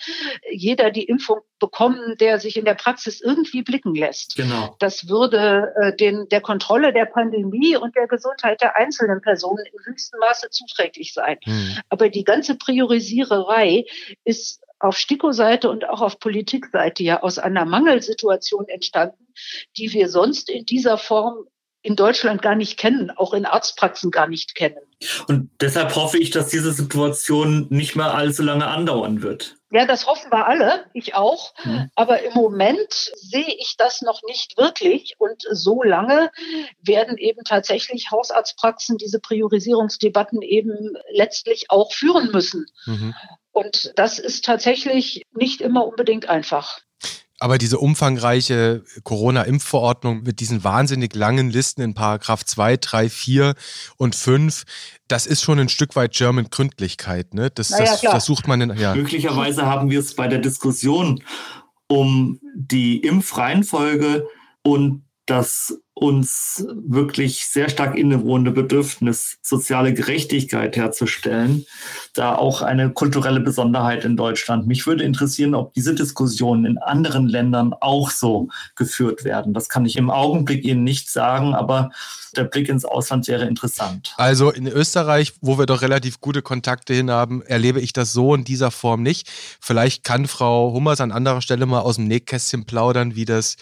jeder 0.51 0.91
die 0.91 1.05
Impfung 1.05 1.39
bekommen, 1.57 2.17
der 2.19 2.39
sich 2.39 2.55
in 2.55 2.65
der 2.65 2.75
Praxis 2.75 3.19
irgendwie 3.19 3.63
blicken 3.63 3.95
lässt. 3.95 4.35
Genau. 4.35 4.75
Das 4.77 5.09
würde 5.09 5.73
äh, 5.81 5.95
den, 5.95 6.27
der 6.29 6.41
Kontrolle 6.41 6.93
der 6.93 7.05
Pandemie 7.05 7.77
und 7.77 7.95
der 7.95 8.05
Gesundheit 8.05 8.61
der 8.61 8.75
einzelnen 8.75 9.21
Personen 9.21 9.65
im 9.65 9.85
höchsten 9.85 10.19
Maße 10.19 10.51
zuträglich 10.51 11.13
sein. 11.13 11.37
Hm. 11.45 11.79
Aber 11.89 12.09
die 12.09 12.23
ganze 12.23 12.55
Priorisiererei 12.55 13.85
ist 14.23 14.61
auf 14.83 14.97
STIKO-Seite 14.97 15.69
und 15.69 15.87
auch 15.87 16.01
auf 16.01 16.19
Politikseite 16.19 17.03
ja 17.03 17.23
aus 17.23 17.39
einer 17.39 17.65
Mangelsituation 17.65 18.67
entstanden, 18.67 19.33
die 19.77 19.93
wir 19.93 20.09
sonst 20.09 20.49
in 20.49 20.65
dieser 20.65 20.97
Form 20.97 21.45
in 21.83 21.97
Deutschland 21.97 22.41
gar 22.41 22.55
nicht 22.55 22.79
kennen, 22.79 23.11
auch 23.11 23.33
in 23.33 23.45
Arztpraxen 23.45 24.09
gar 24.09 24.27
nicht 24.27 24.55
kennen. 24.55 24.79
Und 25.27 25.49
deshalb 25.59 25.93
hoffe 25.95 26.17
ich, 26.17 26.31
dass 26.31 26.47
diese 26.47 26.71
Situation 26.71 27.67
nicht 27.69 27.97
mehr 27.97 28.13
allzu 28.13 28.41
lange 28.41 28.67
andauern 28.67 29.21
wird. 29.21 29.57
Ja, 29.69 29.85
das 29.85 30.05
hoffen 30.07 30.31
wir 30.31 30.47
alle, 30.47 30.85
ich 30.93 31.15
auch. 31.15 31.53
Hm. 31.57 31.89
Aber 31.95 32.21
im 32.21 32.33
Moment 32.33 33.11
sehe 33.15 33.53
ich 33.59 33.75
das 33.77 34.01
noch 34.01 34.21
nicht 34.23 34.57
wirklich. 34.57 35.15
Und 35.17 35.43
so 35.51 35.83
lange 35.83 36.31
werden 36.81 37.17
eben 37.17 37.43
tatsächlich 37.43 38.11
Hausarztpraxen 38.11 38.97
diese 38.97 39.19
Priorisierungsdebatten 39.19 40.41
eben 40.41 40.95
letztlich 41.11 41.69
auch 41.69 41.91
führen 41.91 42.31
müssen. 42.31 42.67
Mhm. 42.85 43.13
Und 43.53 43.93
das 43.95 44.19
ist 44.19 44.43
tatsächlich 44.43 45.23
nicht 45.33 45.61
immer 45.61 45.85
unbedingt 45.87 46.27
einfach. 46.27 46.79
Aber 47.39 47.57
diese 47.57 47.77
umfangreiche 47.77 48.83
Corona-Impfverordnung 49.03 50.23
mit 50.23 50.39
diesen 50.39 50.63
wahnsinnig 50.63 51.13
langen 51.13 51.49
Listen 51.49 51.81
in 51.81 51.93
Paragraph 51.93 52.45
2, 52.45 52.77
3, 52.77 53.09
4 53.09 53.55
und 53.97 54.15
5, 54.15 54.63
das 55.07 55.25
ist 55.25 55.41
schon 55.41 55.59
ein 55.59 55.69
Stück 55.69 55.95
weit 55.95 56.13
German 56.13 56.49
Gründlichkeit. 56.49 57.33
Ne? 57.33 57.51
Das, 57.51 57.69
naja, 57.69 57.85
das, 57.85 58.01
das, 58.01 58.25
sucht 58.25 58.47
man 58.47 58.61
in. 58.61 58.77
Ja. 58.77 58.95
Möglicherweise 58.95 59.65
haben 59.65 59.89
wir 59.89 59.99
es 59.99 60.15
bei 60.15 60.27
der 60.27 60.39
Diskussion 60.39 61.23
um 61.87 62.39
die 62.55 62.99
Impfreihenfolge 62.99 64.25
und 64.63 65.03
das 65.25 65.77
uns 65.95 66.65
wirklich 66.73 67.45
sehr 67.45 67.69
stark 67.69 67.95
innewohnende 67.95 68.51
Bedürfnis, 68.51 69.37
soziale 69.41 69.93
Gerechtigkeit 69.93 70.75
herzustellen, 70.75 71.65
da 72.13 72.35
auch 72.35 72.61
eine 72.61 72.91
kulturelle 72.91 73.39
Besonderheit 73.39 74.03
in 74.03 74.17
Deutschland. 74.17 74.65
Mich 74.65 74.87
würde 74.87 75.03
interessieren, 75.03 75.53
ob 75.53 75.73
diese 75.73 75.93
Diskussionen 75.93 76.65
in 76.65 76.77
anderen 76.79 77.27
Ländern 77.27 77.73
auch 77.79 78.09
so 78.09 78.49
geführt 78.75 79.23
werden. 79.23 79.53
Das 79.53 79.69
kann 79.69 79.85
ich 79.85 79.95
im 79.95 80.09
Augenblick 80.09 80.65
Ihnen 80.65 80.83
nicht 80.83 81.09
sagen, 81.11 81.53
aber 81.53 81.91
der 82.35 82.45
Blick 82.45 82.69
ins 82.69 82.85
Ausland 82.85 83.27
wäre 83.27 83.45
interessant. 83.45 84.13
Also 84.17 84.51
in 84.51 84.67
Österreich, 84.67 85.33
wo 85.41 85.57
wir 85.57 85.65
doch 85.65 85.81
relativ 85.81 86.19
gute 86.19 86.41
Kontakte 86.41 86.93
hin 86.93 87.11
haben, 87.11 87.41
erlebe 87.43 87.79
ich 87.79 87.93
das 87.93 88.13
so 88.13 88.33
in 88.33 88.43
dieser 88.43 88.71
Form 88.71 89.03
nicht. 89.03 89.29
Vielleicht 89.59 90.03
kann 90.03 90.27
Frau 90.27 90.73
Hummers 90.73 91.01
an 91.01 91.11
anderer 91.11 91.41
Stelle 91.41 91.65
mal 91.65 91.81
aus 91.81 91.97
dem 91.97 92.07
Nähkästchen 92.07 92.65
plaudern, 92.65 93.15
wie 93.15 93.25
das 93.25 93.57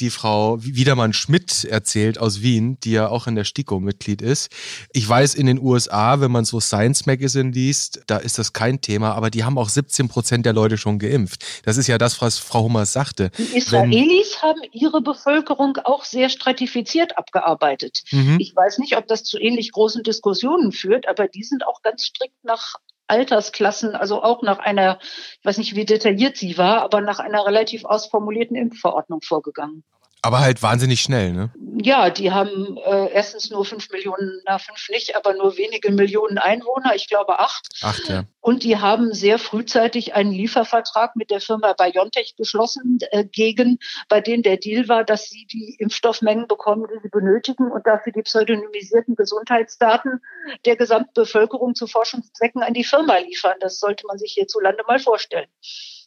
die 0.00 0.10
Frau 0.10 0.62
Wiedermann-Schmidt 0.62 1.64
erzählt 1.72 2.18
aus 2.18 2.42
Wien, 2.42 2.78
die 2.84 2.92
ja 2.92 3.08
auch 3.08 3.26
in 3.26 3.34
der 3.34 3.44
STIKO 3.44 3.80
Mitglied 3.80 4.22
ist. 4.22 4.50
Ich 4.92 5.08
weiß, 5.08 5.34
in 5.34 5.46
den 5.46 5.60
USA, 5.60 6.20
wenn 6.20 6.30
man 6.30 6.44
so 6.44 6.60
Science 6.60 7.06
Magazine 7.06 7.50
liest, 7.50 8.02
da 8.06 8.18
ist 8.18 8.38
das 8.38 8.52
kein 8.52 8.80
Thema, 8.80 9.14
aber 9.14 9.30
die 9.30 9.44
haben 9.44 9.58
auch 9.58 9.68
17 9.68 10.08
Prozent 10.08 10.46
der 10.46 10.52
Leute 10.52 10.78
schon 10.78 10.98
geimpft. 10.98 11.44
Das 11.64 11.76
ist 11.76 11.86
ja 11.86 11.98
das, 11.98 12.20
was 12.22 12.38
Frau 12.38 12.64
Hummers 12.64 12.92
sagte. 12.92 13.30
Die 13.38 13.56
Israelis 13.56 14.36
wenn, 14.40 14.48
haben 14.48 14.60
ihre 14.70 15.00
Bevölkerung 15.00 15.78
auch 15.78 16.04
sehr 16.04 16.28
stratifiziert 16.28 17.18
abgearbeitet. 17.18 18.02
Mhm. 18.10 18.36
Ich 18.38 18.54
weiß 18.54 18.78
nicht, 18.78 18.96
ob 18.96 19.08
das 19.08 19.24
zu 19.24 19.38
ähnlich 19.38 19.72
großen 19.72 20.02
Diskussionen 20.02 20.72
führt, 20.72 21.08
aber 21.08 21.26
die 21.26 21.42
sind 21.42 21.66
auch 21.66 21.82
ganz 21.82 22.04
strikt 22.04 22.44
nach 22.44 22.74
Altersklassen, 23.06 23.94
also 23.94 24.22
auch 24.22 24.42
nach 24.42 24.58
einer, 24.58 24.98
ich 25.38 25.44
weiß 25.44 25.58
nicht, 25.58 25.76
wie 25.76 25.84
detailliert 25.84 26.36
sie 26.36 26.56
war, 26.56 26.80
aber 26.82 27.00
nach 27.00 27.18
einer 27.18 27.44
relativ 27.44 27.84
ausformulierten 27.84 28.56
Impfverordnung 28.56 29.20
vorgegangen. 29.22 29.84
Aber 30.24 30.38
halt 30.38 30.62
wahnsinnig 30.62 31.00
schnell, 31.00 31.32
ne? 31.32 31.50
Ja, 31.82 32.10
die 32.10 32.30
haben 32.30 32.76
äh, 32.76 33.10
erstens 33.12 33.50
nur 33.50 33.64
fünf 33.64 33.90
Millionen, 33.90 34.40
na 34.46 34.58
fünf 34.58 34.88
nicht, 34.88 35.16
aber 35.16 35.34
nur 35.34 35.56
wenige 35.56 35.90
Millionen 35.90 36.38
Einwohner, 36.38 36.94
ich 36.94 37.08
glaube 37.08 37.40
acht. 37.40 37.66
Acht, 37.82 38.08
ja. 38.08 38.22
Und 38.40 38.62
die 38.62 38.76
haben 38.76 39.12
sehr 39.14 39.40
frühzeitig 39.40 40.14
einen 40.14 40.30
Liefervertrag 40.30 41.16
mit 41.16 41.32
der 41.32 41.40
Firma 41.40 41.72
BioNTech 41.72 42.36
geschlossen, 42.36 42.98
äh, 43.10 43.24
gegen, 43.24 43.80
bei 44.08 44.20
denen 44.20 44.44
der 44.44 44.58
Deal 44.58 44.88
war, 44.88 45.02
dass 45.02 45.24
sie 45.24 45.44
die 45.46 45.74
Impfstoffmengen 45.80 46.46
bekommen, 46.46 46.86
die 46.94 47.00
sie 47.02 47.08
benötigen 47.08 47.72
und 47.72 47.84
dafür 47.84 48.12
die 48.12 48.22
pseudonymisierten 48.22 49.16
Gesundheitsdaten 49.16 50.20
der 50.66 50.76
Gesamtbevölkerung 50.76 51.74
zu 51.74 51.88
Forschungszwecken 51.88 52.62
an 52.62 52.74
die 52.74 52.84
Firma 52.84 53.16
liefern. 53.16 53.56
Das 53.58 53.80
sollte 53.80 54.06
man 54.06 54.18
sich 54.18 54.34
hierzulande 54.34 54.84
mal 54.86 55.00
vorstellen. 55.00 55.48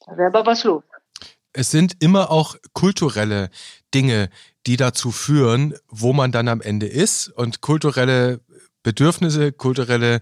Da 0.05 0.16
wäre 0.16 0.28
aber 0.28 0.45
was 0.45 0.63
los 0.63 0.84
es 1.56 1.72
sind 1.72 1.95
immer 1.99 2.32
auch 2.32 2.58
kulturelle 2.74 3.49
Dinge, 3.93 4.30
die 4.68 4.76
dazu 4.76 5.12
führen, 5.12 5.74
wo 5.88 6.12
man 6.12 6.32
dann 6.32 6.49
am 6.49 6.62
Ende 6.62 6.86
ist. 6.86 7.30
Und 7.30 7.62
kulturelle 7.62 8.41
Bedürfnisse, 8.84 9.53
kulturelle, 9.53 10.20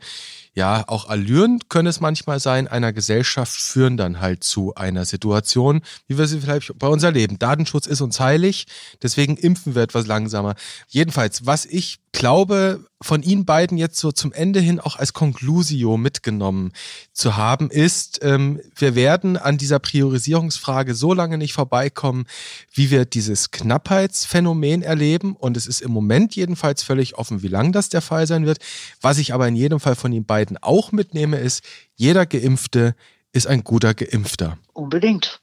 ja, 0.56 0.84
auch 0.88 1.10
Allüren 1.10 1.60
können 1.68 1.88
es 1.88 2.00
manchmal 2.00 2.40
sein, 2.40 2.68
einer 2.68 2.94
Gesellschaft 2.94 3.60
führen 3.60 3.98
dann 3.98 4.22
halt 4.22 4.44
zu 4.44 4.76
einer 4.76 5.06
Situation, 5.06 5.82
wie 6.08 6.18
wir 6.18 6.28
sie 6.28 6.42
vielleicht 6.42 6.78
bei 6.78 6.88
uns 6.88 7.02
erleben. 7.02 7.40
Datenschutz 7.40 7.88
ist 7.88 8.02
uns 8.02 8.20
heilig, 8.20 8.68
deswegen 9.02 9.36
impfen 9.36 9.74
wir 9.74 9.82
etwas 9.82 10.06
langsamer. 10.06 10.56
Jedenfalls, 10.88 11.46
was 11.46 11.66
ich 11.66 12.00
glaube, 12.14 12.86
von 13.02 13.22
Ihnen 13.22 13.44
beiden 13.44 13.78
jetzt 13.78 13.98
so 13.98 14.12
zum 14.12 14.32
Ende 14.32 14.62
hin 14.62 14.80
auch 14.80 14.96
als 14.96 15.12
Conclusio 15.12 15.98
mitgenommen 15.98 16.72
zu 17.12 17.36
haben, 17.36 17.70
ist, 17.70 18.20
ähm, 18.24 18.62
wir 18.76 18.96
werden 18.96 19.36
an 19.36 19.58
dieser 19.58 19.80
Priorisierungsfrage 19.80 20.96
so 20.96 21.14
lange 21.14 21.38
nicht 21.38 21.54
vorbeikommen, 21.54 22.26
wie 22.72 22.92
wir 22.92 23.06
dieses 23.06 23.52
Knappheitsphänomen 23.52 24.84
erleben. 24.84 25.36
Und 25.36 25.58
es 25.58 25.68
ist 25.68 25.82
im 25.82 25.92
Moment 25.92 26.36
jedenfalls 26.36 26.84
völlig 26.84 27.18
offen, 27.18 27.42
wie 27.42 27.50
lang 27.50 27.74
das 27.74 27.90
der 27.90 28.02
Fall 28.02 28.26
sein 28.26 28.46
wird. 28.46 28.60
Was 29.02 29.18
ich 29.18 29.34
aber 29.34 29.48
in 29.48 29.56
jedem 29.56 29.82
Fall 29.82 29.96
von 29.96 30.14
Ihnen 30.14 30.26
beiden 30.26 30.43
auch 30.62 30.92
mitnehme, 30.92 31.38
ist, 31.38 31.64
jeder 31.96 32.26
Geimpfte 32.26 32.96
ist 33.32 33.48
ein 33.48 33.64
guter 33.64 33.94
Geimpfter. 33.94 34.58
Unbedingt. 34.74 35.42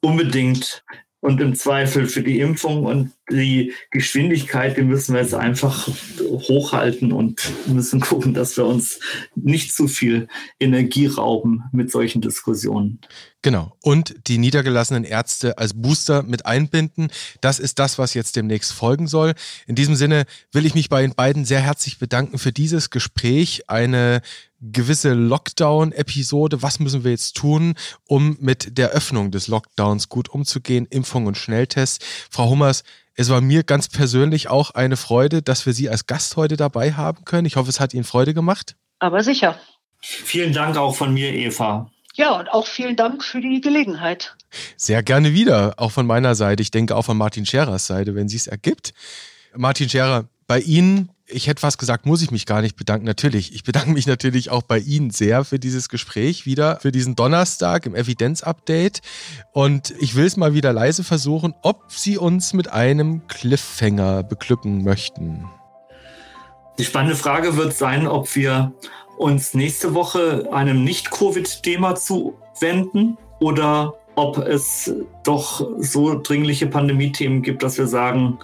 Unbedingt 0.00 0.84
und 1.26 1.40
im 1.40 1.56
Zweifel 1.56 2.06
für 2.06 2.22
die 2.22 2.38
Impfung 2.38 2.84
und 2.84 3.10
die 3.28 3.72
Geschwindigkeit, 3.90 4.76
die 4.76 4.82
müssen 4.82 5.12
wir 5.12 5.22
jetzt 5.22 5.34
einfach 5.34 5.88
hochhalten 6.20 7.10
und 7.10 7.50
müssen 7.66 8.00
gucken, 8.00 8.32
dass 8.32 8.56
wir 8.56 8.64
uns 8.64 9.00
nicht 9.34 9.74
zu 9.74 9.88
viel 9.88 10.28
Energie 10.60 11.08
rauben 11.08 11.64
mit 11.72 11.90
solchen 11.90 12.20
Diskussionen. 12.20 13.00
Genau. 13.42 13.76
Und 13.82 14.14
die 14.28 14.38
niedergelassenen 14.38 15.02
Ärzte 15.02 15.58
als 15.58 15.74
Booster 15.74 16.22
mit 16.22 16.46
einbinden. 16.46 17.08
Das 17.40 17.58
ist 17.58 17.80
das, 17.80 17.98
was 17.98 18.14
jetzt 18.14 18.36
demnächst 18.36 18.72
folgen 18.72 19.08
soll. 19.08 19.34
In 19.66 19.74
diesem 19.74 19.96
Sinne 19.96 20.26
will 20.52 20.64
ich 20.64 20.76
mich 20.76 20.88
bei 20.88 21.02
den 21.02 21.14
beiden 21.14 21.44
sehr 21.44 21.60
herzlich 21.60 21.98
bedanken 21.98 22.38
für 22.38 22.52
dieses 22.52 22.90
Gespräch. 22.90 23.68
Eine 23.68 24.20
gewisse 24.60 25.12
Lockdown-Episode. 25.12 26.62
Was 26.62 26.80
müssen 26.80 27.04
wir 27.04 27.10
jetzt 27.10 27.36
tun, 27.36 27.74
um 28.06 28.36
mit 28.40 28.78
der 28.78 28.90
Öffnung 28.90 29.30
des 29.30 29.48
Lockdowns 29.48 30.08
gut 30.08 30.28
umzugehen? 30.28 30.86
Impfung 30.90 31.26
und 31.26 31.36
Schnelltests. 31.36 32.04
Frau 32.30 32.50
Hummers, 32.50 32.82
es 33.14 33.30
war 33.30 33.40
mir 33.40 33.62
ganz 33.62 33.88
persönlich 33.88 34.48
auch 34.48 34.72
eine 34.72 34.96
Freude, 34.96 35.42
dass 35.42 35.66
wir 35.66 35.72
Sie 35.72 35.88
als 35.88 36.06
Gast 36.06 36.36
heute 36.36 36.56
dabei 36.56 36.92
haben 36.92 37.24
können. 37.24 37.46
Ich 37.46 37.56
hoffe, 37.56 37.70
es 37.70 37.80
hat 37.80 37.94
Ihnen 37.94 38.04
Freude 38.04 38.34
gemacht. 38.34 38.76
Aber 38.98 39.22
sicher. 39.22 39.58
Vielen 40.00 40.52
Dank 40.52 40.76
auch 40.76 40.94
von 40.94 41.12
mir, 41.12 41.32
Eva. 41.32 41.90
Ja, 42.14 42.38
und 42.38 42.48
auch 42.48 42.66
vielen 42.66 42.96
Dank 42.96 43.22
für 43.24 43.40
die 43.40 43.60
Gelegenheit. 43.60 44.36
Sehr 44.76 45.02
gerne 45.02 45.34
wieder, 45.34 45.74
auch 45.76 45.92
von 45.92 46.06
meiner 46.06 46.34
Seite. 46.34 46.62
Ich 46.62 46.70
denke 46.70 46.96
auch 46.96 47.04
von 47.04 47.16
Martin 47.16 47.44
Scherers 47.44 47.86
Seite, 47.86 48.14
wenn 48.14 48.28
sie 48.28 48.36
es 48.36 48.46
ergibt. 48.46 48.94
Martin 49.54 49.88
Scherer, 49.88 50.28
bei 50.46 50.60
Ihnen 50.60 51.10
ich 51.28 51.48
hätte 51.48 51.60
fast 51.60 51.78
gesagt, 51.78 52.06
muss 52.06 52.22
ich 52.22 52.30
mich 52.30 52.46
gar 52.46 52.62
nicht 52.62 52.76
bedanken. 52.76 53.04
Natürlich, 53.04 53.54
ich 53.54 53.64
bedanke 53.64 53.90
mich 53.90 54.06
natürlich 54.06 54.50
auch 54.50 54.62
bei 54.62 54.78
Ihnen 54.78 55.10
sehr 55.10 55.44
für 55.44 55.58
dieses 55.58 55.88
Gespräch 55.88 56.46
wieder, 56.46 56.78
für 56.80 56.92
diesen 56.92 57.16
Donnerstag 57.16 57.86
im 57.86 57.94
Evidenz-Update. 57.94 59.00
Und 59.52 59.94
ich 59.98 60.14
will 60.14 60.26
es 60.26 60.36
mal 60.36 60.54
wieder 60.54 60.72
leise 60.72 61.02
versuchen, 61.04 61.54
ob 61.62 61.84
Sie 61.88 62.16
uns 62.16 62.52
mit 62.52 62.72
einem 62.72 63.26
Cliffhanger 63.26 64.22
beglücken 64.22 64.84
möchten. 64.84 65.44
Die 66.78 66.84
spannende 66.84 67.16
Frage 67.16 67.56
wird 67.56 67.74
sein, 67.74 68.06
ob 68.06 68.34
wir 68.36 68.72
uns 69.18 69.54
nächste 69.54 69.94
Woche 69.94 70.48
einem 70.52 70.84
Nicht-Covid-Thema 70.84 71.94
zuwenden 71.96 73.16
oder 73.40 73.94
ob 74.14 74.38
es 74.38 74.94
doch 75.24 75.66
so 75.78 76.20
dringliche 76.20 76.66
Pandemie-Themen 76.66 77.42
gibt, 77.42 77.62
dass 77.62 77.78
wir 77.78 77.86
sagen, 77.86 78.38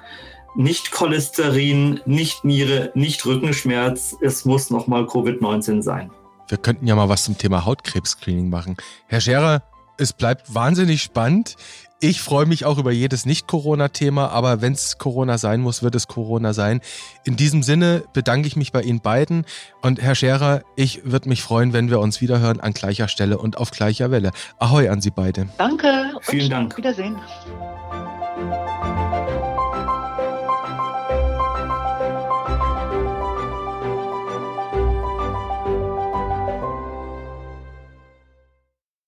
nicht 0.55 0.90
Cholesterin, 0.90 2.00
nicht 2.07 2.44
Niere, 2.44 2.90
nicht 2.94 3.24
Rückenschmerz. 3.24 4.16
Es 4.20 4.44
muss 4.44 4.70
nochmal 4.70 5.05
Covid-19 5.05 5.82
sein. 5.82 6.11
Wir 6.48 6.59
könnten 6.59 6.86
ja 6.86 6.94
mal 6.94 7.09
was 7.09 7.24
zum 7.24 7.38
Thema 7.38 7.64
Hautkrebs-Screening 7.64 8.50
machen. 8.50 8.76
Herr 9.07 9.20
Scherer, 9.20 9.62
es 9.98 10.12
bleibt 10.12 10.55
wahnsinnig 10.55 11.03
spannend. 11.03 11.57
Ich 12.00 12.20
freue 12.20 12.46
mich 12.46 12.64
auch 12.64 12.78
über 12.78 12.90
jedes 12.90 13.26
Nicht-Corona-Thema, 13.26 14.28
aber 14.30 14.61
wenn 14.61 14.72
es 14.72 14.98
Corona 14.98 15.38
sein 15.38 15.61
muss, 15.61 15.84
wird 15.84 15.94
es 15.94 16.09
Corona 16.09 16.53
sein. 16.53 16.80
In 17.24 17.36
diesem 17.36 17.62
Sinne 17.62 18.03
bedanke 18.12 18.48
ich 18.48 18.57
mich 18.57 18.72
bei 18.72 18.82
Ihnen 18.82 19.00
beiden 19.00 19.46
und 19.82 20.03
Herr 20.03 20.16
Scherer, 20.16 20.62
ich 20.74 21.05
würde 21.05 21.28
mich 21.28 21.42
freuen, 21.42 21.72
wenn 21.72 21.90
wir 21.90 22.00
uns 22.00 22.20
wiederhören 22.20 22.59
an 22.59 22.72
gleicher 22.72 23.07
Stelle 23.07 23.38
und 23.38 23.57
auf 23.57 23.70
gleicher 23.70 24.11
Welle. 24.11 24.32
Ahoi 24.59 24.88
an 24.88 25.00
Sie 25.00 25.11
beide. 25.11 25.48
Danke. 25.59 26.12
Vielen 26.22 26.50
Dank. 26.50 26.76
Wiedersehen. 26.76 27.16